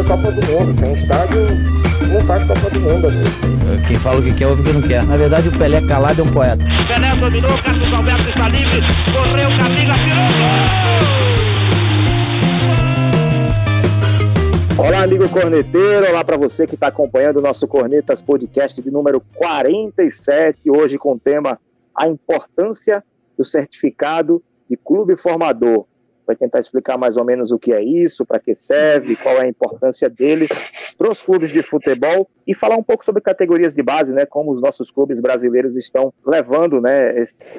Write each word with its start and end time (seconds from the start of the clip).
a 0.00 0.04
Copa 0.04 0.30
do 0.30 0.46
Mundo. 0.46 0.78
Sem 0.78 0.92
estádio, 0.92 1.40
não 2.12 2.20
faz 2.26 2.46
Copa 2.46 2.70
do 2.70 2.80
Mundo, 2.80 3.08
amigo. 3.08 3.28
Quem 3.86 3.96
fala 3.96 4.20
o 4.20 4.22
que 4.22 4.34
quer, 4.34 4.46
ouve 4.46 4.62
o 4.62 4.64
que 4.64 4.72
não 4.72 4.82
quer. 4.82 5.04
Na 5.04 5.16
verdade, 5.16 5.48
o 5.48 5.58
Pelé 5.58 5.80
calado 5.82 6.20
é 6.20 6.24
um 6.24 6.32
poeta. 6.32 6.64
Pelé 6.86 7.16
dominou, 7.16 7.58
Carlos 7.58 7.92
Alberto 7.92 8.28
está 8.28 8.48
livre, 8.48 8.80
correu, 9.12 9.50
Camila, 9.58 9.94
tirou 10.04 10.18
Olá, 14.86 15.02
amigo 15.02 15.28
corneteiro. 15.28 16.08
Olá 16.08 16.24
para 16.24 16.36
você 16.36 16.64
que 16.66 16.74
está 16.74 16.86
acompanhando 16.86 17.38
o 17.38 17.42
nosso 17.42 17.66
Cornetas 17.66 18.22
Podcast 18.22 18.80
de 18.80 18.90
número 18.90 19.20
47. 19.34 20.70
Hoje 20.70 20.96
com 20.96 21.14
o 21.14 21.18
tema 21.18 21.58
A 21.94 22.06
Importância 22.06 23.02
do 23.36 23.44
Certificado 23.44 24.42
de 24.70 24.76
Clube 24.76 25.16
Formador 25.16 25.84
vai 26.28 26.36
tentar 26.36 26.58
explicar 26.58 26.98
mais 26.98 27.16
ou 27.16 27.24
menos 27.24 27.50
o 27.50 27.58
que 27.58 27.72
é 27.72 27.82
isso, 27.82 28.26
para 28.26 28.38
que 28.38 28.54
serve, 28.54 29.16
qual 29.16 29.38
é 29.38 29.46
a 29.46 29.48
importância 29.48 30.10
dele 30.10 30.46
para 30.98 31.10
os 31.10 31.22
clubes 31.22 31.50
de 31.50 31.62
futebol 31.62 32.28
e 32.46 32.54
falar 32.54 32.76
um 32.76 32.82
pouco 32.82 33.02
sobre 33.02 33.22
categorias 33.22 33.74
de 33.74 33.82
base, 33.82 34.12
né, 34.12 34.26
como 34.26 34.52
os 34.52 34.60
nossos 34.60 34.90
clubes 34.90 35.22
brasileiros 35.22 35.74
estão 35.78 36.12
levando, 36.26 36.82
né, 36.82 37.14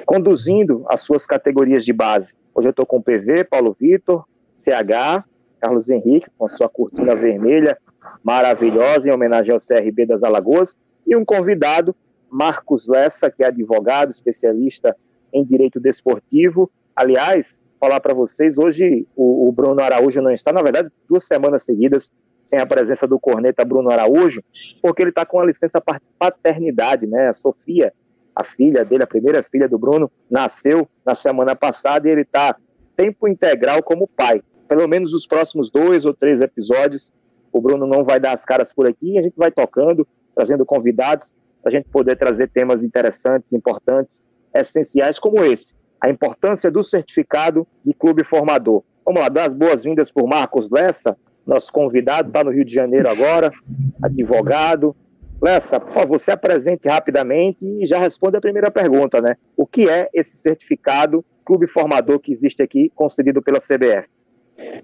conduzindo 0.06 0.84
as 0.88 1.00
suas 1.00 1.26
categorias 1.26 1.84
de 1.84 1.92
base. 1.92 2.36
Hoje 2.54 2.68
eu 2.68 2.70
estou 2.70 2.86
com 2.86 2.98
o 2.98 3.02
PV, 3.02 3.42
Paulo 3.42 3.76
Vitor, 3.78 4.24
CH, 4.54 5.24
Carlos 5.58 5.90
Henrique, 5.90 6.30
com 6.38 6.44
a 6.44 6.48
sua 6.48 6.68
cortina 6.68 7.16
vermelha 7.16 7.76
maravilhosa 8.22 9.08
em 9.08 9.12
homenagem 9.12 9.52
ao 9.52 9.58
CRB 9.58 10.06
das 10.06 10.22
Alagoas, 10.22 10.76
e 11.04 11.16
um 11.16 11.24
convidado, 11.24 11.94
Marcos 12.30 12.88
Lessa, 12.88 13.32
que 13.32 13.42
é 13.42 13.48
advogado, 13.48 14.10
especialista 14.10 14.96
em 15.32 15.44
direito 15.44 15.80
desportivo. 15.80 16.70
Aliás, 16.94 17.60
falar 17.80 17.98
para 17.98 18.12
vocês, 18.12 18.58
hoje 18.58 19.08
o, 19.16 19.48
o, 19.48 19.52
Bruno 19.52 19.80
Araújo 19.80 20.20
não 20.20 20.30
está, 20.30 20.52
na 20.52 20.62
verdade, 20.62 20.90
duas 21.08 21.26
semanas 21.26 21.64
seguidas 21.64 22.12
sem 22.44 22.58
a 22.58 22.66
presença 22.66 23.08
do 23.08 23.18
corneta 23.18 23.64
Bruno 23.64 23.90
Araújo, 23.90 24.42
porque 24.82 25.02
ele 25.02 25.08
está 25.10 25.24
com 25.24 25.40
a 25.40 25.46
licença 25.46 25.82
paternidade, 26.18 27.06
né? 27.06 27.28
A 27.28 27.32
Sofia, 27.32 27.92
a 28.36 28.44
filha 28.44 28.84
dele, 28.84 29.02
a 29.02 29.06
primeira 29.06 29.42
filha 29.42 29.66
do 29.68 29.78
Bruno, 29.78 30.10
nasceu 30.30 30.86
na 31.06 31.14
semana 31.14 31.56
passada 31.56 32.06
e 32.06 32.12
ele 32.12 32.22
está 32.22 32.54
tempo 32.94 33.26
integral 33.26 33.82
como 33.82 34.06
pai. 34.06 34.42
Pelo 34.68 34.86
menos 34.86 35.14
os 35.14 35.26
próximos 35.26 35.70
dois 35.70 36.04
ou 36.04 36.12
três 36.12 36.40
episódios, 36.40 37.12
o 37.52 37.60
Bruno 37.60 37.86
não 37.86 38.04
vai 38.04 38.20
dar 38.20 38.32
as 38.32 38.44
caras 38.44 38.72
por 38.72 38.86
aqui, 38.86 39.18
a 39.18 39.22
gente 39.22 39.34
vai 39.36 39.50
tocando, 39.50 40.06
trazendo 40.34 40.66
convidados, 40.66 41.34
para 41.62 41.70
a 41.70 41.72
gente 41.72 41.88
poder 41.88 42.16
trazer 42.16 42.48
temas 42.48 42.82
interessantes, 42.82 43.52
importantes, 43.52 44.22
essenciais 44.52 45.18
como 45.18 45.44
esse 45.44 45.74
a 46.00 46.08
importância 46.08 46.70
do 46.70 46.82
certificado 46.82 47.66
de 47.84 47.92
clube 47.92 48.24
formador. 48.24 48.82
Vamos 49.04 49.20
lá, 49.20 49.28
dar 49.28 49.44
as 49.44 49.54
boas-vindas 49.54 50.10
por 50.10 50.26
Marcos 50.26 50.70
Lessa, 50.70 51.16
nosso 51.46 51.72
convidado, 51.72 52.28
está 52.28 52.44
no 52.44 52.50
Rio 52.50 52.64
de 52.64 52.72
Janeiro 52.72 53.08
agora, 53.08 53.52
advogado. 54.02 54.94
Lessa, 55.42 55.80
por 55.80 55.92
favor, 55.92 56.18
se 56.18 56.30
apresente 56.30 56.88
rapidamente 56.88 57.66
e 57.66 57.86
já 57.86 57.98
responda 57.98 58.38
a 58.38 58.40
primeira 58.40 58.70
pergunta, 58.70 59.20
né? 59.20 59.36
O 59.56 59.66
que 59.66 59.88
é 59.88 60.08
esse 60.12 60.36
certificado 60.36 61.24
clube 61.44 61.66
formador 61.66 62.20
que 62.20 62.30
existe 62.30 62.62
aqui, 62.62 62.92
concedido 62.94 63.42
pela 63.42 63.58
CBF? 63.58 64.08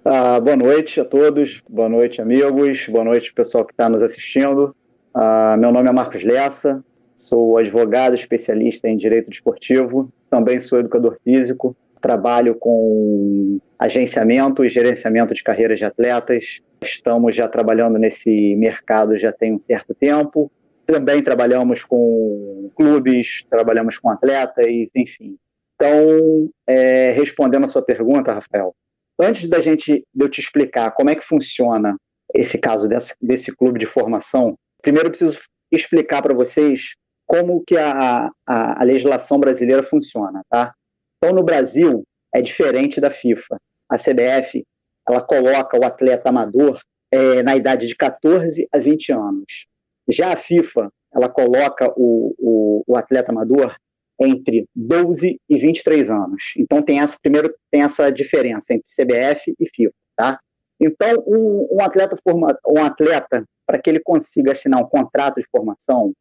Ah, 0.04 0.40
boa 0.40 0.56
noite 0.56 0.98
a 0.98 1.04
todos, 1.04 1.62
boa 1.68 1.88
noite, 1.88 2.22
amigos, 2.22 2.88
boa 2.88 3.04
noite, 3.04 3.32
pessoal 3.34 3.64
que 3.64 3.72
está 3.72 3.88
nos 3.88 4.02
assistindo. 4.02 4.74
Ah, 5.14 5.56
meu 5.58 5.70
nome 5.70 5.88
é 5.88 5.92
Marcos 5.92 6.24
Lessa, 6.24 6.82
sou 7.14 7.58
advogado 7.58 8.14
especialista 8.14 8.88
em 8.88 8.96
direito 8.96 9.30
desportivo 9.30 10.10
também 10.30 10.60
sou 10.60 10.78
educador 10.78 11.18
físico, 11.22 11.76
trabalho 12.00 12.54
com 12.54 13.58
agenciamento 13.78 14.64
e 14.64 14.68
gerenciamento 14.68 15.34
de 15.34 15.42
carreiras 15.42 15.78
de 15.78 15.84
atletas. 15.84 16.60
Estamos 16.82 17.34
já 17.34 17.48
trabalhando 17.48 17.98
nesse 17.98 18.54
mercado 18.56 19.18
já 19.18 19.32
tem 19.32 19.54
um 19.54 19.58
certo 19.58 19.94
tempo. 19.94 20.50
Também 20.86 21.22
trabalhamos 21.22 21.82
com 21.82 22.70
clubes, 22.76 23.44
trabalhamos 23.50 23.98
com 23.98 24.08
atletas, 24.08 24.66
enfim. 24.94 25.36
Então, 25.74 26.48
é, 26.66 27.10
respondendo 27.12 27.64
a 27.64 27.68
sua 27.68 27.82
pergunta, 27.82 28.32
Rafael, 28.32 28.74
antes 29.18 29.48
da 29.48 29.60
gente 29.60 30.04
de 30.14 30.24
eu 30.24 30.28
te 30.28 30.40
explicar 30.40 30.92
como 30.92 31.10
é 31.10 31.14
que 31.14 31.24
funciona 31.24 31.96
esse 32.34 32.58
caso 32.58 32.88
desse, 32.88 33.14
desse 33.20 33.54
clube 33.54 33.78
de 33.78 33.86
formação, 33.86 34.56
primeiro 34.80 35.08
eu 35.08 35.10
preciso 35.10 35.38
explicar 35.72 36.22
para 36.22 36.34
vocês 36.34 36.94
como 37.26 37.62
que 37.66 37.76
a, 37.76 38.30
a, 38.46 38.80
a 38.80 38.84
legislação 38.84 39.38
brasileira 39.38 39.82
funciona, 39.82 40.42
tá? 40.48 40.72
Então, 41.18 41.34
no 41.34 41.42
Brasil, 41.42 42.04
é 42.34 42.40
diferente 42.40 43.00
da 43.00 43.10
FIFA. 43.10 43.56
A 43.88 43.96
CBF, 43.96 44.64
ela 45.08 45.20
coloca 45.20 45.78
o 45.78 45.84
atleta 45.84 46.28
amador 46.28 46.80
é, 47.10 47.42
na 47.42 47.56
idade 47.56 47.86
de 47.86 47.94
14 47.94 48.68
a 48.72 48.78
20 48.78 49.12
anos. 49.12 49.66
Já 50.08 50.32
a 50.32 50.36
FIFA, 50.36 50.90
ela 51.14 51.28
coloca 51.28 51.92
o, 51.96 52.34
o, 52.38 52.84
o, 52.86 52.96
atleta 52.96 53.32
amador 53.32 53.74
entre 54.20 54.68
12 54.74 55.40
e 55.48 55.58
23 55.58 56.10
anos. 56.10 56.52
Então 56.56 56.82
tem 56.82 57.00
essa 57.00 57.16
primeiro 57.20 57.54
tem 57.70 57.82
essa 57.82 58.10
diferença 58.10 58.72
entre 58.72 58.88
CBF 58.90 59.54
e 59.58 59.68
FIFA, 59.68 59.94
tá? 60.16 60.40
Então 60.80 61.24
um, 61.26 61.68
um 61.72 61.82
atleta 61.82 62.16
forma, 62.22 62.56
um 62.66 62.82
atleta 62.82 63.44
para 63.66 63.78
que 63.78 63.90
ele 63.90 64.00
consiga 64.00 64.52
assinar 64.52 64.80
um 64.80 64.88
contrato 64.88 65.40
de 65.40 65.46
formação, 65.50 66.12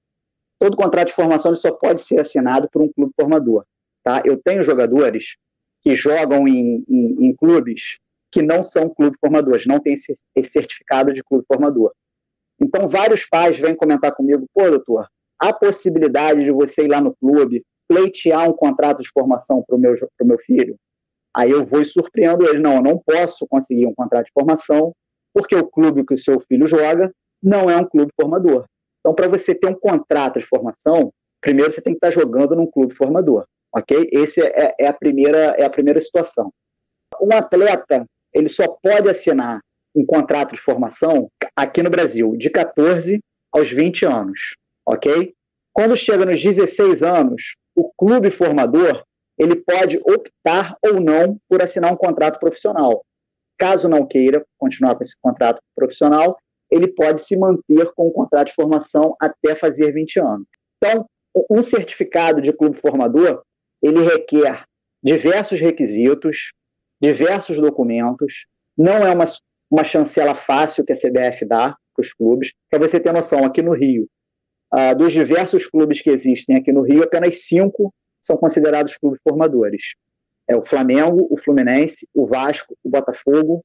todo 0.65 0.77
contrato 0.77 1.09
de 1.09 1.13
formação 1.13 1.55
só 1.55 1.71
pode 1.71 2.01
ser 2.01 2.19
assinado 2.19 2.67
por 2.71 2.81
um 2.81 2.91
clube 2.91 3.13
formador. 3.15 3.63
Tá? 4.03 4.23
Eu 4.25 4.41
tenho 4.41 4.63
jogadores 4.63 5.37
que 5.83 5.95
jogam 5.95 6.47
em, 6.47 6.83
em, 6.89 7.27
em 7.27 7.35
clubes 7.35 7.99
que 8.31 8.41
não 8.41 8.63
são 8.63 8.89
clube 8.89 9.15
formadores, 9.19 9.67
não 9.67 9.79
tem 9.79 9.93
esse, 9.93 10.17
esse, 10.35 10.51
certificado 10.51 11.13
de 11.13 11.23
clube 11.23 11.45
formador. 11.47 11.93
Então, 12.59 12.89
vários 12.89 13.27
pais 13.27 13.59
vêm 13.59 13.75
comentar 13.75 14.13
comigo, 14.15 14.47
pô, 14.53 14.67
doutor, 14.69 15.07
há 15.39 15.53
possibilidade 15.53 16.43
de 16.43 16.51
você 16.51 16.85
ir 16.85 16.87
lá 16.87 16.99
no 16.99 17.15
clube, 17.15 17.63
pleitear 17.87 18.49
um 18.49 18.53
contrato 18.53 19.03
de 19.03 19.09
formação 19.09 19.63
para 19.65 19.75
o 19.75 19.79
meu, 19.79 19.95
meu 20.23 20.39
filho? 20.39 20.75
Aí 21.35 21.51
eu 21.51 21.63
vou 21.63 21.81
e 21.81 21.85
surpreendo 21.85 22.47
ele, 22.47 22.59
não, 22.59 22.77
eu 22.77 22.81
não 22.81 22.97
posso 22.97 23.45
conseguir 23.47 23.85
um 23.85 23.93
contrato 23.93 24.25
de 24.25 24.31
formação, 24.33 24.93
porque 25.31 25.55
o 25.55 25.67
clube 25.67 26.05
que 26.05 26.15
o 26.15 26.17
seu 26.17 26.39
filho 26.39 26.67
joga 26.67 27.13
não 27.43 27.69
é 27.69 27.77
um 27.77 27.85
clube 27.85 28.11
formador. 28.19 28.65
Então, 29.05 29.13
para 29.13 29.27
você 29.27 29.53
ter 29.53 29.67
um 29.67 29.75
contrato 29.75 30.39
de 30.39 30.45
formação, 30.47 31.13
primeiro 31.39 31.71
você 31.71 31.79
tem 31.79 31.93
que 31.93 31.97
estar 31.97 32.09
jogando 32.09 32.55
num 32.55 32.65
clube 32.65 32.95
formador, 32.95 33.45
ok? 33.71 34.09
Esse 34.11 34.41
é, 34.41 34.73
é, 34.79 34.87
a 34.87 34.93
primeira 34.93 35.53
é 35.59 35.63
a 35.63 35.69
primeira 35.69 36.01
situação. 36.01 36.51
Um 37.21 37.31
atleta 37.31 38.03
ele 38.33 38.49
só 38.49 38.67
pode 38.67 39.07
assinar 39.07 39.59
um 39.95 40.03
contrato 40.03 40.55
de 40.55 40.59
formação 40.59 41.29
aqui 41.55 41.83
no 41.83 41.91
Brasil 41.91 42.35
de 42.35 42.49
14 42.49 43.19
aos 43.51 43.69
20 43.69 44.07
anos, 44.07 44.55
ok? 44.83 45.35
Quando 45.71 45.95
chega 45.95 46.25
nos 46.25 46.41
16 46.41 47.03
anos, 47.03 47.55
o 47.75 47.91
clube 47.95 48.31
formador 48.31 49.03
ele 49.37 49.55
pode 49.55 49.99
optar 49.99 50.75
ou 50.83 50.99
não 50.99 51.37
por 51.47 51.61
assinar 51.61 51.93
um 51.93 51.97
contrato 51.97 52.39
profissional. 52.39 53.05
Caso 53.55 53.87
não 53.87 54.03
queira 54.03 54.43
continuar 54.57 54.95
com 54.95 55.03
esse 55.03 55.15
contrato 55.21 55.61
profissional, 55.75 56.39
ele 56.71 56.87
pode 56.87 57.21
se 57.21 57.37
manter 57.37 57.91
com 57.95 58.07
o 58.07 58.11
contrato 58.11 58.47
de 58.47 58.53
formação 58.53 59.15
até 59.19 59.55
fazer 59.55 59.91
20 59.91 60.19
anos. 60.19 60.47
Então, 60.77 61.05
um 61.49 61.61
certificado 61.61 62.41
de 62.41 62.53
clube 62.53 62.79
formador, 62.79 63.43
ele 63.81 64.01
requer 64.01 64.65
diversos 65.03 65.59
requisitos, 65.59 66.53
diversos 67.01 67.57
documentos, 67.57 68.47
não 68.77 69.05
é 69.05 69.13
uma, 69.13 69.25
uma 69.69 69.83
chancela 69.83 70.33
fácil 70.33 70.83
que 70.85 70.93
a 70.93 70.95
CBF 70.95 71.45
dá 71.45 71.75
para 71.95 72.01
os 72.01 72.13
clubes. 72.13 72.53
Para 72.69 72.79
você 72.79 72.99
ter 72.99 73.11
noção, 73.11 73.45
aqui 73.45 73.61
no 73.61 73.73
Rio, 73.73 74.07
uh, 74.73 74.95
dos 74.97 75.13
diversos 75.13 75.67
clubes 75.67 76.01
que 76.01 76.09
existem 76.09 76.55
aqui 76.55 76.71
no 76.71 76.81
Rio, 76.81 77.03
apenas 77.03 77.45
cinco 77.45 77.93
são 78.23 78.35
considerados 78.37 78.97
clubes 78.97 79.19
formadores. 79.23 79.93
É 80.47 80.55
o 80.55 80.65
Flamengo, 80.65 81.27
o 81.29 81.37
Fluminense, 81.37 82.07
o 82.13 82.25
Vasco, 82.25 82.75
o 82.83 82.89
Botafogo, 82.89 83.63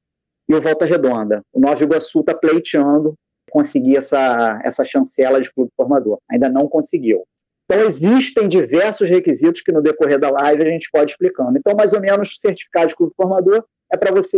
e 0.51 0.53
o 0.53 0.59
Volta 0.59 0.83
Redonda. 0.83 1.41
O 1.53 1.61
Nova 1.61 1.81
Iguaçu 1.81 2.19
está 2.19 2.35
pleiteando 2.35 3.15
conseguir 3.49 3.95
essa, 3.95 4.61
essa 4.65 4.83
chancela 4.83 5.39
de 5.39 5.49
clube 5.49 5.71
formador. 5.77 6.19
Ainda 6.29 6.49
não 6.49 6.67
conseguiu. 6.67 7.23
Então, 7.65 7.87
existem 7.87 8.49
diversos 8.49 9.09
requisitos 9.09 9.61
que 9.61 9.71
no 9.71 9.81
decorrer 9.81 10.19
da 10.19 10.29
live 10.29 10.63
a 10.63 10.69
gente 10.69 10.89
pode 10.91 11.11
explicando. 11.11 11.57
Então, 11.57 11.73
mais 11.73 11.93
ou 11.93 12.01
menos, 12.01 12.33
o 12.33 12.35
certificado 12.35 12.89
de 12.89 12.95
clube 12.97 13.13
formador 13.15 13.63
é 13.89 13.95
para 13.95 14.11
você 14.13 14.37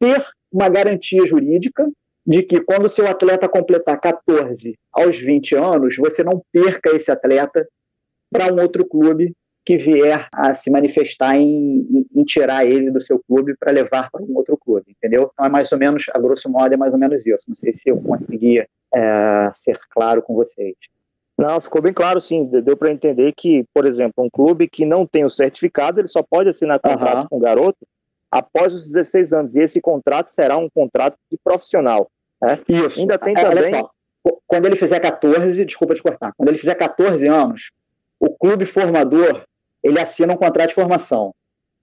ter 0.00 0.24
uma 0.50 0.70
garantia 0.70 1.26
jurídica 1.26 1.86
de 2.26 2.42
que 2.42 2.58
quando 2.62 2.86
o 2.86 2.88
seu 2.88 3.06
atleta 3.06 3.46
completar 3.46 4.00
14 4.00 4.74
aos 4.90 5.18
20 5.18 5.54
anos, 5.54 5.96
você 5.98 6.24
não 6.24 6.42
perca 6.50 6.96
esse 6.96 7.10
atleta 7.10 7.68
para 8.32 8.50
um 8.50 8.58
outro 8.58 8.86
clube 8.86 9.34
que 9.64 9.76
vier 9.76 10.26
a 10.32 10.54
se 10.54 10.70
manifestar 10.70 11.36
em, 11.36 11.86
em, 11.90 12.06
em 12.14 12.24
tirar 12.24 12.64
ele 12.64 12.90
do 12.90 13.00
seu 13.00 13.20
clube 13.20 13.54
para 13.56 13.70
levar 13.70 14.10
para 14.10 14.22
um 14.22 14.36
outro 14.36 14.56
clube, 14.56 14.86
entendeu? 14.90 15.30
Então 15.32 15.46
é 15.46 15.48
mais 15.48 15.70
ou 15.70 15.78
menos, 15.78 16.06
a 16.12 16.18
grosso 16.18 16.50
modo, 16.50 16.74
é 16.74 16.76
mais 16.76 16.92
ou 16.92 16.98
menos 16.98 17.24
isso. 17.24 17.44
Não 17.46 17.54
sei 17.54 17.72
se 17.72 17.88
eu 17.88 18.00
conseguia 18.00 18.66
é, 18.94 19.50
ser 19.54 19.78
claro 19.88 20.20
com 20.22 20.34
vocês. 20.34 20.74
Não, 21.38 21.60
ficou 21.60 21.80
bem 21.80 21.92
claro, 21.92 22.20
sim. 22.20 22.44
Deu 22.46 22.76
para 22.76 22.92
entender 22.92 23.32
que, 23.32 23.64
por 23.72 23.86
exemplo, 23.86 24.24
um 24.24 24.30
clube 24.30 24.68
que 24.68 24.84
não 24.84 25.06
tem 25.06 25.24
o 25.24 25.30
certificado, 25.30 26.00
ele 26.00 26.08
só 26.08 26.22
pode 26.22 26.48
assinar 26.48 26.80
contrato 26.80 27.22
uhum. 27.22 27.28
com 27.28 27.36
o 27.36 27.40
garoto 27.40 27.86
após 28.30 28.74
os 28.74 28.92
16 28.92 29.32
anos. 29.32 29.56
E 29.56 29.60
esse 29.60 29.80
contrato 29.80 30.28
será 30.28 30.56
um 30.56 30.68
contrato 30.68 31.16
de 31.30 31.38
profissional. 31.42 32.10
É? 32.44 32.58
Isso. 32.68 33.00
Ainda 33.00 33.18
tem 33.18 33.36
é, 33.36 33.40
também. 33.40 33.70
Só, 33.70 33.90
quando 34.46 34.66
ele 34.66 34.76
fizer 34.76 35.00
14, 35.00 35.64
desculpa 35.64 35.94
te 35.94 36.02
cortar, 36.02 36.32
quando 36.36 36.48
ele 36.48 36.58
fizer 36.58 36.74
14 36.74 37.26
anos, 37.26 37.70
o 38.20 38.30
clube 38.30 38.66
formador 38.66 39.44
ele 39.82 40.00
assina 40.00 40.32
um 40.32 40.36
contrato 40.36 40.68
de 40.68 40.74
formação. 40.74 41.34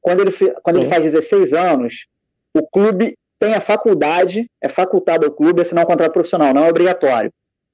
Quando 0.01 0.21
ele, 0.21 0.31
quando 0.63 0.77
ele 0.77 0.89
faz 0.89 1.03
16 1.03 1.53
anos, 1.53 2.07
o 2.53 2.65
clube 2.67 3.17
tem 3.37 3.53
a 3.53 3.61
faculdade, 3.61 4.49
é 4.61 4.67
facultado 4.67 5.25
ao 5.25 5.31
clube 5.31 5.61
assinar 5.61 5.83
um 5.83 5.87
contrato 5.87 6.13
profissional, 6.13 6.53
não 6.53 6.65
é 6.65 6.69
obrigatório. 6.69 7.31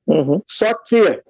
Uhum. 0.08 0.42
Só 0.48 0.74
que, 0.74 1.22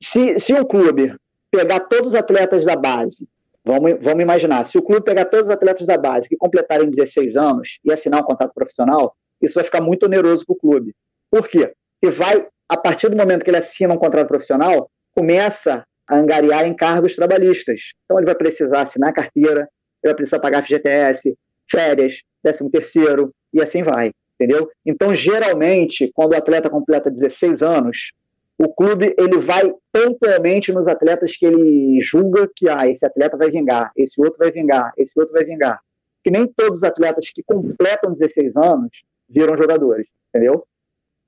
se, 0.00 0.38
se 0.38 0.54
um 0.54 0.64
clube 0.64 1.14
pegar 1.50 1.80
todos 1.80 2.08
os 2.08 2.14
atletas 2.14 2.64
da 2.64 2.76
base, 2.76 3.28
vamos, 3.64 3.96
vamos 4.00 4.22
imaginar, 4.22 4.64
se 4.64 4.78
o 4.78 4.82
clube 4.82 5.04
pegar 5.04 5.26
todos 5.26 5.46
os 5.46 5.52
atletas 5.52 5.86
da 5.86 5.98
base 5.98 6.28
que 6.28 6.36
completarem 6.36 6.88
16 6.88 7.36
anos 7.36 7.78
e 7.84 7.92
assinar 7.92 8.22
um 8.22 8.24
contrato 8.24 8.54
profissional, 8.54 9.14
isso 9.40 9.54
vai 9.54 9.64
ficar 9.64 9.80
muito 9.80 10.06
oneroso 10.06 10.44
para 10.46 10.54
o 10.54 10.58
clube. 10.58 10.94
Por 11.30 11.48
quê? 11.48 11.74
Porque 12.00 12.14
vai, 12.14 12.46
a 12.68 12.76
partir 12.76 13.08
do 13.08 13.16
momento 13.16 13.44
que 13.44 13.50
ele 13.50 13.58
assina 13.58 13.92
um 13.92 13.98
contrato 13.98 14.28
profissional, 14.28 14.90
começa 15.14 15.84
a 16.08 16.16
angariar 16.16 16.66
encargos 16.66 17.16
trabalhistas. 17.16 17.92
Então 18.04 18.18
ele 18.18 18.26
vai 18.26 18.34
precisar 18.34 18.82
assinar 18.82 19.12
carteira, 19.12 19.68
ele 20.02 20.12
vai 20.12 20.14
precisar 20.14 20.40
pagar 20.40 20.62
FGTS, 20.62 21.36
férias, 21.70 22.22
décimo 22.42 22.70
terceiro, 22.70 23.34
e 23.52 23.62
assim 23.62 23.82
vai, 23.82 24.12
entendeu? 24.38 24.68
Então, 24.84 25.14
geralmente, 25.14 26.10
quando 26.14 26.32
o 26.32 26.36
atleta 26.36 26.68
completa 26.68 27.10
16 27.10 27.62
anos, 27.62 28.12
o 28.58 28.72
clube 28.72 29.14
ele 29.18 29.38
vai 29.38 29.72
pontualmente 29.92 30.72
nos 30.72 30.86
atletas 30.86 31.36
que 31.36 31.46
ele 31.46 32.00
julga 32.02 32.48
que 32.54 32.68
ah, 32.68 32.86
esse 32.88 33.04
atleta 33.04 33.36
vai 33.36 33.50
vingar, 33.50 33.90
esse 33.96 34.20
outro 34.20 34.38
vai 34.38 34.50
vingar, 34.50 34.92
esse 34.96 35.18
outro 35.18 35.32
vai 35.32 35.44
vingar. 35.44 35.80
Que 36.22 36.30
nem 36.30 36.46
todos 36.46 36.80
os 36.80 36.84
atletas 36.84 37.30
que 37.34 37.42
completam 37.42 38.12
16 38.12 38.56
anos 38.56 39.02
viram 39.28 39.56
jogadores, 39.56 40.06
entendeu? 40.28 40.66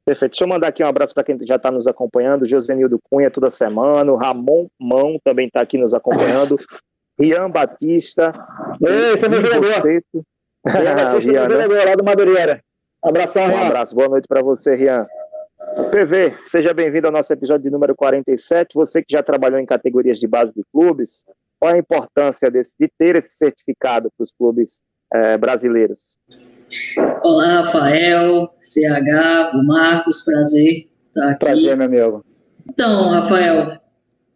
Perfeito. 0.06 0.32
Deixa 0.32 0.44
eu 0.44 0.48
mandar 0.48 0.68
aqui 0.68 0.84
um 0.84 0.86
abraço 0.86 1.12
para 1.12 1.24
quem 1.24 1.36
já 1.44 1.56
está 1.56 1.68
nos 1.68 1.88
acompanhando. 1.88 2.46
Josenildo 2.46 3.00
Cunha 3.10 3.28
toda 3.28 3.50
semana. 3.50 4.12
O 4.12 4.16
Ramon 4.16 4.68
Mão 4.78 5.18
também 5.24 5.48
está 5.48 5.60
aqui 5.60 5.76
nos 5.76 5.92
acompanhando. 5.92 6.56
Rian 7.18 7.50
Batista. 7.50 8.32
Esse 8.80 9.26
é 9.26 9.28
meu 9.28 9.40
jogador. 9.40 9.66
Rian 10.64 10.94
Batista 10.94 11.30
é 11.30 11.48
meu 11.48 11.50
jogador 11.58 11.84
lá 11.84 11.94
do 11.96 12.04
Madureira. 12.04 12.62
Abração, 13.02 13.48
Rian. 13.48 13.56
Um 13.56 13.66
abraço. 13.66 13.96
Boa 13.96 14.08
noite 14.08 14.28
para 14.28 14.42
você, 14.42 14.76
Rian. 14.76 15.08
PV, 15.90 16.36
seja 16.44 16.72
bem-vindo 16.72 17.08
ao 17.08 17.12
nosso 17.12 17.32
episódio 17.32 17.64
de 17.64 17.70
número 17.70 17.96
47. 17.96 18.74
Você 18.74 19.02
que 19.02 19.12
já 19.12 19.24
trabalhou 19.24 19.58
em 19.58 19.66
categorias 19.66 20.20
de 20.20 20.28
base 20.28 20.54
de 20.54 20.62
clubes, 20.72 21.24
qual 21.58 21.74
a 21.74 21.78
importância 21.78 22.48
desse, 22.48 22.76
de 22.78 22.88
ter 22.96 23.16
esse 23.16 23.30
certificado 23.30 24.08
para 24.16 24.22
os 24.22 24.32
clubes 24.32 24.80
eh, 25.12 25.36
brasileiros? 25.36 26.16
Olá, 27.22 27.58
Rafael, 27.58 28.50
CH, 28.60 29.54
o 29.54 29.64
Marcos, 29.64 30.24
prazer 30.24 30.86
estar 31.08 31.30
aqui. 31.30 31.44
Prazer, 31.44 31.76
meu 31.76 31.86
amigo. 31.86 32.24
Então, 32.68 33.10
Rafael, 33.10 33.78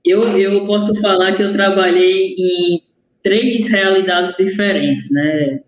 eu, 0.05 0.23
eu 0.39 0.65
posso 0.65 0.99
falar 1.01 1.35
que 1.35 1.43
eu 1.43 1.53
trabalhei 1.53 2.35
em 2.39 2.83
três 3.23 3.69
realidades 3.69 4.37
diferentes, 4.37 5.11
né? 5.13 5.61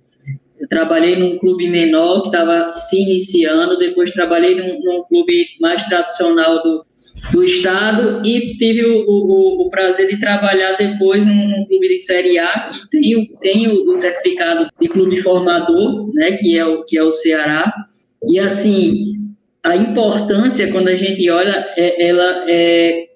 Eu 0.59 0.69
trabalhei 0.69 1.17
num 1.17 1.39
clube 1.39 1.69
menor 1.69 2.23
que 2.23 2.29
estava 2.29 2.77
se 2.79 3.03
iniciando, 3.03 3.79
depois 3.79 4.13
trabalhei 4.13 4.55
num, 4.55 4.81
num 4.81 5.05
clube 5.09 5.45
mais 5.61 5.85
tradicional 5.85 6.63
do, 6.63 6.85
do 7.31 7.45
estado 7.45 8.27
e 8.27 8.57
tive 8.57 8.85
o, 8.85 9.05
o, 9.07 9.63
o, 9.63 9.71
prazer 9.71 10.09
de 10.09 10.19
trabalhar 10.19 10.73
depois 10.73 11.25
num, 11.25 11.49
num, 11.49 11.67
clube 11.67 11.89
de 11.89 11.99
Série 11.99 12.39
A 12.39 12.61
que 12.61 12.91
tem, 12.91 13.27
tem 13.41 13.69
o, 13.69 13.91
o, 13.91 13.95
certificado 13.95 14.69
de 14.81 14.89
clube 14.89 15.21
formador, 15.21 16.13
né, 16.15 16.33
que 16.33 16.59
é 16.59 16.65
o 16.65 16.85
que 16.85 16.99
é 16.99 17.03
o 17.03 17.11
Ceará. 17.11 17.73
E 18.29 18.39
assim, 18.39 19.15
a 19.63 19.77
importância 19.77 20.71
quando 20.73 20.89
a 20.89 20.95
gente 20.95 21.29
olha, 21.31 21.73
é, 21.77 22.09
ela 22.09 22.45
é, 22.49 23.09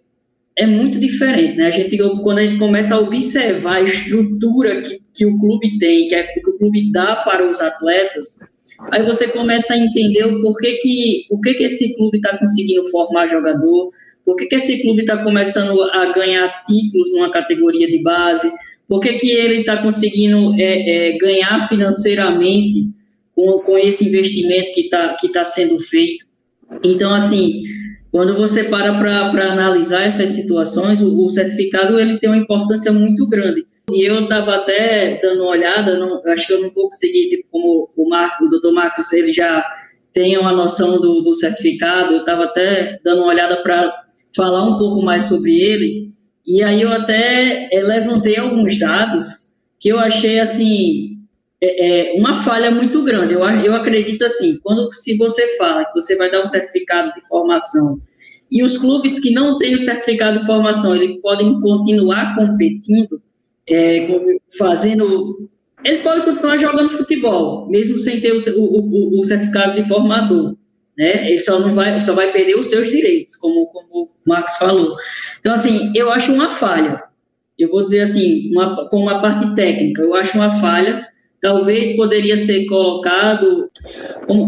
é 0.57 0.67
muito 0.67 0.99
diferente, 1.01 1.57
né? 1.57 1.67
A 1.67 1.71
gente 1.71 1.97
quando 2.23 2.39
a 2.39 2.43
gente 2.45 2.59
começa 2.59 2.95
a 2.95 3.01
observar 3.01 3.77
a 3.77 3.83
estrutura 3.83 4.81
que, 4.81 5.01
que 5.15 5.27
o 5.27 5.39
clube 5.39 5.79
tem, 5.79 6.07
que, 6.07 6.15
é, 6.15 6.23
que 6.23 6.49
o 6.49 6.59
clube 6.59 6.93
dá 6.93 7.17
para 7.17 7.49
os 7.49 7.61
atletas, 7.61 8.55
Aí 8.93 9.03
você 9.05 9.29
começa 9.29 9.75
a 9.75 9.79
entender 9.79 10.25
o 10.25 10.43
porquê 10.43 10.79
que, 10.81 11.27
o 11.31 11.41
que, 11.41 11.55
que 11.55 11.65
esse 11.65 11.97
clube 11.97 12.19
está 12.19 12.37
conseguindo 12.37 12.89
formar 12.91 13.27
jogador, 13.27 13.91
por 14.25 14.37
que, 14.37 14.47
que 14.47 14.57
esse 14.57 14.83
clube 14.83 15.03
está 15.03 15.23
começando 15.23 15.81
a 15.83 16.13
ganhar 16.13 16.63
títulos 16.65 17.13
numa 17.13 17.31
categoria 17.31 17.87
de 17.87 18.03
base, 18.03 18.51
por 18.89 19.01
que, 19.01 19.15
que 19.15 19.31
ele 19.31 19.61
está 19.61 19.83
conseguindo 19.83 20.55
é, 20.61 21.11
é, 21.11 21.19
ganhar 21.19 21.67
financeiramente 21.69 22.91
com, 23.35 23.61
com 23.61 23.79
esse 23.79 24.09
investimento 24.09 24.73
que 24.73 24.83
está 24.83 25.15
que 25.15 25.29
tá 25.29 25.45
sendo 25.45 25.79
feito. 25.79 26.25
Então, 26.83 27.15
assim, 27.15 27.63
quando 28.11 28.35
você 28.35 28.65
para 28.65 28.99
para 28.99 29.53
analisar 29.53 30.03
essas 30.05 30.31
situações, 30.31 31.01
o, 31.03 31.25
o, 31.25 31.29
certificado 31.29 32.01
ele 32.01 32.19
tem 32.19 32.31
uma 32.31 32.43
importância 32.43 32.91
muito 32.93 33.27
grande. 33.29 33.67
E 33.91 34.05
eu 34.05 34.25
estava 34.25 34.57
até 34.57 35.21
dando 35.21 35.43
uma 35.43 35.53
olhada, 35.53 35.97
não, 35.97 36.21
acho 36.27 36.47
que 36.47 36.53
eu 36.53 36.61
não 36.61 36.71
vou 36.71 36.87
conseguir, 36.87 37.29
tipo, 37.29 37.49
como 37.51 37.91
o, 37.97 38.09
Marco, 38.09 38.45
o 38.45 38.49
doutor 38.49 38.73
Marcos, 38.73 39.13
ele 39.13 39.33
já 39.33 39.65
tem 40.13 40.37
uma 40.37 40.53
noção 40.53 41.01
do, 41.01 41.21
do 41.23 41.35
certificado, 41.35 42.15
eu 42.15 42.21
estava 42.21 42.45
até 42.45 42.99
dando 43.05 43.23
uma 43.23 43.29
olhada 43.29 43.63
para 43.63 44.07
falar 44.35 44.65
um 44.65 44.77
pouco 44.77 45.03
mais 45.03 45.25
sobre 45.25 45.61
ele, 45.61 46.13
e 46.45 46.63
aí 46.63 46.83
eu 46.83 46.93
até 46.93 47.69
é, 47.73 47.83
levantei 47.83 48.37
alguns 48.37 48.79
dados 48.79 49.53
que 49.79 49.89
eu 49.89 49.99
achei, 50.01 50.41
assim, 50.41 51.19
é, 51.61 52.17
é, 52.17 52.19
uma 52.19 52.35
falha 52.35 52.71
muito 52.71 53.03
grande. 53.05 53.35
Eu, 53.35 53.41
eu 53.41 53.75
acredito, 53.75 54.25
assim, 54.25 54.59
quando 54.63 54.93
se 54.93 55.17
você 55.17 55.57
fala 55.59 55.85
que 55.85 55.93
você 55.93 56.17
vai 56.17 56.31
dar 56.31 56.41
um 56.41 56.47
certificado 56.47 57.13
de 57.15 57.27
formação 57.27 58.01
e 58.51 58.63
os 58.63 58.79
clubes 58.79 59.19
que 59.19 59.33
não 59.33 59.59
têm 59.59 59.75
o 59.75 59.79
certificado 59.79 60.39
de 60.39 60.47
formação, 60.47 60.95
eles 60.95 61.21
podem 61.21 61.61
continuar 61.61 62.37
competindo, 62.37 63.21
é, 63.69 64.07
fazendo. 64.59 65.49
Ele 65.85 66.03
pode 66.03 66.23
continuar 66.23 66.57
jogando 66.57 66.91
futebol, 66.91 67.69
mesmo 67.69 67.99
sem 67.99 68.21
ter 68.21 68.33
o, 68.33 68.39
o, 68.57 69.21
o, 69.21 69.25
certificado 69.25 69.75
de 69.75 69.87
formador. 69.87 70.57
Né? 70.99 71.29
Ele 71.29 71.39
só 71.39 71.61
não 71.61 71.75
vai, 71.75 72.01
só 72.01 72.15
vai 72.15 72.33
perder 72.33 72.57
os 72.57 72.67
seus 72.67 72.89
direitos, 72.89 73.37
como, 73.37 73.67
como 73.67 74.05
o 74.05 74.09
Max 74.27 74.57
falou. 74.57 74.97
Então, 75.39 75.53
assim, 75.53 75.93
eu 75.95 76.11
acho 76.11 76.33
uma 76.33 76.49
falha. 76.49 77.03
Eu 77.59 77.71
vou 77.71 77.85
dizer 77.85 78.01
assim, 78.01 78.51
uma, 78.53 78.89
com 78.89 78.99
uma 78.99 79.21
parte 79.21 79.55
técnica, 79.55 80.03
eu 80.03 80.15
acho 80.15 80.37
uma 80.37 80.51
falha. 80.51 81.07
Talvez 81.41 81.95
poderia 81.97 82.37
ser 82.37 82.67
colocado 82.67 83.71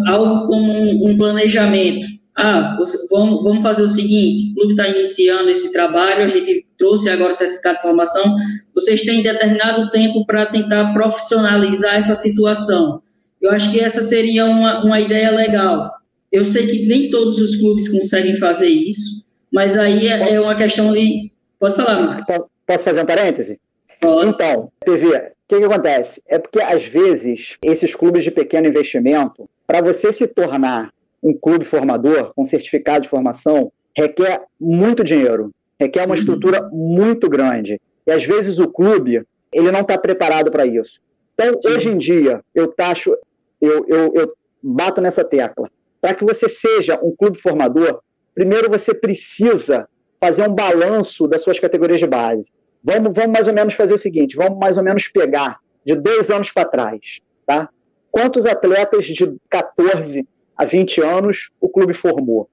algo 0.07 0.47
como 0.47 0.73
um, 0.73 1.11
um 1.11 1.17
planejamento 1.19 2.07
ah, 2.39 2.79
vamos, 3.11 3.43
vamos 3.43 3.63
fazer 3.65 3.83
o 3.83 3.89
seguinte, 3.89 4.53
o 4.53 4.55
clube 4.55 4.71
está 4.71 4.89
iniciando 4.89 5.51
esse 5.51 5.73
trabalho, 5.73 6.25
a 6.25 6.29
gente 6.29 6.65
trouxe 6.79 7.11
agora 7.11 7.31
o 7.31 7.35
certificado 7.35 7.77
de 7.77 7.83
formação, 7.83 8.37
vocês 8.75 9.03
têm 9.03 9.23
determinado 9.23 9.91
tempo 9.91 10.25
para 10.25 10.47
tentar 10.47 10.93
profissionalizar 10.93 11.97
essa 11.97 12.15
situação. 12.15 13.03
Eu 13.41 13.51
acho 13.51 13.71
que 13.71 13.81
essa 13.81 14.01
seria 14.01 14.47
uma, 14.47 14.85
uma 14.85 15.01
ideia 15.01 15.31
legal. 15.31 15.91
Eu 16.31 16.45
sei 16.45 16.67
que 16.67 16.87
nem 16.87 17.11
todos 17.11 17.39
os 17.39 17.57
clubes 17.57 17.89
conseguem 17.89 18.37
fazer 18.37 18.69
isso, 18.69 19.25
mas 19.53 19.77
aí 19.77 20.09
é, 20.09 20.35
é 20.35 20.41
uma 20.41 20.55
questão 20.55 20.93
de... 20.93 21.33
Pode 21.59 21.77
falar, 21.77 22.01
Marcos. 22.01 22.27
Posso 22.67 22.85
fazer 22.85 23.03
um 23.03 23.07
parêntese? 23.07 23.61
Pode. 24.01 24.29
Então, 24.29 24.71
TV, 24.85 25.07
o 25.09 25.23
que, 25.49 25.59
que 25.59 25.65
acontece? 25.65 26.23
É 26.29 26.39
porque, 26.39 26.61
às 26.61 26.85
vezes, 26.85 27.57
esses 27.63 27.95
clubes 27.95 28.23
de 28.23 28.31
pequeno 28.31 28.69
investimento, 28.69 29.49
para 29.67 29.81
você 29.81 30.13
se 30.13 30.29
tornar 30.29 30.93
um 31.23 31.33
clube 31.33 31.65
formador 31.65 32.33
com 32.35 32.45
certificado 32.45 33.03
de 33.03 33.09
formação 33.09 33.73
requer 33.97 34.43
muito 34.61 35.03
dinheiro, 35.03 35.51
requer 35.79 36.01
uma 36.01 36.15
uhum. 36.15 36.15
estrutura 36.15 36.69
muito 36.73 37.29
grande. 37.29 37.79
E 38.07 38.11
às 38.11 38.25
vezes 38.25 38.59
o 38.59 38.69
clube 38.69 39.23
ele 39.53 39.71
não 39.71 39.81
está 39.81 39.97
preparado 39.97 40.51
para 40.51 40.67
isso. 40.67 41.01
Então, 41.35 41.59
Sim. 41.61 41.71
hoje 41.71 41.89
em 41.89 41.99
dia, 41.99 42.43
eu 42.55 42.69
taxo, 42.69 43.17
eu, 43.61 43.87
eu, 43.89 44.13
eu 44.15 44.33
bato 44.63 45.01
nessa 45.01 45.25
tecla. 45.25 45.71
Para 46.01 46.15
que 46.15 46.25
você 46.25 46.49
seja 46.49 46.99
um 47.03 47.15
clube 47.15 47.41
formador, 47.41 48.01
primeiro 48.35 48.69
você 48.69 48.93
precisa 48.93 49.89
fazer 50.21 50.43
um 50.43 50.55
balanço 50.55 51.27
das 51.27 51.43
suas 51.43 51.59
categorias 51.59 52.01
de 52.01 52.07
base. 52.07 52.51
Vamos, 52.83 53.13
vamos 53.15 53.33
mais 53.33 53.49
ou 53.49 53.55
menos 53.55 53.75
fazer 53.75 53.95
o 53.95 53.99
seguinte: 53.99 54.37
vamos 54.37 54.59
mais 54.59 54.77
ou 54.77 54.85
menos 54.85 55.09
pegar 55.09 55.59
de 55.85 55.95
dois 55.95 56.31
anos 56.31 56.53
para 56.53 56.69
trás, 56.69 57.21
tá? 57.47 57.69
Quantos 58.11 58.47
atletas 58.47 59.07
de 59.07 59.37
14 59.49 60.27
a 60.57 60.65
20 60.65 61.01
anos 61.03 61.51
o 61.61 61.69
clube 61.69 61.95
formou? 61.95 62.49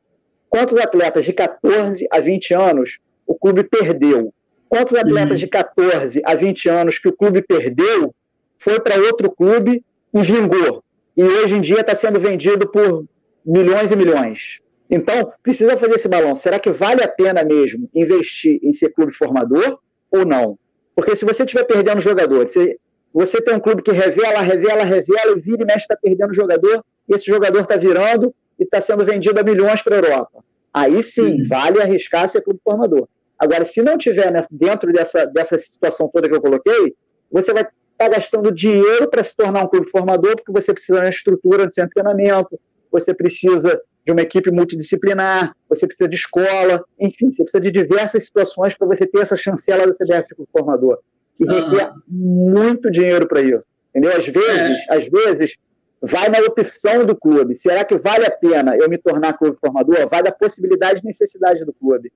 Quantos 0.49 0.77
atletas 0.77 1.25
de 1.25 1.33
14 1.33 2.07
a 2.11 2.19
20 2.19 2.53
anos 2.53 2.99
o 3.25 3.35
clube 3.35 3.63
perdeu? 3.63 4.33
Quantos 4.67 4.95
atletas 4.95 5.39
de 5.39 5.47
14 5.47 6.21
a 6.25 6.35
20 6.35 6.69
anos 6.69 6.99
que 6.99 7.07
o 7.07 7.13
clube 7.13 7.41
perdeu 7.41 8.13
foi 8.57 8.79
para 8.79 8.99
outro 8.99 9.31
clube 9.31 9.83
e 10.13 10.21
vingou? 10.21 10.83
E 11.15 11.23
hoje 11.23 11.55
em 11.55 11.61
dia 11.61 11.81
está 11.81 11.95
sendo 11.95 12.19
vendido 12.19 12.69
por 12.69 13.05
milhões 13.45 13.91
e 13.91 13.95
milhões. 13.95 14.59
Então, 14.89 15.31
precisa 15.41 15.77
fazer 15.77 15.95
esse 15.95 16.07
balanço. 16.07 16.41
Será 16.41 16.59
que 16.59 16.71
vale 16.71 17.03
a 17.03 17.07
pena 17.07 17.43
mesmo 17.43 17.89
investir 17.93 18.59
em 18.61 18.73
ser 18.73 18.89
clube 18.89 19.13
formador 19.13 19.79
ou 20.11 20.25
não? 20.25 20.57
Porque 20.95 21.15
se 21.15 21.25
você 21.25 21.43
estiver 21.43 21.63
perdendo 21.63 22.01
jogador, 22.01 22.47
se 22.47 22.79
você 23.13 23.41
tem 23.41 23.55
um 23.55 23.59
clube 23.59 23.81
que 23.81 23.91
revela, 23.91 24.41
revela, 24.41 24.83
revela 24.83 25.37
e 25.37 25.39
vira 25.39 25.63
e 25.63 25.65
mexe 25.65 25.79
está 25.79 25.95
perdendo 25.95 26.33
jogador, 26.33 26.83
esse 27.07 27.25
jogador 27.25 27.61
está 27.61 27.75
virando 27.75 28.33
e 28.59 28.63
está 28.63 28.79
sendo 28.81 29.03
vendido 29.03 29.39
a 29.39 29.43
milhões 29.43 29.81
para 29.81 29.95
a 29.95 29.99
Europa. 29.99 30.43
Aí 30.75 31.01
sim, 31.01 31.41
uhum. 31.41 31.47
vale 31.47 31.81
arriscar 31.81 32.27
ser 32.27 32.41
clube 32.41 32.59
formador. 32.61 33.07
Agora, 33.39 33.63
se 33.63 33.81
não 33.81 33.97
tiver 33.97 34.29
né, 34.29 34.43
dentro 34.51 34.91
dessa, 34.91 35.25
dessa 35.25 35.57
situação 35.57 36.09
toda 36.09 36.27
que 36.27 36.35
eu 36.35 36.41
coloquei, 36.41 36.93
você 37.31 37.53
vai 37.53 37.63
estar 37.63 37.73
tá 37.97 38.09
gastando 38.09 38.51
dinheiro 38.51 39.09
para 39.09 39.23
se 39.23 39.37
tornar 39.37 39.63
um 39.63 39.69
clube 39.69 39.89
formador, 39.89 40.35
porque 40.35 40.51
você 40.51 40.73
precisa 40.73 40.99
de 40.99 41.05
uma 41.05 41.09
estrutura 41.09 41.65
de 41.65 41.81
de 41.81 41.89
treinamento, 41.89 42.59
você 42.91 43.13
precisa 43.13 43.81
de 44.05 44.11
uma 44.11 44.21
equipe 44.21 44.51
multidisciplinar, 44.51 45.55
você 45.69 45.87
precisa 45.87 46.09
de 46.09 46.15
escola, 46.17 46.83
enfim, 46.99 47.33
você 47.33 47.43
precisa 47.43 47.61
de 47.61 47.71
diversas 47.71 48.25
situações 48.25 48.75
para 48.75 48.85
você 48.85 49.07
ter 49.07 49.19
essa 49.19 49.37
chancela 49.37 49.83
CBF 49.93 50.27
de 50.27 50.35
clube 50.35 50.51
formador, 50.51 50.99
que 51.35 51.45
requer 51.45 51.93
muito 52.05 52.91
dinheiro 52.91 53.25
para 53.29 53.41
isso. 53.41 53.63
Entendeu? 53.91 54.11
Às 54.11 54.27
vezes, 54.27 54.85
é. 54.89 54.93
às 54.93 55.07
vezes, 55.07 55.55
vai 56.01 56.29
na 56.29 56.39
opção 56.39 57.05
do 57.05 57.15
clube. 57.15 57.57
Será 57.57 57.83
que 57.83 57.97
vale 57.97 58.25
a 58.25 58.31
pena 58.31 58.75
eu 58.75 58.89
me 58.89 58.97
tornar 58.97 59.33
clube 59.33 59.57
formador? 59.59 60.07
Vai 60.09 60.23
da 60.23 60.31
possibilidade 60.31 61.01
e 61.03 61.07
necessidade 61.07 61.65
do 61.65 61.73
clube. 61.73 62.11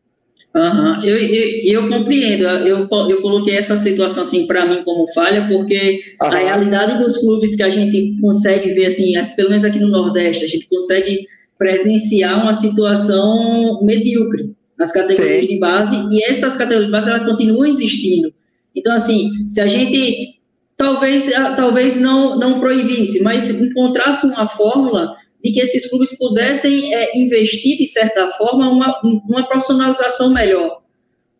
Uhum. 0.55 1.03
Eu, 1.03 1.17
eu, 1.17 1.61
eu, 1.63 1.89
compreendo, 1.89 2.43
eu, 2.43 2.87
eu 2.89 3.21
coloquei 3.21 3.55
essa 3.55 3.77
situação 3.77 4.23
assim 4.23 4.47
para 4.47 4.65
mim 4.65 4.83
como 4.83 5.11
falha, 5.13 5.47
porque 5.47 6.01
uhum. 6.21 6.27
a 6.27 6.35
realidade 6.35 6.97
dos 6.97 7.17
clubes 7.17 7.55
que 7.55 7.61
a 7.61 7.69
gente 7.69 8.19
consegue 8.19 8.71
ver, 8.71 8.87
assim, 8.87 9.15
é, 9.15 9.23
pelo 9.35 9.49
menos 9.49 9.63
aqui 9.63 9.79
no 9.79 9.89
Nordeste, 9.89 10.45
a 10.45 10.47
gente 10.47 10.67
consegue 10.67 11.27
presenciar 11.57 12.41
uma 12.41 12.53
situação 12.53 13.81
medíocre 13.83 14.55
nas 14.77 14.91
categorias 14.91 15.45
Sim. 15.45 15.53
de 15.53 15.59
base, 15.59 15.95
e 16.09 16.23
essas 16.23 16.55
categorias 16.55 16.85
de 16.85 16.91
base 16.91 17.09
elas 17.09 17.23
continuam 17.25 17.65
existindo. 17.65 18.33
Então, 18.75 18.93
assim, 18.93 19.29
se 19.47 19.59
a 19.61 19.67
gente 19.67 20.38
talvez, 20.79 21.29
talvez 21.57 22.01
não, 22.01 22.39
não 22.39 22.59
proibisse, 22.61 23.21
mas 23.21 23.49
encontrasse 23.49 24.25
uma 24.25 24.47
fórmula 24.47 25.13
de 25.43 25.51
que 25.51 25.59
esses 25.59 25.89
clubes 25.89 26.17
pudessem 26.17 26.95
é, 26.95 27.17
investir, 27.17 27.77
de 27.77 27.85
certa 27.85 28.29
forma, 28.31 28.69
uma, 28.71 28.99
uma 29.03 29.45
profissionalização 29.45 30.33
melhor. 30.33 30.81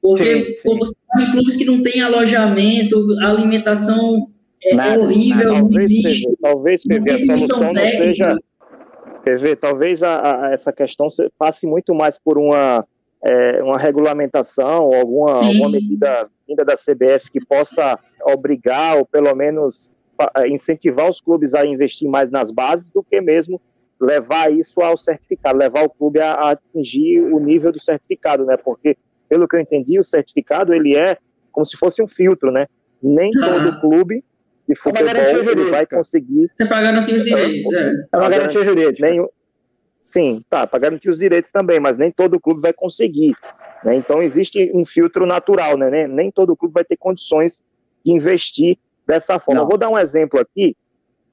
Porque 0.02 0.58
sim, 0.58 0.70
sim. 0.70 0.78
você 0.78 0.96
tem 1.18 1.32
clubes 1.32 1.56
que 1.56 1.66
não 1.66 1.82
têm 1.82 2.02
alojamento, 2.02 3.08
alimentação 3.22 4.30
é 4.62 4.76
nada, 4.76 5.00
horrível, 5.00 5.54
nada. 5.54 5.60
não 5.60 5.70
talvez, 5.70 5.84
existe. 5.84 6.26
PV, 6.26 6.38
talvez, 6.42 6.84
PV, 6.84 7.12
a 7.12 7.20
solução 7.20 7.74
não 7.74 7.74
seja... 7.74 8.38
PV, 9.24 9.56
talvez 9.58 10.04
a, 10.04 10.48
a, 10.48 10.52
essa 10.52 10.72
questão 10.72 11.08
passe 11.38 11.66
muito 11.68 11.94
mais 11.94 12.18
por 12.18 12.38
uma, 12.38 12.86
é, 13.24 13.62
uma 13.62 13.78
regulamentação, 13.78 14.86
ou 14.86 14.96
alguma, 14.96 15.32
alguma 15.34 15.70
medida 15.70 16.30
vinda 16.48 16.66
da 16.66 16.76
CBF 16.76 17.30
que 17.32 17.46
possa 17.46 18.00
obrigar, 18.34 18.98
ou 18.98 19.06
pelo 19.06 19.34
menos 19.36 19.92
incentivar 20.48 21.10
os 21.10 21.22
clubes 21.22 21.56
a 21.56 21.66
investir 21.66 22.10
mais 22.10 22.30
nas 22.30 22.52
bases 22.52 22.92
do 22.92 23.04
que 23.04 23.22
mesmo 23.22 23.62
levar 24.00 24.52
isso 24.52 24.82
ao 24.82 24.96
certificado, 24.96 25.58
levar 25.58 25.84
o 25.84 25.90
clube 25.90 26.20
a, 26.20 26.34
a, 26.34 26.52
atingir 26.52 27.20
o 27.20 27.40
nível 27.40 27.72
do 27.72 27.84
certificado, 27.84 28.46
né? 28.46 28.56
Porque, 28.58 28.98
pelo 29.28 29.48
que 29.48 29.56
eu 29.56 29.60
entendi, 29.60 30.00
o 30.00 30.04
certificado 30.04 30.74
ele 30.74 30.96
é 30.96 31.18
como 31.52 31.66
se 31.66 31.78
fosse 31.78 32.02
um 32.02 32.08
filtro, 32.08 32.52
né? 32.52 32.68
Nem 33.02 33.30
ah. 33.42 33.46
todo 33.46 33.82
clube 33.82 34.24
de 34.68 34.74
é 34.74 34.76
futebol 34.76 35.52
ele 35.52 35.70
vai 35.70 35.86
conseguir. 35.86 36.48
É 36.60 36.66
para 36.66 36.82
garantir 36.82 37.16
os 37.16 37.24
direitos, 37.24 37.74
é. 37.74 37.90
É 37.90 38.18
para 38.18 38.30
garantir 38.30 38.58
os 38.60 38.66
direitos. 38.66 39.02
Nem... 39.02 39.28
Sim, 40.02 40.42
tá, 40.50 40.66
para 40.66 40.80
garantir 40.80 41.10
os 41.10 41.20
direitos 41.20 41.52
também, 41.52 41.80
mas 41.80 41.98
nem 41.98 42.10
todo 42.10 42.40
clube 42.40 42.62
vai 42.62 42.72
conseguir. 42.72 43.34
Né? 43.84 43.96
Então 43.96 44.22
existe 44.22 44.72
um 44.74 44.86
filtro 44.86 45.26
natural, 45.26 45.78
né? 45.78 46.08
Nem 46.08 46.32
todo 46.32 46.56
clube 46.56 46.74
vai 46.74 46.86
ter 46.86 46.96
condições 46.96 47.62
investir 48.06 48.78
dessa 49.06 49.40
forma. 49.40 49.66
Vou 49.66 49.78
dar 49.78 49.90
um 49.90 49.98
exemplo 49.98 50.40
aqui 50.40 50.76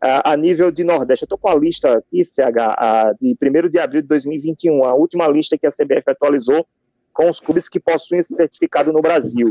a, 0.00 0.32
a 0.32 0.36
nível 0.36 0.70
de 0.70 0.84
Nordeste. 0.84 1.24
Eu 1.24 1.26
estou 1.26 1.38
com 1.38 1.48
a 1.48 1.54
lista 1.54 1.98
aqui, 1.98 2.24
CH, 2.24 2.58
a, 2.58 3.12
de 3.20 3.36
1 3.40 3.68
de 3.68 3.78
abril 3.78 4.02
de 4.02 4.08
2021, 4.08 4.84
a 4.84 4.94
última 4.94 5.28
lista 5.28 5.58
que 5.58 5.66
a 5.66 5.70
CBF 5.70 6.10
atualizou 6.10 6.66
com 7.12 7.30
os 7.30 7.40
clubes 7.40 7.68
que 7.68 7.80
possuem 7.80 8.20
esse 8.20 8.34
certificado 8.34 8.92
no 8.92 9.00
Brasil. 9.00 9.46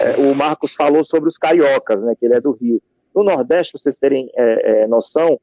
É, 0.00 0.20
o 0.20 0.34
Marcos 0.34 0.74
falou 0.74 1.04
sobre 1.04 1.28
os 1.28 1.38
cariocas, 1.38 2.02
né, 2.02 2.14
que 2.18 2.26
ele 2.26 2.34
é 2.34 2.40
do 2.40 2.52
Rio. 2.52 2.82
No 3.14 3.22
Nordeste, 3.22 3.72
para 3.72 3.80
vocês 3.80 3.98
terem 3.98 4.28
é, 4.36 4.82
é, 4.82 4.86
noção, 4.88 5.40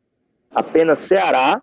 apenas 0.52 1.00
Ceará, 1.00 1.62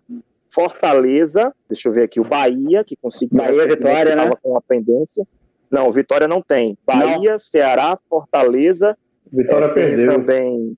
Fortaleza, 0.49 1.53
deixa 1.69 1.89
eu 1.89 1.93
ver 1.93 2.03
aqui, 2.03 2.19
o 2.19 2.23
Bahia, 2.23 2.83
que 2.83 2.95
conseguiu 2.95 3.37
Bahia, 3.37 3.67
Vitória, 3.67 4.15
né? 4.15 4.31
com 4.41 4.57
a 4.57 4.61
pendência. 4.61 5.25
Não, 5.69 5.91
Vitória 5.91 6.27
não 6.27 6.41
tem. 6.41 6.77
Bahia, 6.85 7.31
não. 7.31 7.39
Ceará, 7.39 7.97
Fortaleza. 8.09 8.97
Vitória 9.33 9.65
é, 9.65 9.73
perdeu. 9.73 10.05
Também 10.13 10.75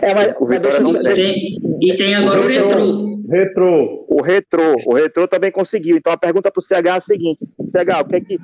é, 0.00 0.14
mas, 0.14 0.34
o 0.38 0.46
Vitória 0.46 0.80
não 0.80 0.92
tem. 0.94 1.14
tem. 1.14 1.58
E 1.82 1.94
tem 1.94 2.14
agora 2.14 2.40
o, 2.40 2.44
o 2.44 2.48
Retrô. 2.48 3.20
Retrô. 3.28 4.06
O 4.08 4.22
Retrô. 4.22 4.76
O 4.86 4.94
Retrô 4.94 5.28
também 5.28 5.50
conseguiu. 5.50 5.96
Então 5.96 6.12
a 6.12 6.16
pergunta 6.16 6.50
para 6.50 6.58
o 6.58 6.62
CH 6.62 6.86
é 6.86 6.90
a 6.90 7.00
seguinte: 7.00 7.44
CH, 7.44 8.00
o 8.00 8.04
que 8.06 8.16
é 8.16 8.20
que, 8.20 8.38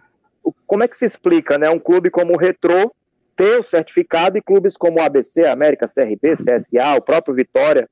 como 0.66 0.84
é 0.84 0.88
que 0.88 0.96
se 0.96 1.06
explica 1.06 1.58
né, 1.58 1.70
um 1.70 1.78
clube 1.78 2.10
como 2.10 2.34
o 2.34 2.38
Retrô 2.38 2.92
ter 3.34 3.58
o 3.58 3.62
certificado 3.62 4.36
e 4.36 4.42
clubes 4.42 4.76
como 4.76 4.98
o 4.98 5.02
ABC, 5.02 5.46
América, 5.46 5.86
CRB, 5.86 6.32
CSA, 6.32 6.96
o 6.98 7.00
próprio 7.00 7.34
Vitória, 7.34 7.88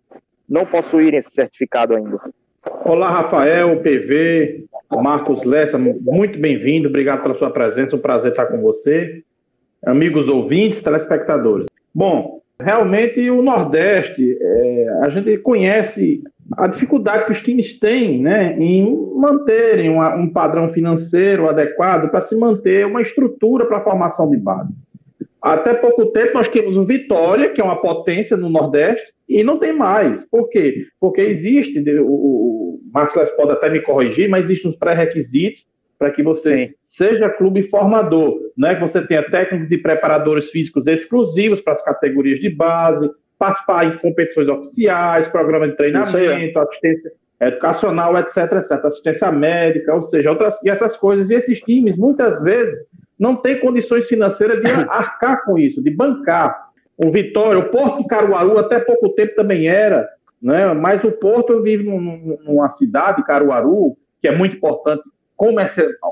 não 0.47 0.67
possuírem 0.67 1.19
esse 1.19 1.31
certificado 1.31 1.95
ainda? 1.95 2.21
Olá, 2.85 3.09
Rafael, 3.09 3.81
PV, 3.81 4.67
Marcos 4.91 5.43
Lessa, 5.45 5.79
muito 5.79 6.39
bem-vindo, 6.39 6.89
obrigado 6.89 7.23
pela 7.23 7.39
sua 7.39 7.51
presença, 7.51 7.97
um 7.97 8.01
prazer 8.01 8.33
estar 8.33 8.45
com 8.47 8.61
você. 8.61 9.23
Amigos 9.85 10.29
ouvintes, 10.29 10.83
telespectadores. 10.83 11.67
Bom, 11.95 12.41
realmente 12.61 13.31
o 13.31 13.43
Nordeste, 13.43 14.37
é, 14.41 14.89
a 15.03 15.11
gente 15.11 15.39
conhece 15.39 16.23
a 16.57 16.67
dificuldade 16.67 17.27
que 17.27 17.33
os 17.33 17.43
times 17.43 17.79
têm 17.79 18.21
né, 18.21 18.57
em 18.59 18.97
manterem 19.15 19.91
uma, 19.91 20.15
um 20.17 20.31
padrão 20.31 20.71
financeiro 20.71 21.49
adequado 21.49 22.11
para 22.11 22.21
se 22.21 22.37
manter 22.37 22.87
uma 22.87 23.03
estrutura 23.03 23.67
para 23.67 23.79
a 23.79 23.85
formação 23.85 24.31
de 24.31 24.37
base. 24.37 24.77
Até 25.41 25.75
pouco 25.75 26.07
tempo 26.07 26.35
nós 26.35 26.49
tínhamos 26.49 26.77
o 26.77 26.85
Vitória, 26.85 27.51
que 27.51 27.61
é 27.61 27.65
uma 27.65 27.81
potência 27.81 28.37
no 28.37 28.49
Nordeste, 28.49 29.13
e 29.29 29.45
não 29.45 29.59
tem 29.59 29.73
mais. 29.73 30.25
Por 30.25 30.49
quê? 30.49 30.87
Porque 30.99 31.21
existe, 31.21 31.79
o, 32.01 32.07
o 32.07 32.81
Marcos 32.93 33.31
pode 33.31 33.53
até 33.53 33.71
me 33.71 33.81
corrigir, 33.81 34.29
mas 34.29 34.47
existem 34.47 34.71
os 34.71 34.77
pré-requisitos 34.77 35.65
para 35.99 36.11
que 36.13 36.23
você 36.23 36.67
Sim. 36.67 36.75
seja 36.85 37.29
clube 37.29 37.63
formador, 37.65 38.39
né? 38.57 38.75
que 38.75 38.81
você 38.81 39.05
tenha 39.07 39.29
técnicos 39.29 39.71
e 39.73 39.79
preparadores 39.79 40.51
físicos 40.51 40.87
exclusivos 40.87 41.61
para 41.61 41.73
as 41.73 41.83
categorias 41.83 42.39
de 42.39 42.49
base, 42.49 43.11
participar 43.39 43.85
em 43.87 43.99
competições 43.99 44.49
oficiais, 44.49 45.29
programa 45.29 45.69
de 45.69 45.77
treinamento, 45.77 46.59
assistência 46.59 47.13
educacional, 47.41 48.17
etc, 48.19 48.37
etc, 48.37 48.85
assistência 48.85 49.31
médica, 49.31 49.95
ou 49.95 50.03
seja, 50.03 50.31
outras 50.31 50.55
e 50.65 50.71
essas 50.71 50.97
coisas. 50.97 51.31
E 51.31 51.35
esses 51.35 51.61
times, 51.61 51.97
muitas 51.97 52.43
vezes, 52.43 52.87
não 53.19 53.37
têm 53.37 53.61
condições 53.61 54.07
financeiras 54.07 54.61
de 54.61 54.71
arcar 54.91 55.45
com 55.45 55.59
isso, 55.59 55.83
de 55.83 55.91
bancar. 55.91 56.69
O 56.97 57.13
Vitória, 57.13 57.61
o 57.61 57.71
Porto 57.71 58.03
de 58.03 58.09
Caruaru, 58.09 58.59
até 58.59 58.81
pouco 58.81 59.11
tempo 59.11 59.35
também 59.37 59.69
era, 59.69 60.09
né? 60.43 60.73
mas 60.75 61.03
o 61.05 61.13
Porto 61.13 61.63
vive 61.63 61.85
numa 61.85 62.69
cidade, 62.69 63.25
Caruaru, 63.25 63.97
que 64.21 64.27
é 64.27 64.37
muito 64.37 64.57
importante 64.57 65.03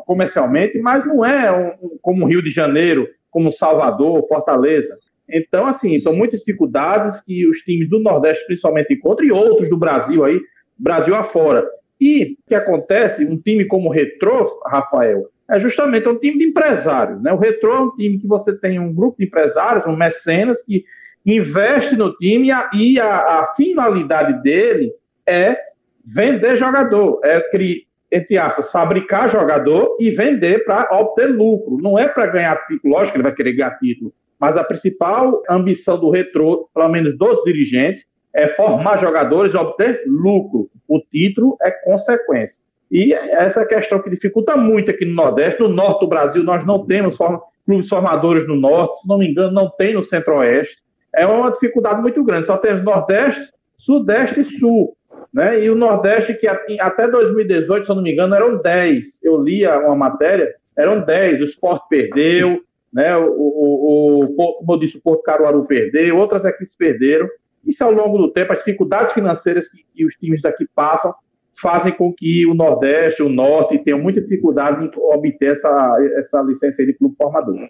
comercialmente, 0.07 0.79
mas 0.79 1.05
não 1.05 1.25
é 1.25 1.51
um, 1.51 1.99
como 2.01 2.27
Rio 2.27 2.43
de 2.43 2.51
Janeiro, 2.51 3.09
como 3.31 3.51
Salvador, 3.51 4.27
Fortaleza. 4.29 4.97
Então, 5.29 5.67
assim, 5.67 5.99
são 5.99 6.15
muitas 6.15 6.41
dificuldades 6.41 7.21
que 7.23 7.47
os 7.49 7.59
times 7.59 7.91
do 7.91 7.99
Nordeste 7.99 8.47
principalmente 8.47 8.95
encontram 8.95 9.27
e 9.27 9.33
outros 9.33 9.69
do 9.69 9.77
Brasil 9.77 10.25
aí, 10.25 10.41
Brasil 10.79 11.15
afora. 11.15 11.69
E 12.01 12.35
o 12.35 12.49
que 12.49 12.55
acontece, 12.55 13.25
um 13.25 13.37
time 13.37 13.65
como 13.65 13.89
o 13.89 13.93
Retrô, 13.93 14.61
Rafael, 14.65 15.29
é 15.51 15.59
justamente 15.59 16.09
um 16.09 16.19
time 16.19 16.39
de 16.39 16.47
empresários. 16.47 17.21
Né? 17.21 17.33
O 17.33 17.39
Retrô 17.39 17.75
é 17.75 17.81
um 17.81 17.97
time 17.97 18.19
que 18.19 18.27
você 18.27 18.57
tem 18.57 18.79
um 18.79 18.93
grupo 18.93 19.19
de 19.19 19.25
empresários, 19.25 19.87
um 19.87 19.97
mecenas, 19.97 20.63
que 20.63 20.85
investe 21.25 21.97
no 21.97 22.15
time 22.17 22.49
e 22.49 22.51
a, 22.53 22.71
e 22.73 23.01
a, 23.01 23.41
a 23.41 23.55
finalidade 23.55 24.41
dele 24.43 24.93
é 25.27 25.59
vender 26.05 26.57
jogador, 26.57 27.21
é 27.25 27.41
criar 27.51 27.86
entre 28.11 28.39
aspas, 28.39 28.71
fabricar 28.71 29.29
jogador 29.29 29.97
e 30.01 30.11
vender 30.11 30.65
para 30.65 30.89
obter 30.97 31.27
lucro. 31.27 31.79
Não 31.81 31.99
é 31.99 32.09
para 32.09 32.27
ganhar 32.27 32.67
título, 32.67 32.95
lógico 32.95 33.13
que 33.13 33.17
ele 33.19 33.29
vai 33.29 33.35
querer 33.35 33.53
ganhar 33.53 33.79
título, 33.79 34.13
mas 34.39 34.57
a 34.57 34.65
principal 34.65 35.43
ambição 35.49 35.99
do 35.99 36.11
retrô, 36.11 36.69
pelo 36.75 36.89
menos 36.89 37.17
dos 37.19 37.43
dirigentes, 37.45 38.05
é 38.35 38.49
formar 38.49 38.99
jogadores 38.99 39.55
e 39.55 39.57
obter 39.57 40.03
lucro. 40.07 40.69
O 40.87 41.01
título 41.01 41.57
é 41.63 41.71
consequência. 41.71 42.63
E 42.91 43.13
essa 43.13 43.61
é 43.61 43.63
a 43.65 43.67
questão 43.67 44.01
que 44.01 44.11
dificulta 44.11 44.57
muito 44.57 44.91
aqui 44.91 45.05
no 45.05 45.15
Nordeste. 45.15 45.61
No 45.61 45.69
Norte 45.69 46.01
do 46.01 46.07
Brasil, 46.07 46.45
nós 46.45 46.65
não 46.65 46.87
temos 46.87 47.17
clubes 47.65 47.89
formadores 47.89 48.47
no 48.47 48.55
Norte, 48.55 49.01
se 49.01 49.09
não 49.09 49.19
me 49.19 49.29
engano, 49.29 49.53
não 49.53 49.69
tem 49.71 49.95
no 49.95 50.03
Centro-Oeste. 50.03 50.77
É 51.15 51.27
uma 51.27 51.51
dificuldade 51.51 52.01
muito 52.01 52.23
grande. 52.23 52.47
Só 52.47 52.57
temos 52.59 52.85
Nordeste, 52.85 53.51
Sudeste 53.79 54.41
e 54.41 54.45
Sul. 54.45 54.96
Né? 55.37 55.65
E 55.65 55.71
o 55.71 55.75
Nordeste, 55.75 56.33
que 56.33 56.49
até 56.81 57.07
2018, 57.07 57.85
se 57.85 57.93
eu 57.93 57.97
não 57.97 58.03
me 58.03 58.11
engano, 58.11 58.35
eram 58.35 58.57
10. 58.57 59.21
Eu 59.23 59.37
li 59.37 59.67
uma 59.67 59.95
matéria, 59.95 60.55
eram 60.75 61.03
10. 61.03 61.43
O 61.43 61.45
Sport 61.45 61.83
perdeu, 61.91 62.63
né? 62.91 63.15
o, 63.19 63.29
o, 63.29 64.21
o, 64.25 64.55
como 64.57 64.73
eu 64.73 64.79
disse, 64.79 64.97
o 64.97 65.03
Porto 65.03 65.23
Caruaru 65.23 65.67
perdeu, 65.67 66.17
outras 66.17 66.43
equipes 66.47 66.75
perderam. 66.75 67.29
Isso 67.67 67.85
ao 67.85 67.91
longo 67.91 68.17
do 68.17 68.33
tempo, 68.33 68.55
as 68.55 68.61
dificuldades 68.61 69.13
financeiras 69.13 69.69
que, 69.69 69.85
que 69.95 70.07
os 70.07 70.15
times 70.15 70.41
daqui 70.41 70.67
passam 70.75 71.15
fazem 71.61 71.93
com 71.93 72.15
que 72.15 72.47
o 72.47 72.55
Nordeste, 72.55 73.23
o 73.23 73.29
Norte, 73.29 73.79
tenham 73.79 73.99
muita 73.99 74.23
dificuldade 74.23 74.87
em 74.87 74.91
obter 74.97 75.53
essa, 75.53 75.99
essa 76.17 76.41
licença 76.41 76.85
de 76.85 76.95
clube 76.95 77.15
formador. 77.15 77.69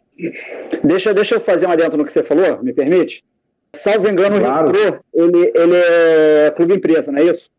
Deixa, 0.85 1.13
deixa 1.13 1.35
eu 1.35 1.41
fazer 1.41 1.67
um 1.67 1.71
adentro 1.73 1.99
no 1.99 2.05
que 2.05 2.13
você 2.13 2.23
falou, 2.23 2.63
me 2.63 2.73
permite? 2.73 3.25
Salvo 3.75 4.09
engano, 4.09 4.39
claro. 4.39 4.69
o 4.69 4.73
Retro, 4.73 5.01
ele, 5.13 5.53
ele 5.55 5.77
é 5.77 6.53
clube 6.57 6.75
empresa, 6.75 7.11
não 7.11 7.19
é 7.19 7.25
isso? 7.25 7.51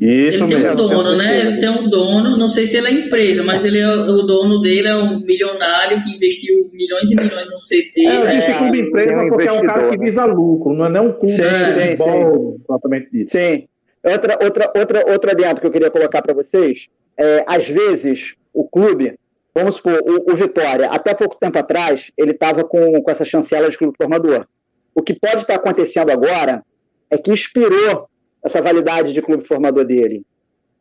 Isso 0.00 0.42
ele 0.42 0.46
tem 0.46 0.58
mesmo, 0.60 0.72
um 0.72 0.88
dono, 0.88 1.16
né? 1.16 1.40
Ele 1.40 1.58
tem 1.58 1.68
um 1.68 1.88
dono, 1.88 2.36
não 2.36 2.48
sei 2.48 2.64
se 2.64 2.78
ele 2.78 2.86
é 2.88 2.92
empresa, 2.92 3.44
mas 3.44 3.64
ele 3.64 3.78
é, 3.78 3.88
o 3.88 4.22
dono 4.22 4.60
dele 4.60 4.88
é 4.88 4.96
um 4.96 5.20
milionário 5.20 6.02
que 6.02 6.16
investiu 6.16 6.70
milhões 6.72 7.10
e 7.10 7.16
milhões 7.16 7.50
no 7.50 7.56
CT. 7.56 8.06
É, 8.06 8.22
eu 8.22 8.28
disse 8.28 8.50
é, 8.50 8.58
clube 8.58 8.80
empresa 8.80 9.22
um 9.22 9.28
porque 9.28 9.48
é 9.48 9.52
um 9.52 9.60
cara 9.60 9.90
que 9.90 9.98
visa 9.98 10.24
lucro, 10.24 10.72
não 10.72 10.86
é 10.86 10.90
nem 10.90 11.02
um 11.02 11.12
clube 11.12 11.32
sim, 11.32 11.42
de 11.42 11.96
futebol 11.96 12.60
propriamente 12.66 13.10
dito. 13.12 13.30
Sim. 13.30 13.68
Outra, 14.02 14.38
outra, 14.42 14.72
outra, 14.74 15.12
outra 15.12 15.34
dentro 15.34 15.60
que 15.60 15.66
eu 15.66 15.70
queria 15.70 15.90
colocar 15.90 16.22
para 16.22 16.32
vocês, 16.32 16.88
é, 17.18 17.44
às 17.46 17.68
vezes 17.68 18.34
o 18.54 18.64
clube, 18.64 19.18
vamos 19.54 19.74
supor, 19.74 20.00
o, 20.02 20.32
o 20.32 20.36
Vitória, 20.36 20.88
até 20.88 21.12
pouco 21.12 21.38
tempo 21.38 21.58
atrás, 21.58 22.10
ele 22.16 22.30
estava 22.30 22.64
com, 22.64 23.02
com 23.02 23.10
essa 23.10 23.26
chancela 23.26 23.68
de 23.68 23.76
clube 23.76 23.94
formador. 23.94 24.46
O 24.94 25.02
que 25.02 25.12
pode 25.12 25.42
estar 25.42 25.56
acontecendo 25.56 26.10
agora 26.10 26.64
é 27.10 27.18
que 27.18 27.30
expirou 27.30 28.08
essa 28.42 28.60
validade 28.60 29.12
de 29.12 29.22
clube 29.22 29.44
formador 29.44 29.84
dele. 29.84 30.22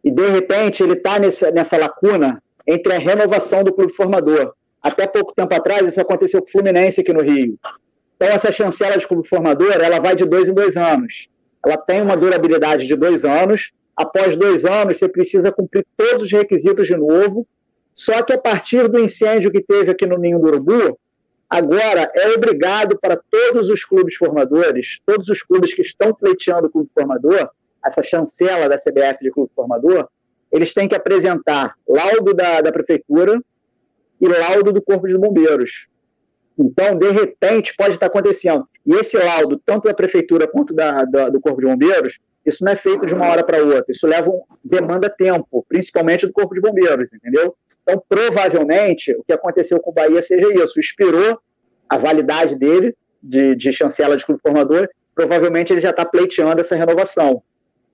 E, 0.03 0.09
de 0.11 0.27
repente, 0.27 0.81
ele 0.81 0.93
está 0.93 1.17
nessa 1.19 1.77
lacuna 1.77 2.41
entre 2.65 2.93
a 2.93 2.97
renovação 2.97 3.63
do 3.63 3.73
clube 3.73 3.93
formador. 3.93 4.53
Até 4.81 5.05
pouco 5.07 5.33
tempo 5.33 5.53
atrás, 5.53 5.85
isso 5.87 5.99
aconteceu 5.99 6.41
com 6.41 6.47
o 6.47 6.51
Fluminense 6.51 7.01
aqui 7.01 7.11
no 7.11 7.21
Rio. 7.21 7.59
Então, 8.15 8.29
essa 8.29 8.51
chancela 8.51 8.97
de 8.97 9.07
clube 9.07 9.27
formador, 9.27 9.73
ela 9.73 9.99
vai 9.99 10.15
de 10.15 10.25
dois 10.25 10.47
em 10.47 10.53
dois 10.53 10.77
anos. 10.77 11.27
Ela 11.65 11.77
tem 11.77 12.01
uma 12.01 12.15
durabilidade 12.15 12.87
de 12.87 12.95
dois 12.95 13.25
anos. 13.25 13.71
Após 13.95 14.35
dois 14.35 14.63
anos, 14.63 14.97
você 14.97 15.09
precisa 15.09 15.51
cumprir 15.51 15.85
todos 15.97 16.23
os 16.23 16.31
requisitos 16.31 16.87
de 16.87 16.95
novo. 16.95 17.45
Só 17.93 18.21
que 18.23 18.31
a 18.31 18.37
partir 18.37 18.87
do 18.87 18.99
incêndio 18.99 19.51
que 19.51 19.61
teve 19.61 19.91
aqui 19.91 20.05
no 20.05 20.17
Ninho 20.17 20.39
do 20.39 20.47
Urubu, 20.47 20.97
agora 21.49 22.11
é 22.13 22.29
obrigado 22.29 22.97
para 22.99 23.17
todos 23.17 23.69
os 23.69 23.83
clubes 23.83 24.15
formadores, 24.15 24.99
todos 25.05 25.29
os 25.29 25.41
clubes 25.41 25.73
que 25.73 25.81
estão 25.81 26.13
pleiteando 26.13 26.67
o 26.67 26.69
clube 26.69 26.89
formador, 26.93 27.49
essa 27.83 28.03
chancela 28.03 28.69
da 28.69 28.77
CBF 28.77 29.17
de 29.21 29.31
clube 29.31 29.51
formador, 29.55 30.07
eles 30.51 30.73
têm 30.73 30.87
que 30.87 30.95
apresentar 30.95 31.75
laudo 31.87 32.33
da, 32.33 32.61
da 32.61 32.71
prefeitura 32.71 33.41
e 34.19 34.27
laudo 34.27 34.71
do 34.71 34.81
Corpo 34.81 35.07
de 35.07 35.17
Bombeiros. 35.17 35.87
Então, 36.57 36.97
de 36.97 37.09
repente, 37.09 37.73
pode 37.77 37.93
estar 37.93 38.07
acontecendo. 38.07 38.67
E 38.85 38.93
esse 38.93 39.17
laudo, 39.17 39.61
tanto 39.65 39.87
da 39.87 39.93
prefeitura 39.93 40.47
quanto 40.47 40.73
da, 40.73 41.05
da 41.05 41.29
do 41.29 41.39
Corpo 41.39 41.61
de 41.61 41.67
Bombeiros, 41.67 42.19
isso 42.45 42.63
não 42.63 42.71
é 42.71 42.75
feito 42.75 43.05
de 43.05 43.13
uma 43.13 43.27
hora 43.27 43.43
para 43.43 43.63
outra. 43.63 43.85
Isso 43.89 44.07
leva 44.07 44.29
um, 44.29 44.41
demanda 44.63 45.09
tempo, 45.09 45.65
principalmente 45.67 46.25
do 46.25 46.33
Corpo 46.33 46.55
de 46.55 46.61
Bombeiros, 46.61 47.07
entendeu? 47.13 47.55
Então, 47.83 48.01
provavelmente, 48.07 49.11
o 49.13 49.23
que 49.23 49.33
aconteceu 49.33 49.79
com 49.79 49.91
o 49.91 49.93
Bahia 49.93 50.21
seja 50.21 50.47
isso. 50.63 50.79
Expirou 50.79 51.39
a 51.87 51.97
validade 51.97 52.57
dele 52.57 52.95
de, 53.21 53.55
de 53.55 53.71
chancela 53.71 54.15
de 54.15 54.25
clube 54.25 54.41
formador, 54.41 54.87
provavelmente 55.13 55.73
ele 55.73 55.81
já 55.81 55.89
está 55.89 56.05
pleiteando 56.05 56.61
essa 56.61 56.75
renovação. 56.75 57.43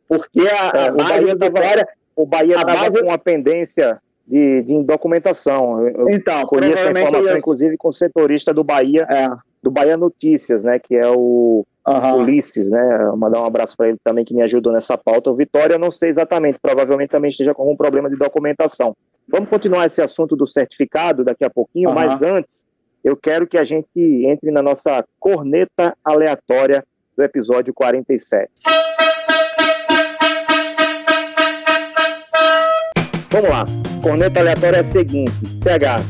Porque 0.07 0.41
a, 0.41 0.71
é, 0.77 0.87
a 0.87 0.91
o 0.91 0.95
Bahia 0.95 1.35
Vitória, 1.35 1.87
o 2.15 2.25
Bahia 2.25 2.55
estava 2.55 2.89
base... 2.89 2.91
com 2.91 3.07
uma 3.07 3.17
pendência 3.17 3.99
de, 4.27 4.61
de 4.63 4.83
documentação. 4.83 5.87
Eu 5.87 6.09
então, 6.09 6.45
colhi 6.45 6.71
essa 6.71 6.91
informação, 6.91 7.37
inclusive, 7.37 7.77
com 7.77 7.87
o 7.87 7.91
setorista 7.91 8.53
do 8.53 8.63
Bahia, 8.63 9.07
é. 9.09 9.27
do 9.63 9.72
Bahia 9.72 9.98
Notícias, 9.98 10.63
né, 10.63 10.77
que 10.77 10.96
é 10.96 11.07
o 11.07 11.65
uhum. 11.87 12.21
Ulisses, 12.21 12.71
né, 12.71 13.05
Vou 13.09 13.17
mandar 13.17 13.41
um 13.41 13.45
abraço 13.45 13.75
para 13.77 13.89
ele 13.89 13.98
também, 14.03 14.25
que 14.25 14.33
me 14.33 14.41
ajudou 14.41 14.74
nessa 14.74 14.98
pauta. 14.98 15.29
O 15.29 15.35
Vitória, 15.35 15.77
não 15.77 15.91
sei 15.91 16.09
exatamente, 16.09 16.59
provavelmente 16.61 17.09
também 17.09 17.29
esteja 17.29 17.53
com 17.53 17.61
algum 17.61 17.75
problema 17.75 18.09
de 18.09 18.15
documentação. 18.15 18.95
Vamos 19.27 19.50
continuar 19.50 19.85
esse 19.85 20.01
assunto 20.01 20.35
do 20.35 20.45
certificado 20.45 21.24
daqui 21.24 21.43
a 21.43 21.50
pouquinho, 21.50 21.89
uhum. 21.89 21.95
mas 21.95 22.21
antes, 22.21 22.65
eu 23.03 23.15
quero 23.15 23.48
que 23.48 23.57
a 23.57 23.63
gente 23.63 23.87
entre 23.95 24.51
na 24.51 24.61
nossa 24.61 25.05
corneta 25.19 25.95
aleatória 26.03 26.83
do 27.15 27.24
episódio 27.24 27.74
47. 27.74 28.50
Vamos 33.31 33.50
lá. 33.50 33.65
Corneta 34.01 34.39
aleatória 34.39 34.77
é 34.77 34.79
a 34.79 34.83
seguinte: 34.83 35.33
CH, 35.45 36.01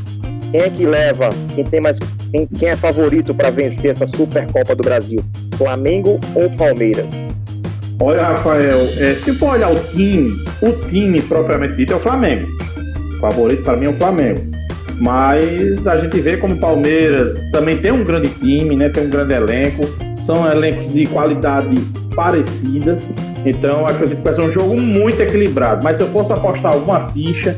quem 0.50 0.60
é 0.60 0.70
que 0.70 0.86
leva, 0.86 1.30
quem 1.54 1.64
tem 1.64 1.80
mais, 1.80 1.98
quem, 2.36 2.46
quem 2.46 2.68
é 2.68 2.76
favorito 2.76 3.34
para 3.34 3.50
vencer 3.50 3.92
essa 3.92 4.06
Supercopa 4.06 4.74
do 4.74 4.82
Brasil? 4.82 5.24
Flamengo 5.56 6.20
ou 6.34 6.50
Palmeiras? 6.50 7.30
Olha, 7.98 8.22
Rafael, 8.22 8.78
é, 8.98 9.14
se 9.14 9.32
for 9.32 9.54
olhar 9.54 9.72
o 9.72 9.78
time, 9.92 10.44
o 10.60 10.72
time 10.88 11.22
propriamente 11.22 11.76
dito 11.76 11.94
é 11.94 11.96
o 11.96 12.00
Flamengo. 12.00 12.46
O 13.16 13.20
favorito 13.20 13.62
para 13.62 13.76
mim 13.76 13.86
é 13.86 13.88
o 13.88 13.96
Flamengo. 13.96 14.42
Mas 15.00 15.86
a 15.86 15.96
gente 15.98 16.20
vê 16.20 16.36
como 16.36 16.54
o 16.54 16.58
Palmeiras 16.58 17.38
também 17.52 17.78
tem 17.78 17.92
um 17.92 18.04
grande 18.04 18.28
time, 18.28 18.76
né? 18.76 18.90
Tem 18.90 19.06
um 19.06 19.10
grande 19.10 19.32
elenco. 19.32 19.84
São 20.26 20.50
elencos 20.50 20.92
de 20.92 21.06
qualidade 21.06 21.74
parecidas. 22.14 23.02
Então, 23.46 23.86
acredito 23.86 24.18
que 24.18 24.24
vai 24.24 24.34
ser 24.34 24.42
um 24.42 24.52
jogo 24.52 24.78
muito 24.78 25.20
equilibrado. 25.20 25.82
Mas 25.84 25.96
se 25.96 26.02
eu 26.02 26.08
fosse 26.08 26.32
apostar 26.32 26.74
alguma 26.74 27.10
ficha, 27.12 27.56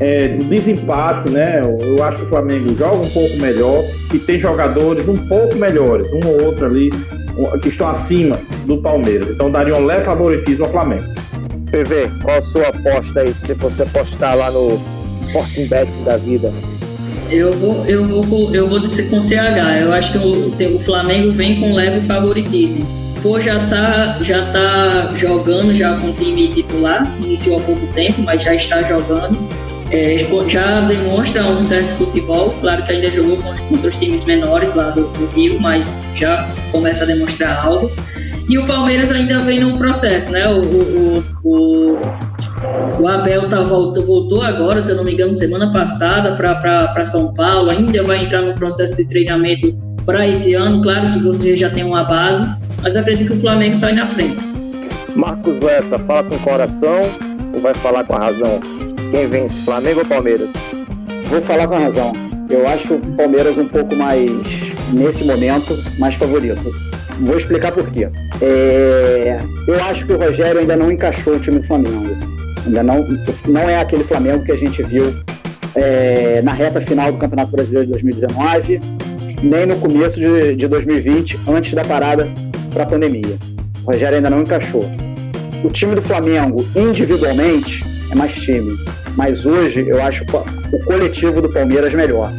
é, 0.00 0.28
desempate, 0.28 1.28
né? 1.30 1.60
Eu 1.80 2.02
acho 2.02 2.18
que 2.18 2.24
o 2.24 2.28
Flamengo 2.28 2.74
joga 2.76 2.96
um 2.96 3.10
pouco 3.10 3.36
melhor 3.36 3.84
e 4.12 4.18
tem 4.18 4.38
jogadores 4.38 5.06
um 5.08 5.16
pouco 5.16 5.56
melhores, 5.56 6.10
um 6.12 6.26
ou 6.26 6.46
outro 6.46 6.66
ali, 6.66 6.90
que 7.62 7.68
estão 7.68 7.88
acima 7.88 8.40
do 8.66 8.78
Palmeiras. 8.78 9.30
Então, 9.30 9.50
daria 9.50 9.74
um 9.74 9.84
leve 9.84 10.04
favoritismo 10.04 10.64
ao 10.64 10.70
Flamengo. 10.70 11.04
PV, 11.70 12.10
qual 12.22 12.38
a 12.38 12.42
sua 12.42 12.68
aposta 12.68 13.20
aí, 13.20 13.32
se 13.32 13.54
você 13.54 13.82
apostar 13.82 14.36
lá 14.36 14.50
no 14.50 14.80
Sporting 15.20 15.66
Bet 15.68 15.90
da 16.04 16.16
vida? 16.16 16.52
Eu 17.30 17.52
vou, 17.52 17.84
eu 17.86 18.04
vou, 18.04 18.52
eu 18.52 18.66
vou 18.66 18.80
com 18.80 19.20
CH. 19.20 19.80
Eu 19.80 19.92
acho 19.92 20.12
que 20.12 20.18
o, 20.18 20.74
o 20.74 20.78
Flamengo 20.80 21.30
vem 21.30 21.60
com 21.60 21.72
leve 21.72 22.04
favoritismo. 22.06 22.84
Pô, 23.22 23.40
já 23.40 23.58
tá, 23.68 24.18
já 24.22 24.50
tá 24.50 25.12
jogando 25.14 25.72
já 25.74 25.96
com 25.98 26.08
o 26.08 26.12
time 26.12 26.48
titular, 26.48 27.06
iniciou 27.22 27.58
há 27.58 27.60
pouco 27.60 27.86
tempo, 27.88 28.22
mas 28.22 28.42
já 28.42 28.54
está 28.54 28.82
jogando. 28.82 29.38
É, 29.90 30.24
já 30.46 30.82
demonstra 30.82 31.44
um 31.44 31.62
certo 31.62 31.88
futebol, 31.96 32.54
claro 32.60 32.84
que 32.84 32.92
ainda 32.92 33.10
jogou 33.10 33.38
contra 33.68 33.88
os 33.88 33.96
times 33.96 34.24
menores 34.24 34.74
lá 34.74 34.90
do, 34.90 35.08
do 35.08 35.26
Rio, 35.34 35.58
mas 35.60 36.04
já 36.14 36.48
começa 36.70 37.02
a 37.02 37.06
demonstrar 37.06 37.64
algo. 37.64 37.90
E 38.48 38.58
o 38.58 38.66
Palmeiras 38.66 39.10
ainda 39.10 39.40
vem 39.40 39.60
num 39.60 39.78
processo, 39.78 40.32
né? 40.32 40.48
O, 40.48 40.60
o, 40.62 41.24
o, 41.44 41.98
o 43.00 43.08
Abel 43.08 43.48
tá, 43.48 43.62
voltou, 43.62 44.04
voltou 44.04 44.42
agora, 44.42 44.80
se 44.80 44.90
eu 44.90 44.96
não 44.96 45.04
me 45.04 45.12
engano, 45.12 45.32
semana 45.32 45.72
passada 45.72 46.36
para 46.36 47.04
São 47.04 47.32
Paulo, 47.34 47.70
ainda 47.70 48.02
vai 48.04 48.24
entrar 48.24 48.42
no 48.42 48.54
processo 48.54 48.96
de 48.96 49.04
treinamento 49.06 49.72
para 50.04 50.26
esse 50.26 50.54
ano. 50.54 50.82
Claro 50.82 51.12
que 51.12 51.20
você 51.20 51.56
já 51.56 51.70
tem 51.70 51.84
uma 51.84 52.04
base, 52.04 52.46
mas 52.82 52.96
acredito 52.96 53.28
que 53.28 53.34
o 53.34 53.40
Flamengo 53.40 53.74
sai 53.74 53.92
na 53.92 54.06
frente. 54.06 54.38
Marcos 55.14 55.60
Lessa, 55.60 55.98
fala 55.98 56.24
com 56.24 56.36
o 56.36 56.40
coração 56.40 57.02
ou 57.52 57.60
vai 57.60 57.74
falar 57.74 58.04
com 58.04 58.14
a 58.14 58.18
razão? 58.18 58.60
Quem 59.10 59.28
vence, 59.28 59.60
Flamengo 59.62 60.00
ou 60.00 60.06
Palmeiras? 60.06 60.52
Vou 61.26 61.42
falar 61.42 61.66
com 61.66 61.74
a 61.74 61.80
razão. 61.80 62.12
Eu 62.48 62.66
acho 62.68 62.94
o 62.94 63.16
Palmeiras 63.16 63.58
um 63.58 63.66
pouco 63.66 63.94
mais, 63.96 64.30
nesse 64.92 65.24
momento, 65.24 65.76
mais 65.98 66.14
favorito. 66.14 66.72
Vou 67.20 67.36
explicar 67.36 67.72
por 67.72 67.90
quê. 67.90 68.08
É, 68.40 69.40
eu 69.66 69.82
acho 69.84 70.06
que 70.06 70.12
o 70.12 70.18
Rogério 70.18 70.60
ainda 70.60 70.76
não 70.76 70.92
encaixou 70.92 71.34
o 71.34 71.40
time 71.40 71.58
do 71.58 71.66
Flamengo. 71.66 72.16
Ainda 72.64 72.82
não, 72.84 73.04
não 73.48 73.68
é 73.68 73.80
aquele 73.80 74.04
Flamengo 74.04 74.44
que 74.44 74.52
a 74.52 74.56
gente 74.56 74.80
viu 74.84 75.12
é, 75.74 76.40
na 76.42 76.52
reta 76.52 76.80
final 76.80 77.10
do 77.10 77.18
Campeonato 77.18 77.50
Brasileiro 77.50 77.86
de 77.86 77.92
2019, 77.92 78.80
nem 79.42 79.66
no 79.66 79.76
começo 79.76 80.20
de, 80.20 80.54
de 80.54 80.68
2020, 80.68 81.40
antes 81.48 81.74
da 81.74 81.84
parada 81.84 82.30
para 82.72 82.84
a 82.84 82.86
pandemia. 82.86 83.36
O 83.84 83.92
Rogério 83.92 84.16
ainda 84.16 84.30
não 84.30 84.42
encaixou. 84.42 84.84
O 85.64 85.70
time 85.70 85.96
do 85.96 86.02
Flamengo, 86.02 86.64
individualmente, 86.76 87.84
é 88.10 88.14
mais 88.14 88.34
time. 88.34 88.78
Mas 89.16 89.44
hoje 89.44 89.88
eu 89.88 90.00
acho 90.02 90.24
o 90.24 90.84
coletivo 90.84 91.42
do 91.42 91.52
Palmeiras 91.52 91.92
melhor. 91.92 92.32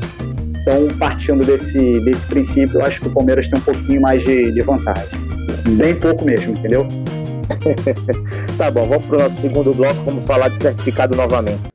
Então, 0.62 0.88
partindo 1.00 1.46
desse, 1.46 2.00
desse 2.02 2.26
princípio, 2.28 2.80
eu 2.80 2.86
acho 2.86 3.02
que 3.02 3.08
o 3.08 3.14
Palmeiras 3.14 3.50
tem 3.50 3.60
um 3.60 3.64
pouquinho 3.64 4.02
mais 4.02 4.24
de, 4.24 4.52
de 4.52 4.62
vantagem. 4.62 5.10
Bem 5.76 6.00
pouco 6.00 6.24
mesmo, 6.24 6.54
entendeu? 6.54 6.88
tá 8.58 8.70
bom, 8.70 8.88
vamos 8.88 9.08
para 9.08 9.16
o 9.18 9.20
nosso 9.20 9.42
segundo 9.42 9.74
bloco, 9.74 10.02
vamos 10.06 10.26
falar 10.26 10.50
de 10.50 10.60
certificado 10.60 11.16
novamente. 11.16 11.72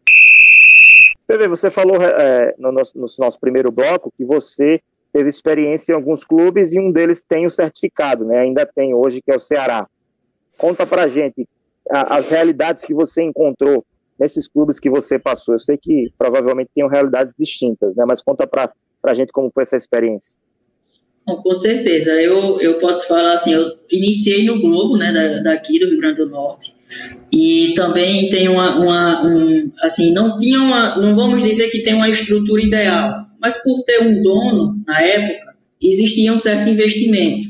PV, 1.27 1.49
você 1.49 1.71
falou 1.71 1.97
é, 2.01 2.55
no, 2.59 2.71
nosso, 2.71 2.97
no 2.97 3.07
nosso 3.19 3.41
primeiro 3.41 3.73
bloco 3.73 4.13
que 4.17 4.25
você 4.25 4.81
teve 5.13 5.29
experiência 5.29 5.93
em 5.93 5.97
alguns 5.97 6.25
clubes 6.25 6.73
e 6.73 6.79
um 6.79 6.93
deles 6.93 7.23
tem 7.23 7.47
o 7.47 7.51
certificado, 7.51 8.25
né? 8.25 8.41
Ainda 8.41 8.65
tem 8.65 8.95
hoje, 8.95 9.21
que 9.21 9.33
é 9.33 9.37
o 9.37 9.41
Ceará. 9.41 9.87
Conta 10.57 10.87
pra 10.87 11.09
gente 11.09 11.49
a, 11.91 12.17
as 12.17 12.29
realidades 12.29 12.85
que 12.85 12.95
você 12.95 13.23
encontrou 13.23 13.85
nesses 14.19 14.49
clubes 14.49 14.81
que 14.81 14.91
você 14.91 15.19
passou? 15.19 15.55
Eu 15.55 15.59
sei 15.59 15.77
que 15.77 16.13
provavelmente 16.19 16.71
tinham 16.75 16.89
realidades 16.89 17.35
distintas, 17.39 17.95
né? 17.97 18.05
Mas 18.07 18.23
conta 18.23 18.47
para 18.47 18.73
a 19.05 19.15
gente 19.15 19.33
como 19.33 19.51
foi 19.51 19.63
essa 19.63 19.77
experiência. 19.77 20.37
Bom, 21.27 21.43
com 21.43 21.55
certeza. 21.55 22.13
Eu, 22.23 22.61
eu 22.61 22.79
posso 22.79 23.09
falar 23.09 23.33
assim, 23.33 23.53
eu 23.53 23.73
iniciei 23.91 24.45
no 24.45 24.61
Globo, 24.61 24.97
né, 24.97 25.13
da, 25.13 25.43
daqui 25.43 25.79
do 25.81 25.89
Rio 25.89 25.99
Grande 25.99 26.19
do 26.19 26.31
Norte, 26.31 26.75
e 27.33 27.75
também 27.75 28.29
tem 28.29 28.49
uma, 28.49 28.79
uma 28.79 29.27
um, 29.27 29.73
assim, 29.81 30.13
não 30.13 30.37
tinha 30.37 30.61
uma, 30.61 30.97
não 30.97 31.17
vamos 31.17 31.43
dizer 31.43 31.69
que 31.71 31.83
tem 31.83 31.95
uma 31.95 32.09
estrutura 32.09 32.63
ideal, 32.63 33.27
mas 33.41 33.61
por 33.63 33.83
ter 33.83 34.03
um 34.03 34.23
dono 34.23 34.81
na 34.87 35.03
época, 35.03 35.57
existia 35.83 36.33
um 36.33 36.39
certo 36.39 36.69
investimento. 36.69 37.45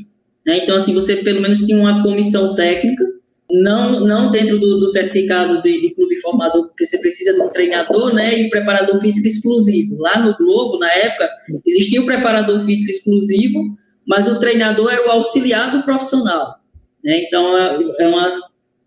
Né? 0.45 0.59
Então, 0.63 0.75
assim, 0.75 0.93
você 0.93 1.17
pelo 1.17 1.41
menos 1.41 1.59
tinha 1.59 1.77
uma 1.79 2.01
comissão 2.01 2.55
técnica 2.55 3.03
não, 3.49 4.01
não 4.01 4.31
dentro 4.31 4.59
do, 4.59 4.77
do 4.77 4.87
certificado 4.87 5.61
de, 5.61 5.81
de, 5.81 5.93
formador, 6.21 6.67
porque 6.67 6.85
você 6.85 6.99
precisa 6.99 7.33
de 7.33 7.41
um 7.41 7.49
treinador 7.49 8.13
né, 8.13 8.37
e 8.39 8.49
preparador 8.49 8.97
físico 8.97 9.27
exclusivo. 9.27 9.97
Lá 9.99 10.19
no 10.19 10.35
Globo, 10.37 10.77
na 10.79 10.91
época, 10.91 11.29
existia 11.65 12.01
o 12.01 12.05
preparador 12.05 12.59
físico 12.59 12.91
exclusivo, 12.91 13.59
mas 14.07 14.27
o 14.27 14.39
treinador 14.39 14.91
era 14.91 15.07
o 15.07 15.11
auxiliar 15.11 15.71
do 15.71 15.83
profissional. 15.83 16.55
Né? 17.03 17.23
Então, 17.25 17.57
é, 17.57 17.79
é 17.99 18.07
uma, 18.07 18.29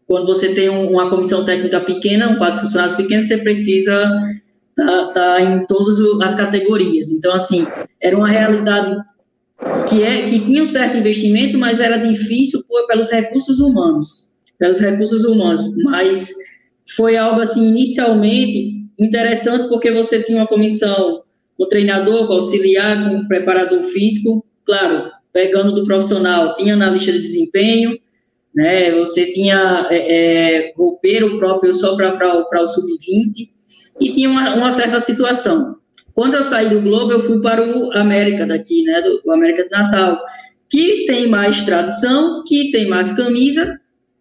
quando 0.06 0.26
você 0.26 0.54
tem 0.54 0.68
uma 0.68 1.10
comissão 1.10 1.44
técnica 1.44 1.80
pequena, 1.80 2.28
um 2.28 2.36
quadro 2.36 2.56
de 2.56 2.62
funcionários 2.62 2.96
pequeno, 2.96 3.22
você 3.22 3.38
precisa 3.38 4.10
estar 4.78 5.06
tá, 5.08 5.12
tá 5.12 5.42
em 5.42 5.66
todas 5.66 6.00
as 6.22 6.34
categorias. 6.34 7.12
Então, 7.12 7.32
assim, 7.32 7.66
era 8.00 8.16
uma 8.16 8.28
realidade 8.28 8.96
que, 9.88 10.02
é, 10.02 10.22
que 10.22 10.40
tinha 10.40 10.62
um 10.62 10.66
certo 10.66 10.96
investimento, 10.96 11.58
mas 11.58 11.80
era 11.80 11.96
difícil 11.96 12.62
por, 12.66 12.86
pelos 12.86 13.10
recursos 13.10 13.60
humanos 13.60 14.30
pelos 14.60 14.78
recursos 14.78 15.24
humanos, 15.24 15.74
mas 15.84 16.30
foi 16.96 17.16
algo 17.16 17.40
assim 17.40 17.68
inicialmente 17.68 18.86
interessante 18.98 19.68
porque 19.68 19.90
você 19.90 20.22
tinha 20.22 20.38
uma 20.38 20.46
comissão 20.46 21.22
com 21.56 21.68
treinador, 21.68 22.26
com 22.26 22.34
auxiliar, 22.34 23.08
com 23.08 23.26
preparador 23.26 23.82
físico, 23.82 24.44
claro, 24.64 25.10
pegando 25.32 25.74
do 25.74 25.84
profissional, 25.84 26.54
tinha 26.56 26.74
analista 26.74 27.12
de 27.12 27.20
desempenho, 27.20 27.98
né? 28.54 28.90
Você 28.92 29.32
tinha 29.32 29.86
é, 29.90 29.96
é, 29.96 30.72
roupeiro 30.76 31.38
próprio 31.38 31.74
só 31.74 31.96
para 31.96 32.62
o 32.62 32.66
sub-20 32.66 33.48
e 34.00 34.12
tinha 34.12 34.28
uma, 34.28 34.54
uma, 34.54 34.72
certa 34.72 34.98
situação. 34.98 35.76
Quando 36.14 36.34
eu 36.34 36.42
saí 36.42 36.68
do 36.68 36.80
Globo, 36.80 37.12
eu 37.12 37.20
fui 37.20 37.40
para 37.40 37.62
o 37.62 37.92
América 37.92 38.46
daqui, 38.46 38.82
né? 38.82 39.00
Do, 39.02 39.22
do 39.22 39.32
América 39.32 39.64
de 39.64 39.70
Natal, 39.70 40.18
que 40.68 41.04
tem 41.06 41.28
mais 41.28 41.62
tradição, 41.64 42.42
que 42.44 42.70
tem 42.70 42.88
mais 42.88 43.12
camisa 43.12 43.80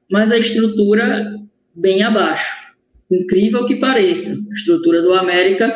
mas 0.09 0.31
a 0.31 0.37
estrutura 0.37 1.31
bem 1.75 2.03
abaixo. 2.03 2.69
Incrível 3.11 3.65
que 3.65 3.75
pareça, 3.75 4.31
a 4.31 4.55
estrutura 4.55 5.01
do 5.01 5.13
América, 5.13 5.75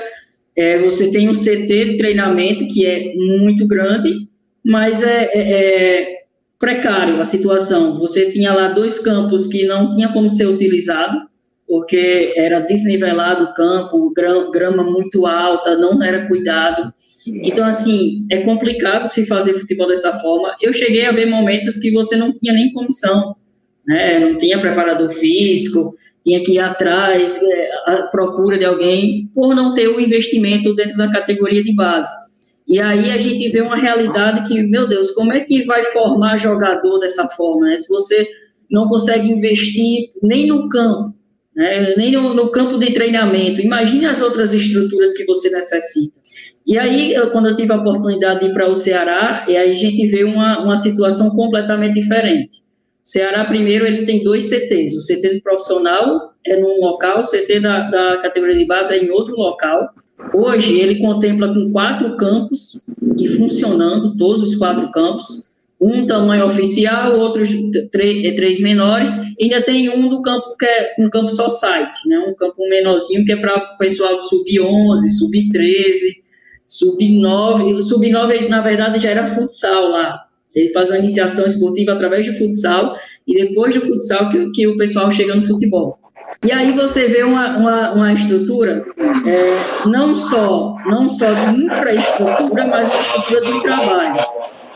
é, 0.56 0.80
você 0.80 1.12
tem 1.12 1.28
um 1.28 1.34
CT 1.34 1.68
de 1.68 1.98
treinamento 1.98 2.68
que 2.68 2.86
é 2.86 3.12
muito 3.16 3.68
grande, 3.68 4.28
mas 4.64 5.02
é, 5.02 5.32
é, 5.34 6.02
é 6.02 6.24
precário 6.60 7.20
a 7.20 7.24
situação. 7.24 8.00
Você 8.00 8.32
tinha 8.32 8.54
lá 8.54 8.70
dois 8.70 9.00
campos 9.00 9.48
que 9.48 9.66
não 9.66 9.90
tinha 9.90 10.10
como 10.10 10.30
ser 10.30 10.46
utilizado, 10.46 11.18
porque 11.68 12.34
era 12.38 12.60
desnivelado 12.60 13.46
o 13.46 13.54
campo, 13.54 14.14
grama 14.14 14.84
muito 14.84 15.26
alta, 15.26 15.76
não 15.76 16.04
era 16.04 16.28
cuidado. 16.28 16.94
Então, 17.26 17.66
assim, 17.66 18.28
é 18.30 18.42
complicado 18.42 19.08
se 19.08 19.26
fazer 19.26 19.54
futebol 19.54 19.88
dessa 19.88 20.14
forma. 20.20 20.56
Eu 20.62 20.72
cheguei 20.72 21.06
a 21.06 21.12
ver 21.12 21.26
momentos 21.26 21.78
que 21.78 21.92
você 21.92 22.16
não 22.16 22.32
tinha 22.34 22.54
nem 22.54 22.72
comissão 22.74 23.36
né? 23.86 24.20
Não 24.20 24.38
tinha 24.38 24.60
preparador 24.60 25.12
físico, 25.12 25.96
tinha 26.24 26.42
que 26.42 26.54
ir 26.54 26.60
atrás, 26.60 27.40
é, 27.42 27.72
à 27.88 28.04
procura 28.04 28.58
de 28.58 28.66
alguém, 28.66 29.30
por 29.34 29.54
não 29.54 29.74
ter 29.74 29.88
o 29.88 30.00
investimento 30.00 30.74
dentro 30.74 30.98
da 30.98 31.12
categoria 31.12 31.64
de 31.64 31.74
base. 31.76 32.12
E 32.68 32.80
aí 32.80 33.12
a 33.12 33.18
gente 33.18 33.50
vê 33.50 33.62
uma 33.62 33.76
realidade 33.76 34.48
que, 34.48 34.62
meu 34.64 34.88
Deus, 34.88 35.12
como 35.12 35.34
é 35.34 35.42
que 35.42 35.66
vai 35.66 35.84
formar 35.84 36.38
jogador 36.38 37.00
dessa 37.00 37.28
forma? 37.28 37.68
Né? 37.68 37.78
Se 37.78 37.90
você 37.90 38.28
não 38.72 38.88
consegue 38.88 39.30
investir 39.30 40.12
nem 40.22 40.48
no 40.48 40.70
campo, 40.70 41.14
né? 41.56 41.94
nem 41.98 42.12
no, 42.12 42.34
no, 42.34 42.50
campo 42.50 42.78
de 42.78 42.94
treinamento, 42.94 43.62
imagine 43.62 44.06
as 44.06 44.22
outras 44.22 44.54
estruturas 44.54 45.14
que 45.14 45.26
você 45.26 45.50
necessita. 45.50 46.24
E 46.66 46.80
aí, 46.80 47.14
eu, 47.14 47.32
quando 47.32 47.50
eu 47.50 47.56
tive 47.58 47.74
a 47.74 47.76
oportunidade 47.76 48.40
de 48.40 48.46
ir 48.46 48.54
para 48.54 48.70
o 48.70 48.74
Ceará, 48.74 49.46
e 49.50 49.58
aí 49.58 49.72
a 49.72 49.76
gente 49.76 50.08
vê 50.08 50.24
uma, 50.24 50.64
uma 50.64 50.78
situação 50.78 51.32
completamente 51.32 51.96
diferente. 51.96 52.63
O 53.06 53.10
Ceará, 53.10 53.44
primeiro, 53.44 53.86
ele 53.86 54.06
tem 54.06 54.24
dois 54.24 54.46
CTs. 54.46 54.96
O 54.96 55.06
CT 55.06 55.36
do 55.36 55.42
profissional 55.42 56.34
é 56.48 56.56
num 56.56 56.80
local, 56.80 57.20
o 57.20 57.24
CT 57.24 57.60
da, 57.60 57.90
da 57.90 58.18
categoria 58.18 58.58
de 58.58 58.66
base 58.66 58.94
é 58.94 59.04
em 59.04 59.12
outro 59.12 59.36
local. 59.36 59.90
Hoje, 60.34 60.80
ele 60.80 61.00
contempla 61.00 61.54
com 61.54 61.72
quatro 61.74 62.16
campos 62.16 62.90
e 63.18 63.28
funcionando, 63.28 64.16
todos 64.16 64.42
os 64.42 64.56
quatro 64.56 64.90
campos. 64.92 65.52
Um 65.82 66.08
tamanho 66.08 66.46
oficial, 66.46 67.14
outros 67.20 67.50
três, 67.92 68.36
três 68.36 68.62
menores. 68.62 69.12
E 69.38 69.44
ainda 69.44 69.62
tem 69.62 69.90
um 69.90 70.08
do 70.08 70.22
campo 70.22 70.56
que 70.58 70.66
é 70.66 70.96
um 70.98 71.10
campo 71.10 71.28
só 71.28 71.50
site, 71.50 72.08
né? 72.08 72.20
um 72.20 72.34
campo 72.36 72.56
menorzinho 72.70 73.26
que 73.26 73.34
é 73.34 73.36
para 73.36 73.54
o 73.54 73.78
pessoal 73.78 74.16
de 74.16 74.24
sub-11, 74.30 74.98
sub-13, 75.20 76.24
sub-9. 76.70 77.82
Sub-9, 77.82 78.48
na 78.48 78.62
verdade, 78.62 78.98
já 79.00 79.10
era 79.10 79.28
futsal 79.28 79.90
lá 79.90 80.24
ele 80.56 80.70
faz 80.70 80.90
uma 80.90 81.00
iniciação 81.00 81.46
esportiva 81.46 81.94
através 81.94 82.26
do 82.26 82.34
futsal 82.38 82.98
e 83.28 83.46
depois 83.46 83.74
do 83.74 83.82
futsal 83.82 84.30
que, 84.30 84.50
que 84.52 84.68
o 84.68 84.78
pessoal 84.78 85.10
chega 85.12 85.36
no 85.36 85.42
futebol. 85.42 85.98
E 86.46 86.52
aí 86.52 86.74
você 86.74 87.08
vê 87.08 87.24
uma, 87.24 87.58
uma, 87.58 87.92
uma 87.94 88.14
estrutura 88.14 88.86
é, 89.26 89.88
não 89.88 90.14
só 90.14 90.76
não 90.86 91.08
só 91.08 91.32
de 91.34 91.64
infraestrutura, 91.64 92.68
mas 92.68 92.88
uma 92.90 93.00
estrutura 93.00 93.42
de 93.46 93.62
trabalho. 93.62 94.26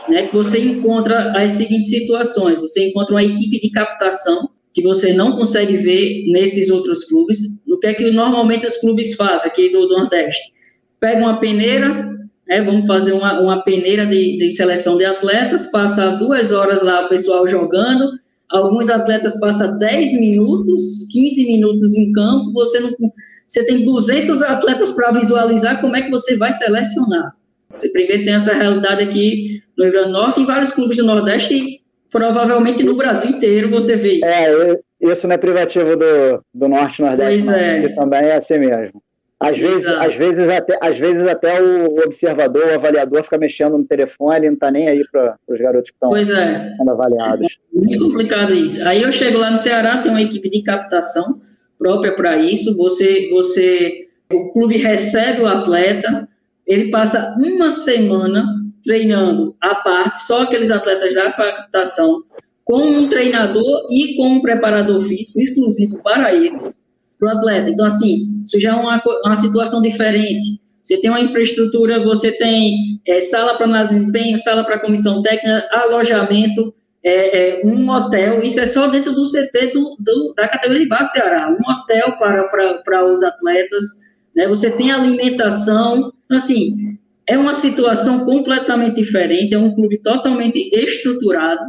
Né, 0.08 0.26
que 0.26 0.34
você 0.34 0.58
encontra 0.58 1.32
as 1.36 1.52
seguintes 1.52 1.90
situações. 1.90 2.58
Você 2.58 2.88
encontra 2.88 3.14
uma 3.14 3.22
equipe 3.22 3.60
de 3.60 3.70
captação 3.70 4.48
que 4.72 4.82
você 4.82 5.12
não 5.12 5.32
consegue 5.32 5.76
ver 5.76 6.24
nesses 6.32 6.70
outros 6.70 7.04
clubes. 7.04 7.60
O 7.68 7.76
que 7.78 7.88
é 7.88 7.94
que 7.94 8.10
normalmente 8.10 8.66
os 8.66 8.78
clubes 8.78 9.14
fazem 9.14 9.50
aqui 9.50 9.70
do 9.70 9.86
Nordeste? 9.86 10.52
Pega 10.98 11.20
uma 11.20 11.38
peneira, 11.38 12.08
né, 12.48 12.62
vamos 12.62 12.86
fazer 12.86 13.12
uma, 13.12 13.40
uma 13.40 13.62
peneira 13.62 14.06
de, 14.06 14.38
de 14.38 14.50
seleção 14.50 14.96
de 14.96 15.04
atletas, 15.04 15.70
passa 15.70 16.16
duas 16.16 16.52
horas 16.52 16.82
lá 16.82 17.04
o 17.04 17.08
pessoal 17.08 17.46
jogando, 17.46 18.10
alguns 18.48 18.88
atletas 18.88 19.38
passam 19.38 19.78
10 19.78 20.20
minutos, 20.20 21.06
15 21.12 21.44
minutos 21.44 21.96
em 21.96 22.12
campo, 22.12 22.52
você 22.52 22.80
não 22.80 22.90
você 23.46 23.64
tem 23.64 23.82
200 23.82 24.42
atletas 24.42 24.90
para 24.90 25.10
visualizar 25.10 25.80
como 25.80 25.96
é 25.96 26.02
que 26.02 26.10
você 26.10 26.36
vai 26.36 26.52
selecionar. 26.52 27.32
Você 27.72 27.88
primeiro 27.90 28.22
tem 28.22 28.34
essa 28.34 28.52
realidade 28.52 29.02
aqui 29.02 29.62
no 29.76 29.84
Rio 29.84 29.92
Grande 29.92 30.08
do 30.08 30.12
Norte 30.12 30.40
e 30.42 30.44
vários 30.44 30.70
clubes 30.70 30.98
do 30.98 31.06
Nordeste 31.06 31.54
e 31.54 31.80
provavelmente 32.10 32.82
no 32.82 32.94
Brasil 32.94 33.30
inteiro 33.30 33.70
você 33.70 33.96
vê 33.96 34.16
isso. 34.16 34.24
É, 34.26 34.78
isso 35.00 35.26
não 35.26 35.34
é 35.34 35.38
privativo 35.38 35.96
do, 35.96 36.44
do 36.52 36.68
Norte 36.68 37.00
Nordeste, 37.00 37.46
pois 37.46 37.58
é. 37.58 37.88
também 37.88 38.20
é 38.20 38.36
assim 38.36 38.58
mesmo. 38.58 39.02
Às 39.40 39.56
vezes, 39.56 39.86
às, 39.86 40.14
vezes 40.16 40.48
até, 40.48 40.78
às 40.80 40.98
vezes 40.98 41.28
até 41.28 41.62
o 41.62 42.00
observador, 42.04 42.66
o 42.66 42.74
avaliador 42.74 43.22
fica 43.22 43.38
mexendo 43.38 43.78
no 43.78 43.84
telefone 43.84 44.46
e 44.46 44.48
não 44.48 44.54
está 44.54 44.70
nem 44.70 44.88
aí 44.88 45.00
para 45.12 45.36
os 45.46 45.60
garotos 45.60 45.90
que 45.90 45.96
estão 45.96 46.16
é. 46.16 46.72
sendo 46.72 46.90
avaliados. 46.90 47.58
É 47.72 47.78
muito 47.78 47.98
complicado 48.00 48.52
isso. 48.52 48.86
Aí 48.86 49.00
eu 49.00 49.12
chego 49.12 49.38
lá 49.38 49.52
no 49.52 49.56
Ceará, 49.56 49.98
tem 49.98 50.10
uma 50.10 50.22
equipe 50.22 50.50
de 50.50 50.62
captação 50.62 51.40
própria 51.78 52.16
para 52.16 52.36
isso. 52.36 52.76
Você, 52.78 53.28
você, 53.30 54.08
o 54.32 54.52
clube 54.52 54.76
recebe 54.76 55.42
o 55.42 55.46
atleta, 55.46 56.28
ele 56.66 56.90
passa 56.90 57.36
uma 57.38 57.70
semana 57.70 58.44
treinando 58.82 59.54
à 59.60 59.76
parte, 59.76 60.20
só 60.20 60.42
aqueles 60.42 60.72
atletas 60.72 61.14
da 61.14 61.30
captação, 61.30 62.24
com 62.64 62.82
um 62.82 63.08
treinador 63.08 63.86
e 63.88 64.16
com 64.16 64.28
um 64.30 64.42
preparador 64.42 65.00
físico 65.00 65.40
exclusivo 65.40 66.02
para 66.02 66.34
eles 66.34 66.87
para 67.18 67.34
o 67.34 67.36
atleta. 67.36 67.70
Então, 67.70 67.86
assim, 67.86 68.42
isso 68.44 68.58
já 68.60 68.70
é 68.70 68.74
uma, 68.74 69.02
uma 69.24 69.36
situação 69.36 69.82
diferente. 69.82 70.60
Você 70.82 71.00
tem 71.00 71.10
uma 71.10 71.20
infraestrutura, 71.20 72.02
você 72.02 72.32
tem 72.32 72.98
é, 73.06 73.20
sala 73.20 73.56
para 73.56 73.66
análise 73.66 73.94
de 73.94 74.00
desempenho, 74.00 74.38
sala 74.38 74.64
para 74.64 74.78
comissão 74.78 75.22
técnica, 75.22 75.68
alojamento, 75.70 76.74
é, 77.02 77.60
é, 77.60 77.60
um 77.64 77.88
hotel, 77.90 78.42
isso 78.42 78.58
é 78.58 78.66
só 78.66 78.86
dentro 78.88 79.12
do 79.12 79.22
CT 79.22 79.72
do, 79.72 79.96
do, 80.00 80.34
da 80.36 80.48
categoria 80.48 80.82
de 80.82 80.88
base 80.88 81.12
Ceará, 81.12 81.48
um 81.48 81.72
hotel 81.72 82.18
para, 82.18 82.48
para, 82.48 82.78
para 82.78 83.12
os 83.12 83.22
atletas, 83.22 83.82
né? 84.34 84.48
você 84.48 84.76
tem 84.76 84.90
alimentação, 84.90 86.12
então, 86.24 86.36
assim, 86.36 86.98
é 87.26 87.36
uma 87.38 87.54
situação 87.54 88.24
completamente 88.24 88.96
diferente, 88.96 89.54
é 89.54 89.58
um 89.58 89.74
clube 89.74 90.00
totalmente 90.02 90.70
estruturado, 90.72 91.62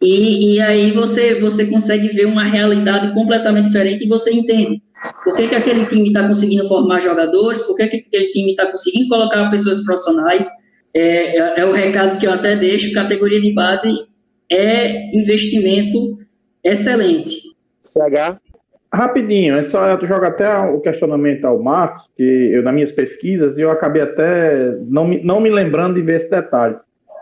e, 0.00 0.54
e 0.54 0.60
aí 0.60 0.90
você, 0.92 1.34
você 1.40 1.66
consegue 1.66 2.08
ver 2.08 2.26
uma 2.26 2.44
realidade 2.44 3.12
completamente 3.12 3.66
diferente 3.66 4.04
e 4.04 4.08
você 4.08 4.32
entende 4.32 4.82
por 5.24 5.34
que, 5.34 5.48
que 5.48 5.54
aquele 5.54 5.86
time 5.86 6.08
está 6.08 6.26
conseguindo 6.26 6.66
formar 6.68 7.00
jogadores, 7.00 7.62
por 7.62 7.76
que, 7.76 7.86
que 7.86 7.96
aquele 7.96 8.30
time 8.30 8.50
está 8.50 8.70
conseguindo 8.70 9.08
colocar 9.08 9.50
pessoas 9.50 9.82
profissionais. 9.84 10.48
É, 10.94 11.36
é, 11.36 11.60
é, 11.60 11.64
o 11.66 11.72
recado 11.72 12.18
que 12.18 12.26
eu 12.26 12.32
até 12.32 12.56
deixo, 12.56 12.94
categoria 12.94 13.40
de 13.40 13.52
base 13.52 14.06
é 14.50 15.14
investimento 15.14 16.18
excelente. 16.64 17.54
CH? 17.82 18.40
Rapidinho, 18.92 19.56
é 19.56 19.64
só 19.64 19.88
eu 19.88 20.06
jogo 20.06 20.24
até 20.24 20.56
o 20.58 20.80
questionamento 20.80 21.44
ao 21.44 21.62
Marcos, 21.62 22.08
que 22.16 22.22
eu, 22.22 22.62
nas 22.62 22.72
minhas 22.72 22.92
pesquisas, 22.92 23.58
eu 23.58 23.70
acabei 23.70 24.00
até 24.00 24.74
não 24.88 25.06
me, 25.06 25.22
não 25.22 25.40
me 25.40 25.50
lembrando 25.50 25.96
de 25.96 26.02
ver 26.02 26.16
esse 26.16 26.30
detalhe. 26.30 26.76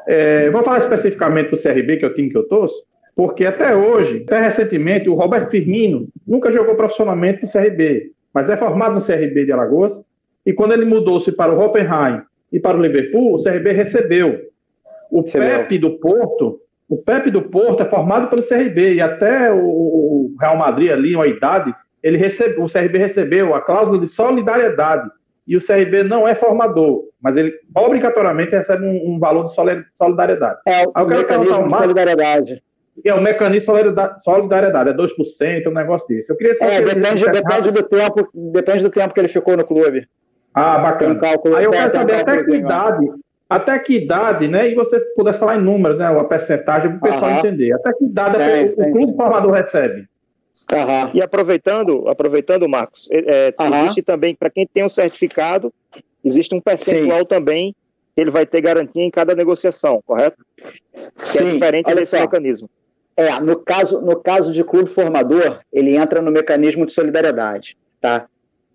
É, 0.07 0.51
vou 0.51 0.63
falar 0.63 0.79
especificamente 0.79 1.51
do 1.51 1.61
CRB, 1.61 1.97
que 1.97 2.05
é 2.05 2.09
o 2.09 2.15
time 2.15 2.31
que 2.31 2.37
eu 2.37 2.47
torço, 2.47 2.77
porque 3.15 3.47
até 3.47 3.75
hoje, 3.75 4.25
até 4.27 4.41
recentemente, 4.41 5.09
o 5.09 5.15
Roberto 5.15 5.51
Firmino 5.51 6.09
nunca 6.27 6.51
jogou 6.51 6.75
profissionalmente 6.75 7.43
no 7.43 7.51
CRB, 7.51 8.11
mas 8.33 8.51
é 8.51 8.57
formado 8.57 8.95
no 8.95 9.05
CRB 9.05 9.45
de 9.45 9.53
Alagoas, 9.53 10.01
e 10.45 10.53
quando 10.53 10.73
ele 10.73 10.85
mudou-se 10.85 11.31
para 11.33 11.53
o 11.53 11.61
Hoffenheim 11.61 12.23
e 12.53 12.59
para 12.59 12.77
o 12.77 12.83
Liverpool, 12.83 13.35
o 13.35 13.43
CRB 13.43 13.73
recebeu. 13.73 14.41
O 15.11 15.23
Pepe 15.23 15.79
do 15.79 15.93
Porto, 15.99 16.61
o 16.89 16.97
Pepe 16.97 17.31
do 17.31 17.43
Porto 17.43 17.83
é 17.83 17.89
formado 17.89 18.29
pelo 18.29 18.47
CRB, 18.47 18.95
e 18.95 19.01
até 19.01 19.53
o 19.53 20.35
Real 20.41 20.57
Madrid 20.57 20.91
ali, 20.91 21.15
uma 21.15 21.29
idade, 21.29 21.73
ele 22.03 22.19
recebe, 22.19 22.61
o 22.61 22.67
CRB 22.67 22.99
recebeu 22.99 23.55
a 23.55 23.61
cláusula 23.61 23.99
de 23.99 24.09
solidariedade, 24.09 25.09
e 25.47 25.57
o 25.57 25.65
CRB 25.65 26.03
não 26.03 26.27
é 26.27 26.35
formador, 26.35 27.05
mas 27.23 27.37
ele 27.37 27.53
obrigatoriamente 27.75 28.51
recebe 28.51 28.85
um, 28.85 29.15
um 29.15 29.19
valor 29.19 29.45
de 29.45 29.55
solidariedade. 29.95 30.59
É 30.67 30.85
o 30.87 31.07
mecanismo 31.07 31.69
de 31.69 31.77
solidariedade. 31.77 32.63
É 33.05 33.13
o 33.13 33.21
mecanismo 33.21 33.75
de 33.75 34.23
solidariedade, 34.23 34.91
é 34.91 34.93
2%, 34.95 35.67
um 35.67 35.71
negócio 35.73 36.07
desse. 36.07 36.31
Eu 36.31 36.37
queria 36.37 36.55
saber. 36.55 36.73
É, 36.73 36.81
depende, 36.83 37.25
depende, 37.25 37.71
do 37.71 37.83
tempo, 37.83 38.29
depende 38.53 38.83
do 38.85 38.91
tempo 38.91 39.13
que 39.13 39.21
ele 39.21 39.29
ficou 39.29 39.57
no 39.57 39.65
clube. 39.65 40.07
Ah, 40.55 40.79
bacana. 40.79 41.15
Um 41.15 41.19
cálculo, 41.19 41.57
Aí 41.57 41.65
eu 41.65 41.71
quero 41.71 41.93
saber 41.93 42.15
até 42.15 42.45
que 42.45 42.55
idade, 42.55 43.07
até 43.51 43.79
que 43.81 43.97
idade, 43.97 44.49
né? 44.49 44.71
E 44.71 44.75
você 44.75 45.01
pudesse 45.17 45.41
falar 45.41 45.57
em 45.57 45.63
números, 45.63 45.99
né? 45.99 46.09
Uma 46.09 46.29
percentagem 46.29 46.91
para 46.91 46.99
o 46.99 47.01
pessoal 47.01 47.31
Aham. 47.31 47.39
entender. 47.41 47.73
Até 47.73 47.93
que 47.93 48.05
idade 48.05 48.39
tem, 48.39 48.65
o, 48.65 48.77
tem, 48.77 48.93
clube 48.93 49.11
sim. 49.11 49.17
formador 49.17 49.53
recebe? 49.53 50.07
Aham. 50.73 51.11
E 51.13 51.21
aproveitando, 51.21 52.09
aproveitando, 52.09 52.69
Marcos, 52.69 53.09
é, 53.11 53.49
é 53.49 53.55
existe 53.83 54.03
também, 54.03 54.37
para 54.37 54.49
quem 54.49 54.67
tem 54.67 54.85
um 54.85 54.89
certificado, 54.89 55.73
existe 56.25 56.55
um 56.55 56.61
percentual 56.61 57.21
Sim. 57.21 57.27
também 57.27 57.77
que 58.15 58.21
ele 58.21 58.31
vai 58.31 58.47
ter 58.47 58.61
garantia 58.61 59.03
em 59.03 59.11
cada 59.11 59.35
negociação, 59.35 60.01
correto? 60.07 60.37
Que 61.21 61.27
Sim. 61.27 61.49
é 61.49 61.53
diferente 61.53 61.87
Olha 61.89 61.97
desse 61.97 62.17
só. 62.17 62.21
mecanismo. 62.21 62.71
É, 63.17 63.39
no 63.41 63.57
caso, 63.57 64.01
no 64.01 64.17
caso 64.17 64.53
de 64.53 64.65
clube 64.65 64.91
formador, 64.91 65.61
ele 65.73 65.97
entra 65.97 66.21
no 66.21 66.31
mecanismo 66.31 66.85
de 66.85 66.93
solidariedade, 66.93 67.77
tá? 68.01 68.27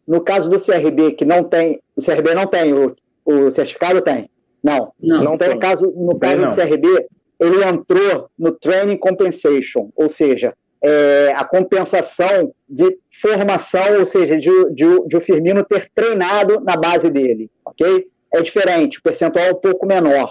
No 0.08 0.22
caso 0.22 0.50
do 0.50 0.60
CRB, 0.60 1.12
que 1.12 1.26
não 1.26 1.44
tem, 1.44 1.82
o 1.96 2.02
CRB 2.02 2.34
não 2.34 2.48
tem, 2.48 2.74
o, 2.74 2.96
o 3.26 3.52
certificado 3.52 4.02
tem. 4.02 4.30
Não, 4.64 4.92
não, 5.02 5.24
não 5.24 5.38
tem. 5.38 5.50
No 5.50 5.60
caso, 5.60 5.88
no 5.96 6.18
caso 6.18 6.46
do 6.46 6.56
CRB, 6.56 7.08
ele 7.40 7.64
entrou 7.64 8.30
no 8.38 8.52
Training 8.52 8.98
Compensation, 8.98 9.90
ou 9.96 10.10
seja, 10.10 10.54
é, 10.82 11.34
a 11.36 11.44
compensação 11.44 12.54
de 12.68 12.98
formação, 13.22 14.00
ou 14.00 14.06
seja, 14.06 14.38
de, 14.38 14.50
de, 14.74 15.08
de 15.08 15.18
o 15.18 15.22
Firmino 15.22 15.64
ter 15.64 15.90
treinado 15.94 16.60
na 16.62 16.76
base 16.76 17.10
dele, 17.10 17.50
ok? 17.66 18.08
É 18.34 18.42
diferente, 18.42 19.00
o 19.00 19.04
percentual 19.04 19.46
é 19.46 19.52
um 19.52 19.56
pouco 19.56 19.86
menor. 19.86 20.30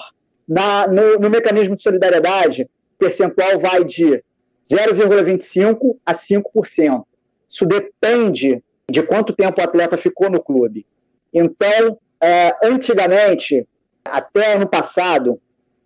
Na, 0.48 0.86
no, 0.86 1.18
no 1.18 1.28
mecanismo 1.28 1.76
de 1.76 1.82
solidariedade, 1.82 2.68
percentual 2.98 3.58
vai 3.58 3.84
de 3.84 4.22
0,25% 4.70 5.96
a 6.04 6.14
5%. 6.14 7.04
Isso 7.48 7.64
depende 7.64 8.62
de 8.90 9.02
quanto 9.02 9.32
tempo 9.32 9.60
o 9.60 9.64
atleta 9.64 9.96
ficou 9.96 10.30
no 10.30 10.42
clube. 10.42 10.86
Então, 11.32 11.98
é, 12.20 12.54
antigamente, 12.62 13.66
até 14.04 14.54
ano 14.54 14.68
passado, 14.68 15.40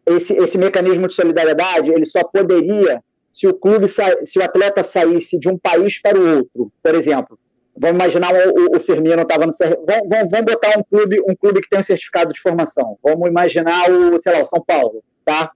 esse, 0.07 0.33
esse 0.35 0.59
mecanismo 0.59 1.07
de 1.07 1.15
solidariedade 1.15 1.91
ele 1.91 2.07
só 2.07 2.25
poderia 2.25 3.03
se 3.33 3.47
o 3.47 3.55
clube 3.55 3.87
se 3.89 4.39
o 4.39 4.43
atleta 4.43 4.83
saísse 4.83 5.39
de 5.39 5.49
um 5.49 5.57
país 5.57 6.01
para 6.01 6.19
o 6.19 6.37
outro, 6.37 6.73
por 6.83 6.95
exemplo, 6.95 7.39
vamos 7.77 7.97
imaginar 7.97 8.33
o, 8.35 8.77
o 8.77 8.81
Firmino 8.81 9.23
estava 9.23 9.47
no 9.47 9.53
vamos, 9.53 10.31
vamos, 10.31 10.53
botar 10.53 10.79
um 10.79 10.83
clube 10.83 11.21
um 11.21 11.35
clube 11.35 11.63
que 11.63 11.69
tem 11.69 11.79
um 11.79 11.85
certificado 11.85 12.33
de 12.33 12.41
formação, 12.41 12.99
vamos 13.03 13.29
imaginar 13.29 13.91
o 13.91 14.19
sei 14.19 14.33
lá 14.33 14.43
o 14.43 14.47
São 14.47 14.63
Paulo, 14.63 15.03
tá? 15.25 15.53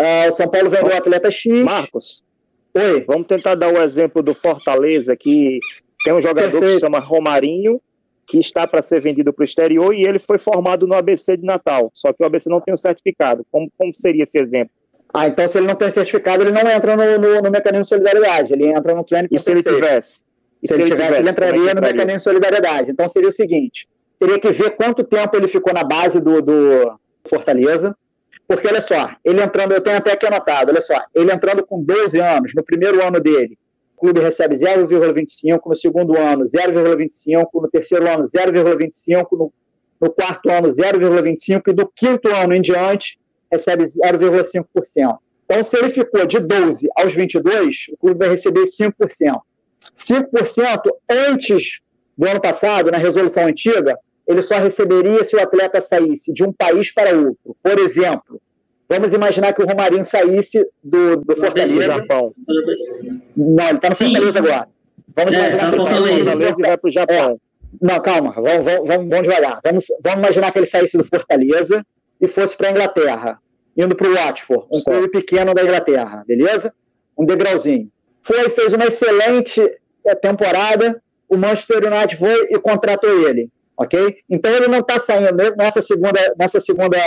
Uh, 0.00 0.30
o 0.30 0.32
São 0.32 0.48
Paulo 0.48 0.70
vendeu 0.70 0.94
o 0.94 0.96
atleta 0.96 1.30
X. 1.30 1.52
Marcos, 1.62 2.24
oi, 2.72 3.04
vamos 3.06 3.26
tentar 3.26 3.54
dar 3.54 3.70
o 3.70 3.82
exemplo 3.82 4.22
do 4.22 4.32
Fortaleza 4.32 5.14
que 5.14 5.60
tem 6.02 6.14
um 6.14 6.20
jogador 6.22 6.52
Perfeito. 6.52 6.66
que 6.66 6.74
se 6.74 6.80
chama 6.80 6.98
Romarinho 6.98 7.78
que 8.26 8.38
está 8.38 8.66
para 8.66 8.80
ser 8.80 9.00
vendido 9.00 9.32
para 9.32 9.42
o 9.42 9.44
exterior 9.44 9.92
e 9.92 10.04
ele 10.04 10.18
foi 10.18 10.38
formado 10.38 10.86
no 10.86 10.94
ABC 10.94 11.36
de 11.36 11.44
Natal, 11.44 11.90
só 11.92 12.12
que 12.12 12.22
o 12.22 12.26
ABC 12.26 12.48
não 12.48 12.60
tem 12.60 12.72
o 12.72 12.76
um 12.76 12.78
certificado. 12.78 13.44
Como, 13.50 13.68
como 13.76 13.94
seria 13.94 14.22
esse 14.22 14.38
exemplo? 14.38 14.72
Ah, 15.12 15.26
então 15.26 15.46
se 15.48 15.58
ele 15.58 15.66
não 15.66 15.74
tem 15.74 15.90
certificado, 15.90 16.44
ele 16.44 16.52
não 16.52 16.70
entra 16.70 16.96
no, 16.96 17.18
no, 17.18 17.42
no 17.42 17.50
mecanismo 17.50 17.82
de 17.82 17.88
solidariedade, 17.88 18.52
ele 18.52 18.68
entra 18.68 18.94
no 18.94 19.04
plano 19.04 19.28
E 19.30 19.36
se 19.36 19.50
ele 19.50 19.62
tivesse? 19.62 20.22
E 20.62 20.68
se, 20.68 20.74
se 20.74 20.80
ele, 20.80 20.90
tivesse, 20.90 21.18
ele 21.18 21.28
é 21.28 21.32
entraria 21.32 21.74
no 21.74 21.80
mecanismo 21.80 22.18
de 22.18 22.22
solidariedade. 22.22 22.90
Então 22.92 23.08
seria 23.08 23.28
o 23.28 23.32
seguinte: 23.32 23.88
teria 24.18 24.38
que 24.38 24.52
ver 24.52 24.76
quanto 24.76 25.02
tempo 25.02 25.36
ele 25.36 25.48
ficou 25.48 25.74
na 25.74 25.82
base 25.82 26.20
do, 26.20 26.40
do 26.40 26.98
Fortaleza. 27.28 27.96
Porque 28.50 28.66
olha 28.66 28.80
só, 28.80 29.14
ele 29.24 29.40
entrando, 29.40 29.70
eu 29.70 29.80
tenho 29.80 29.98
até 29.98 30.10
aqui 30.10 30.26
anotado, 30.26 30.72
olha 30.72 30.82
só, 30.82 31.00
ele 31.14 31.32
entrando 31.32 31.64
com 31.64 31.80
12 31.80 32.18
anos, 32.18 32.52
no 32.52 32.64
primeiro 32.64 33.00
ano 33.00 33.20
dele, 33.20 33.56
o 33.96 34.00
clube 34.00 34.18
recebe 34.18 34.56
0,25, 34.56 35.60
no 35.66 35.76
segundo 35.76 36.18
ano 36.18 36.42
0,25, 36.42 37.46
no 37.54 37.70
terceiro 37.70 38.08
ano 38.08 38.24
0,25, 38.24 39.26
no, 39.38 39.52
no 40.00 40.10
quarto 40.10 40.50
ano 40.50 40.66
0,25 40.66 41.68
e 41.68 41.72
do 41.72 41.86
quinto 41.94 42.28
ano 42.28 42.52
em 42.52 42.60
diante 42.60 43.20
recebe 43.52 43.84
0,5%. 43.84 45.18
Então, 45.44 45.62
se 45.62 45.78
ele 45.78 45.90
ficou 45.90 46.26
de 46.26 46.40
12 46.40 46.88
aos 46.96 47.14
22, 47.14 47.86
o 47.92 47.96
clube 47.98 48.18
vai 48.18 48.30
receber 48.30 48.64
5%. 48.64 48.92
5% 49.94 50.80
antes 51.08 51.82
do 52.18 52.28
ano 52.28 52.40
passado, 52.40 52.90
na 52.90 52.98
resolução 52.98 53.46
antiga, 53.46 53.96
ele 54.26 54.42
só 54.42 54.58
receberia 54.58 55.24
se 55.24 55.36
o 55.36 55.40
atleta 55.40 55.80
saísse 55.80 56.32
de 56.32 56.44
um 56.44 56.52
país 56.52 56.92
para 56.92 57.16
outro. 57.16 57.56
Por 57.62 57.78
exemplo, 57.78 58.40
vamos 58.88 59.12
imaginar 59.12 59.52
que 59.52 59.62
o 59.62 59.66
Romarinho 59.66 60.04
saísse 60.04 60.66
do, 60.82 61.16
do 61.16 61.36
Fortaleza. 61.36 61.86
Japão. 61.86 62.32
Não, 63.36 63.68
ele 63.68 63.76
está 63.76 63.88
no 63.88 63.94
Sim. 63.94 64.06
Fortaleza 64.06 64.38
agora. 64.38 64.68
Vamos 65.16 65.34
é, 65.34 65.38
imaginar 65.38 65.58
tá 65.58 65.68
que 65.68 65.74
ele 65.74 65.76
Fortaleza. 65.76 66.30
Fortaleza 66.30 66.60
e 66.60 66.62
vai 66.62 66.78
para 66.78 66.88
o 66.88 66.92
Japão. 66.92 67.16
É. 67.16 67.50
Não, 67.80 68.00
calma, 68.00 68.32
vamos, 68.32 68.64
vamos, 68.64 69.08
vamos 69.08 69.22
devagar. 69.22 69.60
Vamos, 69.64 69.86
vamos 70.02 70.18
imaginar 70.18 70.52
que 70.52 70.58
ele 70.58 70.66
saísse 70.66 70.98
do 70.98 71.04
Fortaleza 71.04 71.84
e 72.20 72.28
fosse 72.28 72.56
para 72.56 72.68
a 72.68 72.70
Inglaterra, 72.72 73.38
indo 73.76 73.94
para 73.94 74.08
o 74.08 74.14
Watford, 74.14 74.66
um 74.70 74.80
clube 74.82 75.08
pequeno 75.08 75.54
da 75.54 75.62
Inglaterra, 75.62 76.24
beleza? 76.26 76.72
Um 77.16 77.24
degrauzinho. 77.24 77.90
Foi, 78.22 78.48
fez 78.50 78.72
uma 78.72 78.86
excelente 78.86 79.60
eh, 80.04 80.14
temporada, 80.14 81.02
o 81.28 81.36
Manchester 81.36 81.86
United 81.86 82.16
foi 82.18 82.48
e 82.50 82.58
contratou 82.58 83.28
ele, 83.28 83.48
ok? 83.80 84.18
Então 84.28 84.54
ele 84.54 84.68
não 84.68 84.80
está 84.80 85.00
saindo, 85.00 85.34
nessa 85.56 85.80
segunda, 85.80 86.34
nessa 86.38 86.60
segunda 86.60 86.98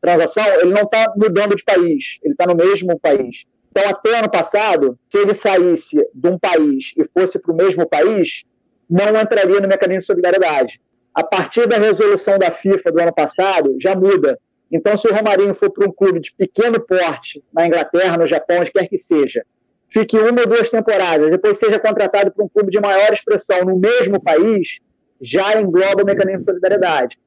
transação, 0.00 0.44
ele 0.60 0.72
não 0.72 0.82
está 0.82 1.12
mudando 1.16 1.56
de 1.56 1.64
país, 1.64 2.18
ele 2.22 2.34
está 2.34 2.46
no 2.46 2.54
mesmo 2.54 2.98
país. 3.00 3.44
Então, 3.72 3.88
até 3.88 4.18
ano 4.18 4.30
passado, 4.30 4.96
se 5.08 5.18
ele 5.18 5.34
saísse 5.34 5.96
de 6.14 6.28
um 6.28 6.38
país 6.38 6.92
e 6.96 7.04
fosse 7.12 7.38
para 7.38 7.52
o 7.52 7.56
mesmo 7.56 7.84
país, 7.88 8.44
não 8.88 9.20
entraria 9.20 9.60
no 9.60 9.66
mecanismo 9.66 10.00
de 10.00 10.06
solidariedade. 10.06 10.80
A 11.12 11.24
partir 11.24 11.66
da 11.66 11.76
resolução 11.76 12.38
da 12.38 12.50
FIFA 12.50 12.92
do 12.92 13.00
ano 13.00 13.14
passado, 13.14 13.76
já 13.80 13.96
muda. 13.96 14.38
Então, 14.70 14.96
se 14.96 15.08
o 15.08 15.14
Romarinho 15.14 15.54
for 15.54 15.70
para 15.70 15.88
um 15.88 15.92
clube 15.92 16.20
de 16.20 16.32
pequeno 16.32 16.80
porte, 16.80 17.42
na 17.52 17.66
Inglaterra, 17.66 18.16
no 18.16 18.26
Japão, 18.26 18.60
onde 18.60 18.70
quer 18.70 18.88
que 18.88 18.98
seja, 18.98 19.44
fique 19.88 20.16
uma 20.16 20.40
ou 20.40 20.46
duas 20.46 20.70
temporadas, 20.70 21.30
depois 21.30 21.58
seja 21.58 21.78
contratado 21.78 22.32
para 22.32 22.44
um 22.44 22.48
clube 22.48 22.70
de 22.70 22.80
maior 22.80 23.12
expressão 23.12 23.64
no 23.64 23.76
mesmo 23.76 24.20
país, 24.20 24.80
já 25.20 25.60
engloba 25.60 26.02
o 26.02 26.06
mecanismo 26.06 26.40
de 26.40 26.44
solidariedade. 26.46 27.18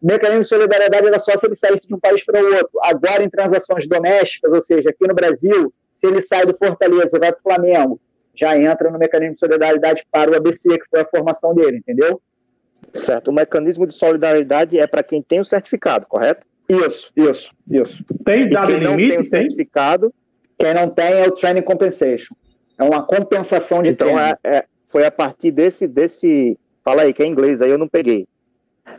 O 0.00 0.06
mecanismo 0.06 0.42
de 0.42 0.48
solidariedade 0.48 1.06
era 1.06 1.18
só 1.18 1.36
se 1.36 1.46
ele 1.46 1.56
saísse 1.56 1.88
de 1.88 1.94
um 1.94 1.98
país 1.98 2.24
para 2.24 2.42
o 2.42 2.54
outro. 2.54 2.78
Agora, 2.82 3.22
em 3.22 3.30
transações 3.30 3.86
domésticas, 3.86 4.52
ou 4.52 4.62
seja, 4.62 4.90
aqui 4.90 5.06
no 5.06 5.14
Brasil, 5.14 5.72
se 5.94 6.06
ele 6.06 6.22
sai 6.22 6.46
do 6.46 6.56
Fortaleza 6.56 7.10
e 7.12 7.18
vai 7.18 7.32
para 7.32 7.38
o 7.38 7.42
Flamengo, 7.42 8.00
já 8.34 8.56
entra 8.58 8.90
no 8.90 8.98
mecanismo 8.98 9.34
de 9.34 9.40
solidariedade 9.40 10.06
para 10.10 10.30
o 10.30 10.36
ABC, 10.36 10.68
que 10.78 10.88
foi 10.90 11.00
a 11.00 11.06
formação 11.06 11.54
dele, 11.54 11.78
entendeu? 11.78 12.20
Certo. 12.92 13.28
O 13.28 13.32
mecanismo 13.32 13.86
de 13.86 13.94
solidariedade 13.94 14.78
é 14.78 14.86
para 14.86 15.02
quem 15.02 15.22
tem 15.22 15.40
o 15.40 15.44
certificado, 15.44 16.06
correto? 16.06 16.46
Isso, 16.68 17.10
isso, 17.16 17.52
isso. 17.68 18.04
Tem 18.24 18.48
dado 18.48 18.70
e 18.70 18.74
quem 18.74 18.84
limite? 18.84 19.02
Não 19.02 19.08
tem 19.08 19.20
o 19.20 19.24
certificado. 19.24 20.14
Quem 20.58 20.74
não 20.74 20.88
tem 20.88 21.12
é 21.12 21.26
o 21.26 21.32
training 21.32 21.62
compensation. 21.62 22.34
É 22.78 22.84
uma 22.84 23.02
compensação 23.02 23.82
de 23.82 23.90
então, 23.90 24.14
treino. 24.14 24.38
É, 24.44 24.56
é, 24.56 24.64
foi 24.88 25.04
a 25.04 25.10
partir 25.10 25.50
desse, 25.50 25.88
desse. 25.88 26.58
Fala 26.90 27.02
aí, 27.02 27.12
que 27.12 27.22
é 27.22 27.26
inglês, 27.26 27.62
aí 27.62 27.70
eu 27.70 27.78
não 27.78 27.86
peguei. 27.86 28.26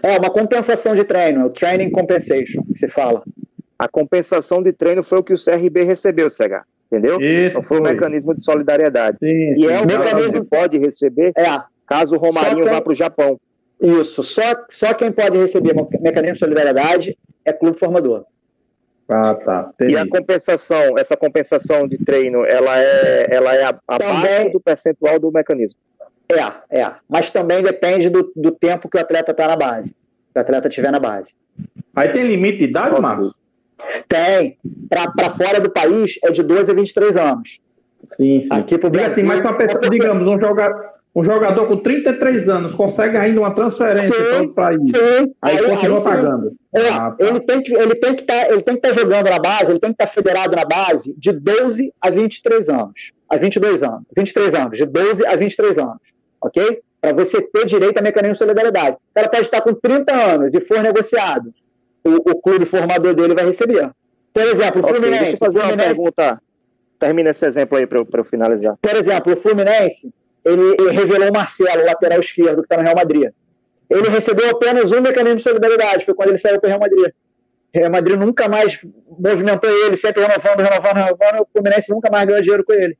É 0.02 0.18
uma 0.18 0.30
compensação 0.30 0.96
de 0.96 1.04
treino, 1.04 1.42
é 1.42 1.46
o 1.46 1.50
training 1.50 1.92
compensation, 1.92 2.64
que 2.64 2.80
se 2.80 2.88
fala. 2.88 3.22
A 3.78 3.86
compensação 3.90 4.64
de 4.64 4.72
treino 4.72 5.04
foi 5.04 5.20
o 5.20 5.24
que 5.24 5.34
o 5.34 5.38
CRB 5.38 5.84
recebeu, 5.84 6.30
Cega. 6.30 6.64
Entendeu? 6.90 7.20
Isso, 7.20 7.58
então 7.58 7.62
foi, 7.62 7.80
o 7.80 7.84
mecanismo 7.84 8.34
de 8.34 8.42
solidariedade. 8.42 9.18
Sim, 9.20 9.56
e 9.58 9.66
é 9.66 9.82
o 9.82 9.86
mecanismo 9.86 10.42
que 10.42 10.50
pode 10.50 10.78
receber 10.78 11.34
é. 11.36 11.44
caso 11.86 12.16
o 12.16 12.18
Romarinho 12.18 12.64
vá 12.64 12.80
para 12.80 12.94
o 12.94 12.96
Japão. 12.96 13.38
Isso, 13.82 14.24
só, 14.24 14.42
só 14.70 14.94
quem 14.94 15.12
pode 15.12 15.38
receber 15.38 15.76
mecanismo 16.00 16.36
de 16.36 16.40
solidariedade 16.40 17.18
é 17.44 17.52
clube 17.52 17.78
formador. 17.78 18.24
Ah, 19.10 19.36
tá. 19.36 19.70
Entendi. 19.74 19.96
E 19.96 19.98
a 19.98 20.08
compensação, 20.08 20.98
essa 20.98 21.18
compensação 21.18 21.86
de 21.90 21.98
treino, 21.98 22.46
ela 22.46 22.80
é, 22.80 23.28
ela 23.30 23.54
é 23.54 23.64
abaixo 23.66 24.22
também, 24.22 24.50
do 24.50 24.62
percentual 24.62 25.20
do 25.20 25.30
mecanismo? 25.30 25.78
É, 26.32 26.80
é. 26.82 26.92
Mas 27.10 27.30
também 27.30 27.62
depende 27.64 28.10
do, 28.10 28.32
do 28.36 28.52
tempo 28.52 28.90
que 28.90 28.98
o 28.98 29.02
atleta 29.02 29.32
está 29.32 29.48
na 29.48 29.56
base. 29.56 29.94
Que 30.34 30.40
o 30.40 30.42
atleta 30.42 30.68
estiver 30.68 30.92
na 30.92 31.00
base. 31.00 31.34
Aí 31.96 32.10
tem 32.10 32.24
limite 32.24 32.60
de 32.60 32.64
idade, 32.66 33.00
Marcos? 33.02 33.34
Tem. 34.08 34.58
Para 34.90 35.30
fora 35.32 35.60
do 35.60 35.70
país 35.70 36.18
é 36.24 36.32
de 36.32 36.44
12 36.44 36.72
a 36.72 36.74
23 36.74 37.18
anos. 37.18 37.60
Sim, 38.16 38.42
sim. 38.44 38.48
Aqui 38.52 38.78
pro 38.78 38.88
assim, 38.88 38.98
Brasil- 38.98 39.26
mas 39.26 39.42
pra 39.42 39.54
pessoa, 39.54 39.90
digamos, 39.90 40.28
um 40.28 40.40
jogador, 40.40 40.86
um 41.16 41.24
jogador 41.24 41.68
com 41.68 41.78
33 41.78 42.48
anos 42.50 42.74
consegue 42.74 43.18
ainda 43.18 43.40
uma 43.40 43.54
transferência 43.54 44.16
para 44.16 44.38
outro 44.38 44.54
país. 44.54 44.90
Sim. 44.90 45.34
Aí, 45.42 45.58
continua 45.64 45.98
sim. 45.98 46.04
pagando. 46.04 46.54
É, 46.74 46.90
Ah, 46.90 47.12
tá. 47.12 47.16
ele 47.26 47.40
tem 47.42 47.62
que 47.62 47.74
ele 47.74 47.96
tem 47.96 48.16
que 48.16 48.24
tá, 48.24 48.50
ele 48.50 48.62
tem 48.62 48.78
que 48.78 48.88
estar 48.88 49.00
jogando 49.02 49.30
na 49.30 49.40
base, 49.40 49.72
ele 49.72 49.80
tem 49.80 49.94
que 49.94 50.02
estar 50.04 50.08
federado 50.08 50.56
na 50.56 50.64
base 50.66 51.14
de 51.18 51.32
12 51.34 51.94
a 52.02 52.10
23 52.10 52.70
anos, 52.70 53.12
a 53.30 53.38
22 53.38 53.84
anos, 53.84 54.04
23 54.16 54.54
anos, 54.54 54.78
de 54.78 54.86
12 54.86 55.26
a 55.26 55.36
23 55.36 55.78
anos, 55.78 55.98
ok? 56.42 56.82
Para 57.00 57.14
você 57.14 57.42
ter 57.42 57.66
direito 57.66 57.98
a 57.98 58.02
mecanismo 58.02 58.34
de 58.34 58.40
solidariedade. 58.40 58.96
O 58.96 59.14
cara 59.14 59.30
pode 59.30 59.44
estar 59.44 59.62
com 59.62 59.74
30 59.74 60.14
anos 60.14 60.54
e 60.54 60.62
for 60.62 60.82
negociado, 60.82 61.54
o, 62.04 62.32
o 62.32 62.42
clube 62.42 62.66
formador 62.66 63.14
dele 63.14 63.34
vai 63.34 63.46
receber. 63.46 63.92
Por 64.34 64.44
exemplo, 64.44 64.82
o 64.82 64.88
Fluminense, 64.88 65.20
deixa 65.20 65.36
eu 65.36 65.38
fazer 65.38 65.60
uma 65.60 65.68
Fluminense 65.70 65.96
pergunta. 65.96 66.42
Termina 67.00 67.30
esse 67.32 67.46
exemplo 67.46 67.78
aí 67.78 67.88
para 67.88 68.00
eu, 68.00 68.24
finalizar. 68.24 68.78
por 68.82 68.96
exemplo, 68.96 69.34
o 69.34 69.38
Fluminense, 69.38 70.14
ele, 70.46 70.76
ele 70.80 70.92
revelou 70.92 71.30
o 71.30 71.34
Marcelo, 71.34 71.84
lateral 71.84 72.20
esquerdo, 72.20 72.58
que 72.58 72.66
está 72.66 72.78
no 72.78 72.84
Real 72.84 72.96
Madrid. 72.96 73.30
Ele 73.90 74.10
recebeu 74.10 74.50
apenas 74.50 74.92
um 74.92 75.02
mecanismo 75.02 75.38
de 75.38 75.44
solidariedade, 75.44 76.06
foi 76.06 76.14
quando 76.14 76.30
ele 76.30 76.38
saiu 76.38 76.60
para 76.60 76.68
o 76.68 76.70
Real 76.70 76.80
Madrid. 76.80 77.12
Real 77.74 77.92
Madrid 77.92 78.18
nunca 78.18 78.48
mais 78.48 78.80
movimentou 79.20 79.70
ele, 79.70 79.98
sempre 79.98 80.22
renovando, 80.22 80.60
renovando, 80.60 80.96
renovando, 80.96 81.42
o 81.42 81.48
Fluminense 81.52 81.92
nunca 81.92 82.10
mais 82.12 82.28
ganhou 82.28 82.42
dinheiro 82.42 82.64
com 82.64 82.74
ele. 82.74 82.98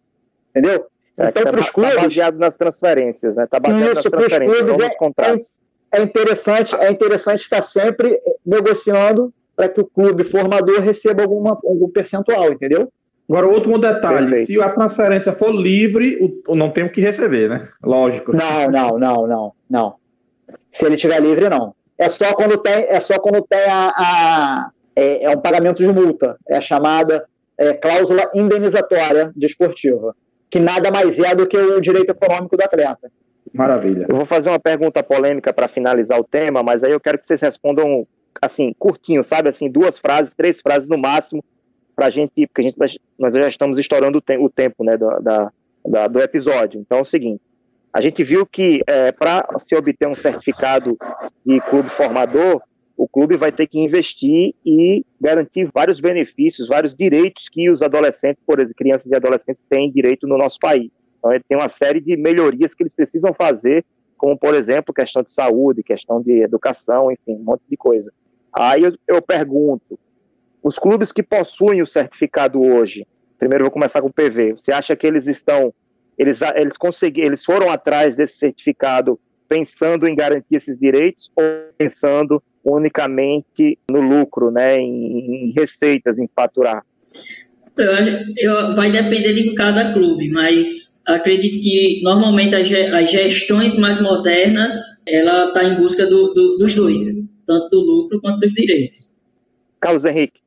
Entendeu? 0.50 0.88
É, 1.22 1.30
então, 1.30 1.44
tá, 1.44 1.52
para 1.52 1.60
os 1.60 1.66
tá 1.68 1.72
clubes, 1.74 1.96
baseado 1.96 2.38
nas 2.38 2.56
transferências, 2.56 3.36
né? 3.36 3.46
Tá 3.48 3.60
baseado 3.60 3.84
Isso, 3.84 3.96
nas 3.96 4.04
transferências, 4.12 4.58
clubes 4.58 4.78
não 4.78 4.84
é- 4.84 4.88
nos 4.88 4.96
contratos. 4.98 5.60
é 5.92 6.02
interessante, 6.02 6.76
é 6.76 6.90
interessante 6.92 7.42
estar 7.42 7.62
sempre 7.62 8.20
negociando 8.46 9.34
para 9.56 9.70
que 9.70 9.82
o 9.82 9.86
clube 9.86 10.24
formador 10.24 10.80
receba 10.82 11.22
alguma, 11.24 11.52
algum 11.64 11.90
percentual, 11.90 12.52
entendeu? 12.52 12.92
Agora, 13.30 13.48
outro 13.48 13.78
detalhe: 13.78 14.28
Perfeito. 14.30 14.48
se 14.48 14.62
a 14.62 14.70
transferência 14.70 15.32
for 15.34 15.52
livre, 15.52 16.18
o, 16.22 16.52
o 16.52 16.56
não 16.56 16.70
tem 16.72 16.84
o 16.84 16.92
que 16.92 17.00
receber, 17.02 17.48
né? 17.50 17.68
Lógico. 17.84 18.36
Não, 18.36 18.70
não, 18.70 18.98
não, 18.98 19.28
não, 19.28 19.54
não. 19.70 19.96
Se 20.72 20.86
ele 20.86 20.96
estiver 20.96 21.22
livre, 21.22 21.48
não. 21.50 21.74
É 21.98 22.10
só 22.10 22.34
quando 22.34 22.58
tem, 22.58 22.74
é 22.90 23.00
só 23.00 23.20
quando 23.20 23.42
tem 23.44 23.64
a, 23.70 23.94
a- 23.96 24.70
é, 24.96 25.24
é 25.26 25.30
um 25.30 25.40
pagamento 25.40 25.78
de 25.84 25.88
multa. 25.88 26.36
É 26.50 26.58
a 26.58 26.62
chamada 26.62 27.26
é, 27.58 27.74
cláusula 27.74 28.30
indenizatória 28.34 29.32
desportiva, 29.36 30.16
que 30.52 30.60
nada 30.60 30.92
mais 30.92 31.18
é 31.18 31.34
do 31.34 31.48
que 31.48 31.58
o 31.58 31.80
direito 31.82 32.12
econômico 32.12 32.56
do 32.58 32.64
atleta. 32.64 33.10
Maravilha. 33.54 34.06
Eu 34.08 34.16
vou 34.16 34.26
fazer 34.26 34.50
uma 34.50 34.60
pergunta 34.60 35.02
polêmica 35.02 35.52
para 35.54 35.68
finalizar 35.68 36.20
o 36.20 36.24
tema, 36.24 36.62
mas 36.62 36.84
aí 36.84 36.92
eu 36.92 37.00
quero 37.00 37.18
que 37.18 37.26
vocês 37.26 37.42
respondam 37.42 38.06
assim, 38.42 38.74
curtinho, 38.78 39.24
sabe? 39.24 39.50
Assim, 39.50 39.70
duas 39.70 39.98
frases, 39.98 40.34
três 40.34 40.62
frases 40.62 40.88
no 40.88 40.98
máximo, 40.98 41.44
para 41.96 42.06
a 42.08 42.10
gente, 42.10 42.32
porque 42.48 42.62
a 42.62 42.64
gente, 42.64 42.78
vai- 42.78 42.88
nós 43.18 43.34
já 43.34 43.48
estamos 43.48 43.78
estourando 43.78 44.18
o, 44.18 44.22
te- 44.22 44.38
o 44.38 44.50
tempo 44.50 44.84
né, 44.84 44.96
do, 44.98 45.20
da, 45.20 45.52
da- 45.88 46.08
do 46.08 46.22
episódio. 46.22 46.80
Então 46.80 47.00
é 47.00 47.02
o 47.02 47.06
seguinte: 47.06 47.42
a 47.94 48.00
gente 48.02 48.24
viu 48.24 48.46
que 48.46 48.82
para 49.20 49.46
se 49.60 49.76
obter 49.76 50.08
um 50.08 50.16
certificado 50.16 50.98
de 51.46 51.60
clube 51.62 51.90
formador, 51.90 52.62
o 53.02 53.08
clube 53.08 53.36
vai 53.36 53.52
ter 53.52 53.66
que 53.66 53.80
investir 53.80 54.54
e 54.64 55.04
garantir 55.20 55.68
vários 55.74 56.00
benefícios, 56.00 56.68
vários 56.68 56.96
direitos 56.96 57.50
que 57.50 57.68
os 57.68 57.82
adolescentes, 57.82 58.44
por 58.46 58.60
exemplo, 58.60 58.76
crianças 58.78 59.12
e 59.12 59.16
adolescentes 59.16 59.66
têm 59.68 59.92
direito 59.92 60.28
no 60.28 60.38
nosso 60.38 60.60
país. 60.60 60.92
Então, 61.18 61.34
ele 61.34 61.44
tem 61.50 61.58
uma 61.58 61.68
série 61.68 62.00
de 62.00 62.16
melhorias 62.16 62.76
que 62.76 62.84
eles 62.84 62.94
precisam 62.94 63.34
fazer, 63.34 63.84
como, 64.16 64.38
por 64.38 64.54
exemplo, 64.54 64.94
questão 64.94 65.24
de 65.24 65.32
saúde, 65.32 65.82
questão 65.82 66.22
de 66.22 66.44
educação, 66.44 67.12
enfim, 67.12 67.42
um 67.42 67.44
monte 67.44 67.64
de 67.68 67.76
coisa. 67.76 68.14
Aí 68.54 68.84
eu, 68.84 68.96
eu 69.08 69.20
pergunto, 69.20 69.98
os 70.62 70.78
clubes 70.78 71.12
que 71.12 71.24
possuem 71.24 71.82
o 71.82 71.88
certificado 71.88 72.62
hoje, 72.62 73.08
primeiro 73.40 73.64
eu 73.64 73.66
vou 73.66 73.74
começar 73.74 74.00
com 74.04 74.10
o 74.10 74.14
PV, 74.14 74.52
você 74.52 74.72
acha 74.72 74.96
que 74.96 75.08
eles 75.08 75.26
estão, 75.26 75.74
eles, 76.20 76.42
eles 76.56 76.76
eles 77.16 77.44
foram 77.44 77.72
atrás 77.72 78.16
desse 78.16 78.38
certificado 78.38 79.20
pensando 79.50 80.08
em 80.08 80.16
garantir 80.16 80.56
esses 80.56 80.78
direitos 80.78 81.32
ou 81.36 81.44
pensando 81.76 82.42
unicamente 82.64 83.78
no 83.90 84.00
lucro, 84.02 84.52
né, 84.52 84.78
em, 84.78 85.50
em 85.50 85.54
receitas, 85.56 86.20
em 86.20 86.30
faturar? 86.36 86.84
Eu, 87.78 87.92
acho- 87.94 88.34
eu- 88.38 88.76
vai 88.76 88.92
depender 88.92 89.34
de 89.34 89.56
cada 89.56 89.94
clube, 89.94 90.30
mas 90.32 91.04
acredito 91.08 91.62
que 91.62 92.02
normalmente 92.04 92.54
as, 92.54 92.72
as 92.72 93.10
gestões 93.12 93.78
mais 93.78 94.00
modernas 94.02 94.74
ela 95.08 95.48
está 95.48 95.64
em 95.64 95.78
busca 95.78 96.06
do- 96.06 96.34
do- 96.34 96.58
dos 96.58 96.76
dois, 96.76 97.02
tanto 97.48 97.70
do 97.70 97.80
lucro 97.80 98.20
quanto 98.22 98.40
dos 98.40 98.54
direitos. 98.54 99.18
Carlos 99.80 100.06
Henrique, 100.06 100.40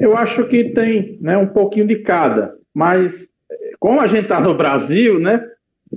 Eu 0.00 0.16
acho 0.16 0.46
que 0.46 0.62
tem 0.72 1.18
né, 1.20 1.36
um 1.36 1.48
pouquinho 1.48 1.86
de 1.88 1.96
cada, 1.96 2.54
mas 2.72 3.28
eh, 3.50 3.72
como 3.80 4.00
a 4.00 4.06
gente 4.06 4.22
está 4.22 4.40
no 4.40 4.56
Brasil, 4.56 5.18
né? 5.18 5.44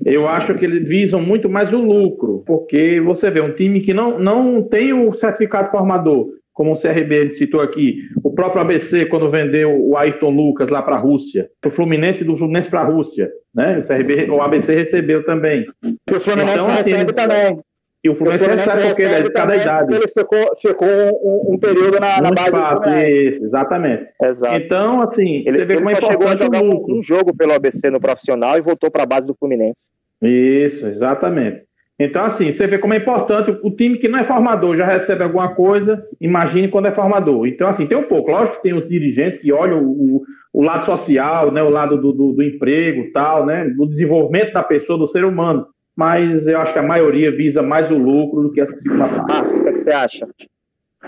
Eu 0.06 0.28
acho 0.28 0.56
que 0.56 0.66
eles 0.66 0.88
visam 0.88 1.22
muito 1.22 1.50
mais 1.50 1.72
o 1.72 1.78
lucro, 1.78 2.44
porque 2.46 3.00
você 3.02 3.30
vê 3.30 3.42
um 3.42 3.54
time 3.54 3.82
que 3.82 3.94
não, 3.94 4.20
não 4.20 4.64
tem 4.64 4.94
o 4.94 5.14
certificado 5.14 5.70
formador, 5.70 6.28
como 6.54 6.74
o 6.74 6.80
CRB 6.80 7.16
ele 7.16 7.34
citou 7.34 7.62
aqui, 7.62 8.00
o 8.24 8.32
próprio 8.32 8.62
ABC 8.62 9.06
quando 9.06 9.30
vendeu 9.30 9.72
o 9.72 9.98
Ayrton 9.98 10.30
Lucas 10.30 10.70
lá 10.70 10.82
para 10.82 10.96
a 10.96 11.00
Rússia, 11.00 11.50
o 11.66 11.70
Fluminense 11.72 12.24
do 12.24 12.38
Fluminense 12.38 12.70
para 12.70 12.82
a 12.82 12.86
Rússia, 12.86 13.32
né? 13.54 13.80
O 13.80 13.88
CRB, 13.88 14.30
o 14.30 14.42
ABC 14.42 14.76
recebeu 14.76 15.26
também. 15.26 15.66
O 15.84 16.20
Fluminense 16.20 16.56
Então, 16.56 16.70
assim, 16.72 16.92
recebe 16.92 17.14
também. 17.14 17.60
E 18.04 18.10
o 18.10 18.14
O 18.14 18.16
Fluminense, 18.16 18.46
recebe 18.46 18.88
porque 18.88 19.02
ele 19.04 19.14
é 19.14 19.22
de 19.22 19.32
cada 19.32 19.56
idade. 19.56 19.94
Ele 19.94 20.08
ficou, 20.08 20.58
ficou 20.60 20.88
um, 20.88 21.54
um 21.54 21.60
período 21.60 22.00
na, 22.00 22.20
na 22.22 22.30
Muito 22.30 22.36
base 22.36 22.52
do 22.52 22.58
fácil, 22.58 22.82
Fluminense. 22.82 23.28
isso, 23.28 23.46
exatamente. 23.46 24.08
exato. 24.24 24.56
Então, 24.56 25.02
assim, 25.02 25.44
Ele, 25.46 25.58
você 25.58 25.66
vê 25.66 25.74
ele 25.74 25.84
como 25.84 25.90
é 25.92 26.00
só 26.00 26.08
chegou 26.08 26.28
a 26.28 26.34
importante 26.34 26.60
jogar 26.60 26.64
um, 26.64 26.98
um 26.98 27.02
jogo 27.02 27.36
pelo 27.36 27.54
ABC 27.54 27.90
no 27.92 28.00
profissional 28.00 28.58
e 28.58 28.62
voltou 28.62 28.90
para 28.90 29.04
a 29.04 29.06
base 29.06 29.28
do 29.28 29.36
Fluminense. 29.36 29.92
Isso, 30.22 30.88
exatamente. 30.88 31.64
Então, 32.00 32.26
assim, 32.26 32.52
você 32.52 32.66
vê 32.66 32.80
como 32.80 32.96
é 32.96 32.98
importante 32.98 33.52
o 33.62 33.70
time 33.70 34.00
que 34.00 34.08
não 34.08 34.18
é 34.18 34.24
formador 34.24 34.76
já 34.76 34.88
recebe 34.88 35.24
alguma 35.24 35.54
coisa, 35.54 36.04
imagine 36.20 36.68
quando 36.68 36.88
é 36.88 36.92
formador. 36.92 37.46
Então, 37.46 37.68
assim, 37.68 37.86
tem 37.86 37.96
um 37.96 38.08
pouco. 38.08 38.32
Lógico 38.32 38.58
que 38.58 38.64
tem 38.64 38.74
os 38.74 38.90
dirigentes 38.90 39.40
que 39.40 39.52
olham 39.52 39.84
o, 39.84 40.24
o 40.52 40.64
lado 40.64 40.84
social, 40.86 41.52
né, 41.52 41.62
o 41.62 41.70
lado 41.70 42.02
do, 42.02 42.12
do, 42.12 42.34
do 42.34 42.44
emprego 42.44 43.12
tal, 43.14 43.46
né, 43.46 43.70
do 43.70 43.88
desenvolvimento 43.88 44.52
da 44.52 44.64
pessoa, 44.64 44.98
do 44.98 45.08
ser 45.08 45.24
humano. 45.24 45.68
Mas 46.02 46.48
eu 46.48 46.60
acho 46.60 46.74
que 46.74 46.80
a 46.80 46.82
maioria 46.84 47.32
visa 47.32 47.62
mais 47.62 47.92
o 47.92 47.96
lucro 47.96 48.42
do 48.42 48.52
que 48.52 48.60
essa 48.60 48.76
segunda 48.76 49.08
parte. 49.08 49.32
Marcos, 49.32 49.60
o 49.60 49.62
que, 49.62 49.70
é 49.70 49.74
que 49.74 49.78
você 49.78 49.92
acha? 49.92 50.28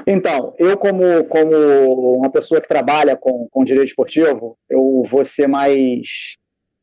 Então, 0.06 0.54
eu 0.60 0.78
como, 0.78 1.24
como 1.24 2.18
uma 2.20 2.30
pessoa 2.30 2.62
que 2.62 2.68
trabalha 2.68 3.18
com, 3.18 3.48
com 3.50 3.64
direito 3.64 3.88
esportivo, 3.88 4.56
eu 4.70 5.04
vou 5.10 5.26
ser 5.26 5.48
mais 5.48 6.38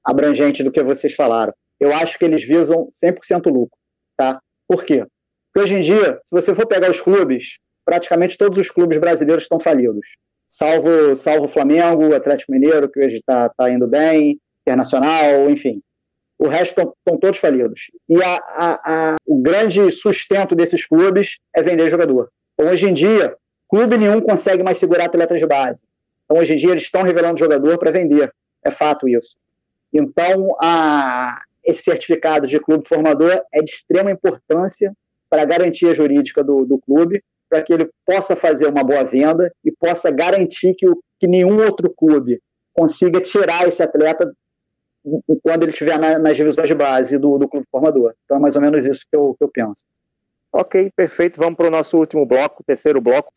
abrangente 0.04 0.64
do 0.64 0.72
que 0.72 0.82
vocês 0.82 1.14
falaram. 1.14 1.54
Eu 1.78 1.94
acho 1.94 2.18
que 2.18 2.24
eles 2.24 2.42
visam 2.42 2.88
100% 2.90 3.46
lucro, 3.46 3.78
tá? 4.16 4.40
Por 4.66 4.84
quê? 4.84 5.06
Porque 5.52 5.64
hoje 5.64 5.76
em 5.76 5.80
dia, 5.80 6.20
se 6.24 6.32
você 6.34 6.52
for 6.52 6.66
pegar 6.66 6.90
os 6.90 7.00
clubes, 7.00 7.60
praticamente 7.84 8.36
todos 8.36 8.58
os 8.58 8.72
clubes 8.72 8.98
brasileiros 8.98 9.44
estão 9.44 9.60
falidos. 9.60 10.04
Salvo, 10.48 11.14
salvo 11.14 11.44
o 11.44 11.48
Flamengo, 11.48 12.08
o 12.08 12.14
Atlético 12.16 12.50
Mineiro, 12.50 12.90
que 12.90 12.98
hoje 12.98 13.18
está 13.18 13.48
tá 13.50 13.70
indo 13.70 13.86
bem, 13.86 14.40
Internacional, 14.66 15.48
enfim. 15.48 15.80
O 16.40 16.48
resto 16.48 16.94
estão 16.96 17.18
todos 17.18 17.38
falidos. 17.38 17.90
E 18.09 18.16
a, 18.24 18.35
a, 18.35 18.81
a, 18.85 19.16
o 19.26 19.42
grande 19.42 19.90
sustento 19.90 20.55
desses 20.55 20.87
clubes 20.87 21.38
é 21.55 21.62
vender 21.62 21.90
jogador. 21.90 22.31
Então, 22.55 22.72
hoje 22.72 22.88
em 22.88 22.94
dia, 22.94 23.37
clube 23.68 23.98
nenhum 23.98 24.22
consegue 24.22 24.62
mais 24.62 24.79
segurar 24.79 25.05
atletas 25.05 25.38
de 25.38 25.46
base. 25.46 25.83
Então, 26.24 26.40
hoje 26.40 26.55
em 26.55 26.57
dia, 26.57 26.70
eles 26.70 26.85
estão 26.85 27.03
revelando 27.03 27.38
jogador 27.38 27.76
para 27.76 27.90
vender. 27.90 28.33
É 28.64 28.70
fato 28.70 29.07
isso. 29.07 29.36
Então, 29.93 30.57
esse 31.62 31.82
certificado 31.82 32.47
de 32.47 32.59
clube 32.59 32.88
formador 32.88 33.43
é 33.53 33.61
de 33.61 33.70
extrema 33.70 34.11
importância 34.11 34.95
para 35.28 35.43
a 35.43 35.45
garantia 35.45 35.95
jurídica 35.95 36.43
do, 36.43 36.64
do 36.64 36.78
clube, 36.78 37.22
para 37.51 37.61
que 37.62 37.74
ele 37.74 37.91
possa 38.07 38.34
fazer 38.34 38.66
uma 38.66 38.82
boa 38.82 39.05
venda 39.05 39.53
e 39.62 39.70
possa 39.70 40.11
garantir 40.11 40.72
que, 40.74 40.88
o, 40.88 40.99
que 41.18 41.26
nenhum 41.26 41.62
outro 41.62 41.93
clube 41.95 42.41
consiga 42.72 43.20
tirar 43.20 43.68
esse 43.68 43.82
atleta 43.82 44.32
quando 45.42 45.62
ele 45.62 45.72
estiver 45.72 45.98
na, 45.98 46.18
nas 46.18 46.36
divisões 46.36 46.68
de 46.68 46.74
base 46.74 47.18
do, 47.18 47.38
do 47.38 47.48
clube 47.48 47.66
formador. 47.70 48.14
Então, 48.24 48.36
é 48.36 48.40
mais 48.40 48.57
ou 48.57 48.62
menos 48.62 48.84
isso 48.84 49.05
que 49.11 49.16
eu, 49.16 49.34
que 49.38 49.44
eu 49.44 49.48
penso. 49.48 49.84
Ok, 50.53 50.90
perfeito. 50.94 51.38
Vamos 51.38 51.57
para 51.57 51.68
o 51.68 51.70
nosso 51.70 51.96
último 51.96 52.26
bloco, 52.26 52.64
terceiro 52.64 53.01
bloco. 53.01 53.32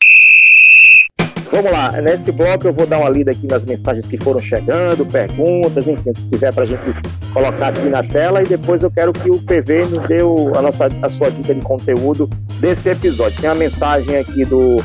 Vamos 1.53 1.71
lá, 1.71 1.91
nesse 2.01 2.31
bloco 2.31 2.67
eu 2.67 2.73
vou 2.73 2.87
dar 2.87 2.97
uma 2.97 3.09
lida 3.09 3.29
aqui 3.29 3.45
nas 3.45 3.63
mensagens 3.63 4.07
que 4.07 4.17
foram 4.17 4.39
chegando, 4.39 5.05
perguntas, 5.05 5.87
enfim, 5.87 6.11
que 6.11 6.29
tiver 6.31 6.51
para 6.51 6.63
a 6.63 6.65
gente 6.65 6.81
colocar 7.31 7.67
aqui 7.67 7.87
na 7.89 8.01
tela 8.01 8.41
e 8.41 8.47
depois 8.47 8.81
eu 8.81 8.89
quero 8.89 9.13
que 9.13 9.29
o 9.29 9.39
PV 9.39 9.85
nos 9.85 10.07
dê 10.07 10.21
a, 10.21 10.61
nossa, 10.63 10.87
a 11.03 11.09
sua 11.09 11.29
dica 11.29 11.53
de 11.53 11.61
conteúdo 11.61 12.27
desse 12.59 12.89
episódio. 12.89 13.39
Tem 13.39 13.51
uma 13.51 13.55
mensagem 13.55 14.17
aqui 14.17 14.43
do, 14.45 14.77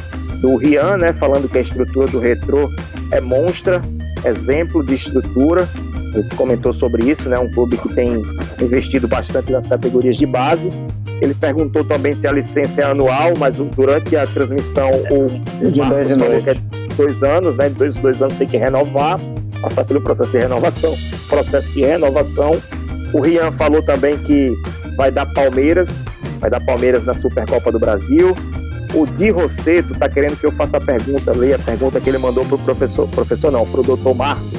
do 0.43 0.57
Rian, 0.57 0.99
né, 0.99 1.15
falando 1.15 1.49
que 1.49 1.57
a 1.57 1.63
estrutura 1.63 2.07
do 2.07 2.19
retrô 2.19 2.69
é 3.13 3.21
monstra, 3.21 3.81
exemplo 4.27 4.85
de 4.85 4.93
estrutura. 4.93 5.67
A 6.15 6.21
gente 6.21 6.35
comentou 6.35 6.73
sobre 6.73 7.11
isso, 7.11 7.29
né? 7.29 7.39
Um 7.39 7.51
clube 7.53 7.77
que 7.77 7.95
tem 7.95 8.23
investido 8.61 9.07
bastante 9.07 9.53
nas 9.53 9.67
categorias 9.67 10.17
de 10.17 10.27
base. 10.27 10.71
Ele 11.21 11.35
perguntou 11.35 11.85
também 11.85 12.15
se 12.15 12.27
a 12.27 12.33
licença 12.33 12.83
é 12.83 12.85
anual, 12.85 13.33
mas 13.39 13.59
durante 13.59 14.17
a 14.17 14.27
transmissão 14.27 14.91
o 15.11 15.71
De 15.71 15.81
Marcos 15.81 16.13
falou 16.13 16.29
dois. 16.29 16.43
que 16.45 16.51
é 16.51 16.55
dois 16.97 17.23
anos, 17.23 17.57
né? 17.57 17.69
Dois, 17.71 17.97
dois 17.97 18.23
anos 18.23 18.35
tem 18.37 18.47
que 18.47 18.57
renovar, 18.57 19.19
passar 19.61 19.85
pelo 19.85 20.01
processo 20.01 20.31
de 20.31 20.39
renovação. 20.39 20.97
Processo 21.29 21.71
de 21.73 21.81
renovação. 21.81 22.53
O 23.13 23.21
Rian 23.21 23.51
falou 23.53 23.83
também 23.83 24.19
que 24.19 24.53
vai 24.97 25.11
dar 25.11 25.27
Palmeiras, 25.27 26.05
vai 26.41 26.51
dar 26.51 26.61
Palmeiras 26.61 27.05
na 27.05 27.15
Supercopa 27.15 27.73
do 27.73 27.79
Brasil. 27.79 28.35
O 28.95 29.07
Di 29.07 29.31
Rosseto 29.31 29.93
está 29.93 30.09
querendo 30.09 30.37
que 30.39 30.47
eu 30.47 30.53
faça 30.53 30.79
a 30.79 30.81
pergunta, 30.81 31.33
leia 31.33 31.57
a 31.57 31.59
pergunta 31.59 32.01
que 32.01 32.09
ele 32.09 32.19
mandou 32.19 32.45
para 32.45 32.55
o 32.55 32.59
professor, 32.59 33.07
professor 33.09 33.51
não, 33.51 33.67
para 33.67 33.81
o 33.81 33.83
doutor 33.83 34.15
Marcos. 34.15 34.58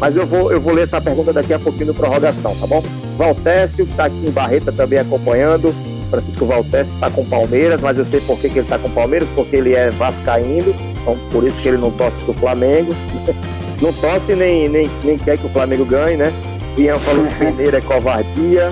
Mas 0.00 0.16
eu 0.16 0.26
vou, 0.26 0.52
eu 0.52 0.60
vou 0.60 0.74
ler 0.74 0.82
essa 0.82 1.00
pergunta 1.00 1.32
daqui 1.32 1.54
a 1.54 1.58
pouquinho 1.58 1.86
no 1.86 1.94
prorrogação, 1.94 2.54
tá 2.56 2.66
bom? 2.66 2.82
Valtécio, 3.16 3.86
que 3.86 3.92
está 3.92 4.06
aqui 4.06 4.26
em 4.26 4.30
Barreta 4.30 4.70
também 4.70 4.98
acompanhando. 4.98 5.74
Francisco 6.10 6.46
Valtécio 6.46 6.94
está 6.94 7.10
com 7.10 7.24
Palmeiras, 7.24 7.80
mas 7.80 7.98
eu 7.98 8.04
sei 8.04 8.20
por 8.20 8.38
que, 8.38 8.48
que 8.48 8.58
ele 8.58 8.66
está 8.66 8.78
com 8.78 8.88
Palmeiras, 8.90 9.28
porque 9.30 9.56
ele 9.56 9.74
é 9.74 9.90
vascaíno, 9.90 10.74
então 11.02 11.16
por 11.32 11.44
isso 11.44 11.60
que 11.60 11.68
ele 11.68 11.78
não 11.78 11.90
torce 11.90 12.20
para 12.20 12.30
o 12.30 12.34
Flamengo. 12.34 12.94
não 13.82 13.92
torce 13.94 14.34
nem, 14.34 14.68
nem, 14.68 14.90
nem 15.02 15.18
quer 15.18 15.36
que 15.36 15.46
o 15.46 15.50
Flamengo 15.50 15.84
ganhe, 15.84 16.16
né? 16.16 16.32
Ian 16.78 16.98
falou 16.98 17.26
que 17.26 17.34
Peneira 17.36 17.78
é 17.78 17.80
covardia. 17.80 18.70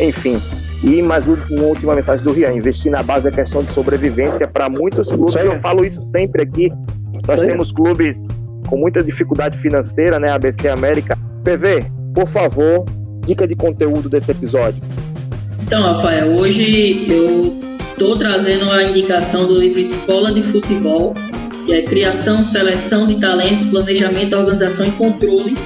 Enfim, 0.00 0.42
e 0.82 1.00
mais 1.00 1.26
uma 1.26 1.62
última 1.62 1.94
mensagem 1.94 2.24
do 2.24 2.32
Rian: 2.32 2.52
investir 2.52 2.90
na 2.90 3.02
base 3.02 3.28
é 3.28 3.30
questão 3.30 3.62
de 3.62 3.70
sobrevivência 3.70 4.46
para 4.46 4.68
muitos 4.68 5.08
clubes. 5.10 5.44
Eu 5.44 5.56
falo 5.58 5.84
isso 5.84 6.00
sempre 6.02 6.42
aqui. 6.42 6.70
Nós 7.26 7.40
temos 7.40 7.72
clubes 7.72 8.28
com 8.68 8.76
muita 8.76 9.02
dificuldade 9.02 9.58
financeira, 9.58 10.18
né? 10.18 10.30
ABC 10.30 10.68
América. 10.68 11.16
PV, 11.42 11.86
por 12.14 12.26
favor, 12.26 12.84
dica 13.24 13.46
de 13.46 13.54
conteúdo 13.54 14.08
desse 14.08 14.30
episódio. 14.30 14.82
Então, 15.62 15.82
Rafael, 15.82 16.34
hoje 16.36 17.06
eu 17.08 17.54
estou 17.92 18.18
trazendo 18.18 18.70
a 18.70 18.84
indicação 18.84 19.46
do 19.46 19.58
livro 19.58 19.80
Escola 19.80 20.32
de 20.32 20.42
Futebol, 20.42 21.14
que 21.64 21.72
é 21.72 21.82
Criação, 21.82 22.44
Seleção 22.44 23.06
de 23.06 23.20
Talentos, 23.20 23.64
Planejamento, 23.64 24.36
Organização 24.36 24.86
e 24.86 24.90
Controle. 24.92 25.56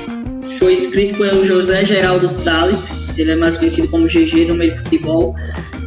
Foi 0.59 0.72
escrito 0.72 1.16
pelo 1.18 1.44
José 1.44 1.84
Geraldo 1.84 2.28
Sales, 2.28 2.90
ele 3.16 3.32
é 3.32 3.36
mais 3.36 3.57
conhecido 3.57 3.88
como 3.88 4.07
GG 4.07 4.46
no 4.46 4.55
meio 4.55 4.72
de 4.72 4.78
futebol, 4.78 5.34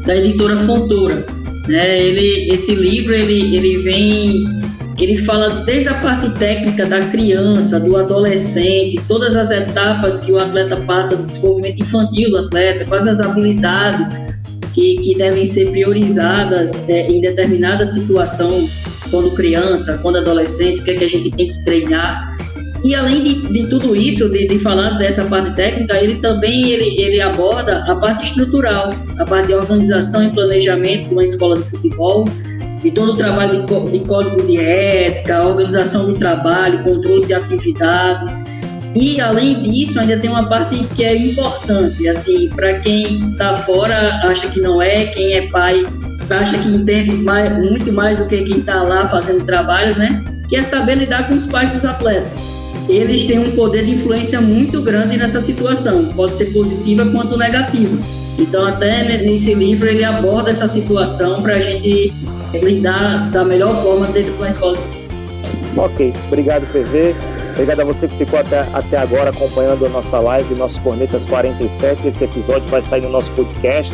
da 0.05 0.16
editora 0.16 0.57
Fontoura. 0.57 1.26
Né? 1.68 2.01
Ele, 2.01 2.51
esse 2.51 2.76
livro 2.76 3.14
ele, 3.14 3.55
ele 3.55 3.78
vem, 3.78 4.61
ele 5.00 5.18
fala 5.18 5.64
desde 5.66 5.89
a 5.89 5.96
parte 5.96 6.30
técnica 6.32 6.86
da 6.86 7.02
criança, 7.08 7.80
do 7.80 7.98
adolescente, 7.98 9.02
todas 9.08 9.36
as 9.36 9.52
etapas 9.52 10.22
que 10.22 10.32
o 10.32 10.39
atleta 10.39 10.78
passa 10.78 11.16
do 11.16 11.26
desenvolvimento 11.26 11.82
infantil 11.82 12.30
do 12.32 12.38
atleta, 12.38 12.86
quais 12.86 13.08
as 13.08 13.20
habilidades 13.20 14.39
que, 14.74 14.98
que 14.98 15.16
devem 15.16 15.46
ser 15.46 15.72
priorizadas 15.72 16.88
é, 16.89 17.08
em 17.08 17.22
determinada 17.22 17.86
situação, 17.86 18.68
quando 19.10 19.32
criança, 19.32 20.00
quando 20.02 20.18
adolescente, 20.18 20.82
o 20.82 20.84
que 20.84 20.92
é 20.92 20.96
que 20.96 21.04
a 21.04 21.10
gente 21.10 21.32
tem 21.32 21.50
que 21.50 21.64
treinar. 21.64 22.38
E 22.84 22.96
além 22.96 23.22
de, 23.22 23.54
de 23.54 23.68
tudo 23.68 23.96
isso, 23.96 24.30
de, 24.30 24.48
de, 24.48 24.58
falar 24.58 24.98
dessa 24.98 25.26
parte 25.26 25.56
técnica, 25.56 25.98
ele 26.02 26.16
também 26.16 26.70
ele, 26.70 27.00
ele 27.00 27.22
aborda 27.22 27.86
a 27.88 27.96
parte 27.96 28.26
estrutural, 28.26 28.92
a 29.20 29.26
parte 29.26 29.48
de 29.48 29.54
organização 29.54 30.28
e 30.28 30.32
planejamento 30.32 31.10
de 31.10 31.14
uma 31.14 31.24
escola 31.24 31.60
de 31.60 31.70
futebol, 31.70 32.26
e 32.84 32.92
todo 32.92 33.14
o 33.14 33.16
trabalho 33.16 33.66
de, 33.66 33.92
de 33.92 34.00
código 34.06 34.42
de 34.44 34.58
ética, 34.58 35.46
organização 35.46 36.08
do 36.08 36.16
trabalho, 36.16 36.84
controle 36.84 37.26
de 37.26 37.34
atividades. 37.34 38.46
E 38.96 39.22
além 39.22 39.62
disso, 39.62 40.00
ainda 40.00 40.18
tem 40.18 40.30
uma 40.30 40.50
parte 40.50 40.84
que 40.96 41.04
é 41.04 41.16
importante, 41.16 42.08
assim, 42.08 42.50
para 42.50 42.80
quem 42.80 43.32
está 43.32 43.54
fora 43.54 44.20
acha 44.24 44.50
que 44.50 44.60
não 44.60 44.82
é, 44.82 45.06
quem 45.06 45.34
é 45.34 45.48
pai 45.48 45.86
acha 46.30 46.58
que 46.58 46.70
entende 46.70 47.12
mais, 47.12 47.52
muito 47.58 47.92
mais 47.92 48.18
do 48.18 48.26
que 48.26 48.42
quem 48.42 48.60
está 48.60 48.82
lá 48.84 49.08
fazendo 49.08 49.46
trabalho, 49.46 49.98
né? 49.98 50.24
Que 50.48 50.56
é 50.56 50.64
saber 50.64 50.96
lidar 50.96 51.28
com 51.28 51.36
os 51.36 51.46
pais 51.46 51.72
dos 51.72 51.84
atletas 51.84 52.62
eles 52.90 53.26
têm 53.26 53.40
um 53.40 53.52
poder 53.52 53.86
de 53.86 53.92
influência 53.92 54.42
muito 54.42 54.82
grande 54.82 55.18
nessa 55.18 55.40
situação, 55.40 56.06
pode 56.14 56.36
ser 56.36 56.46
positiva 56.46 57.06
quanto 57.06 57.38
negativa. 57.38 57.98
Então, 58.38 58.66
até 58.66 59.04
nesse 59.22 59.54
livro, 59.54 59.88
ele 59.88 60.04
aborda 60.04 60.50
essa 60.50 60.68
situação 60.68 61.42
para 61.42 61.56
a 61.56 61.62
gente 61.62 62.14
lidar 62.60 63.30
da 63.32 63.43
melhor 63.43 63.76
forma 63.82 64.08
dentro 64.08 64.32
de 64.32 64.38
uma 64.38 64.47
escola. 64.47 64.78
Ok, 65.78 66.14
obrigado, 66.28 66.66
PV. 66.72 67.16
Obrigado 67.54 67.82
a 67.82 67.86
você 67.86 68.08
que 68.08 68.18
ficou 68.18 68.39
até, 68.39 68.62
até 68.74 68.97
agora 68.97 69.30
acompanhando 69.30 69.86
a 69.86 69.89
nossa 69.89 70.20
live, 70.20 70.56
nosso 70.56 70.82
Cornetas 70.82 71.26
47. 71.26 72.08
Esse 72.08 72.24
episódio 72.24 72.68
vai 72.70 72.82
sair 72.82 73.02
no 73.02 73.10
nosso 73.10 73.30
podcast. 73.32 73.93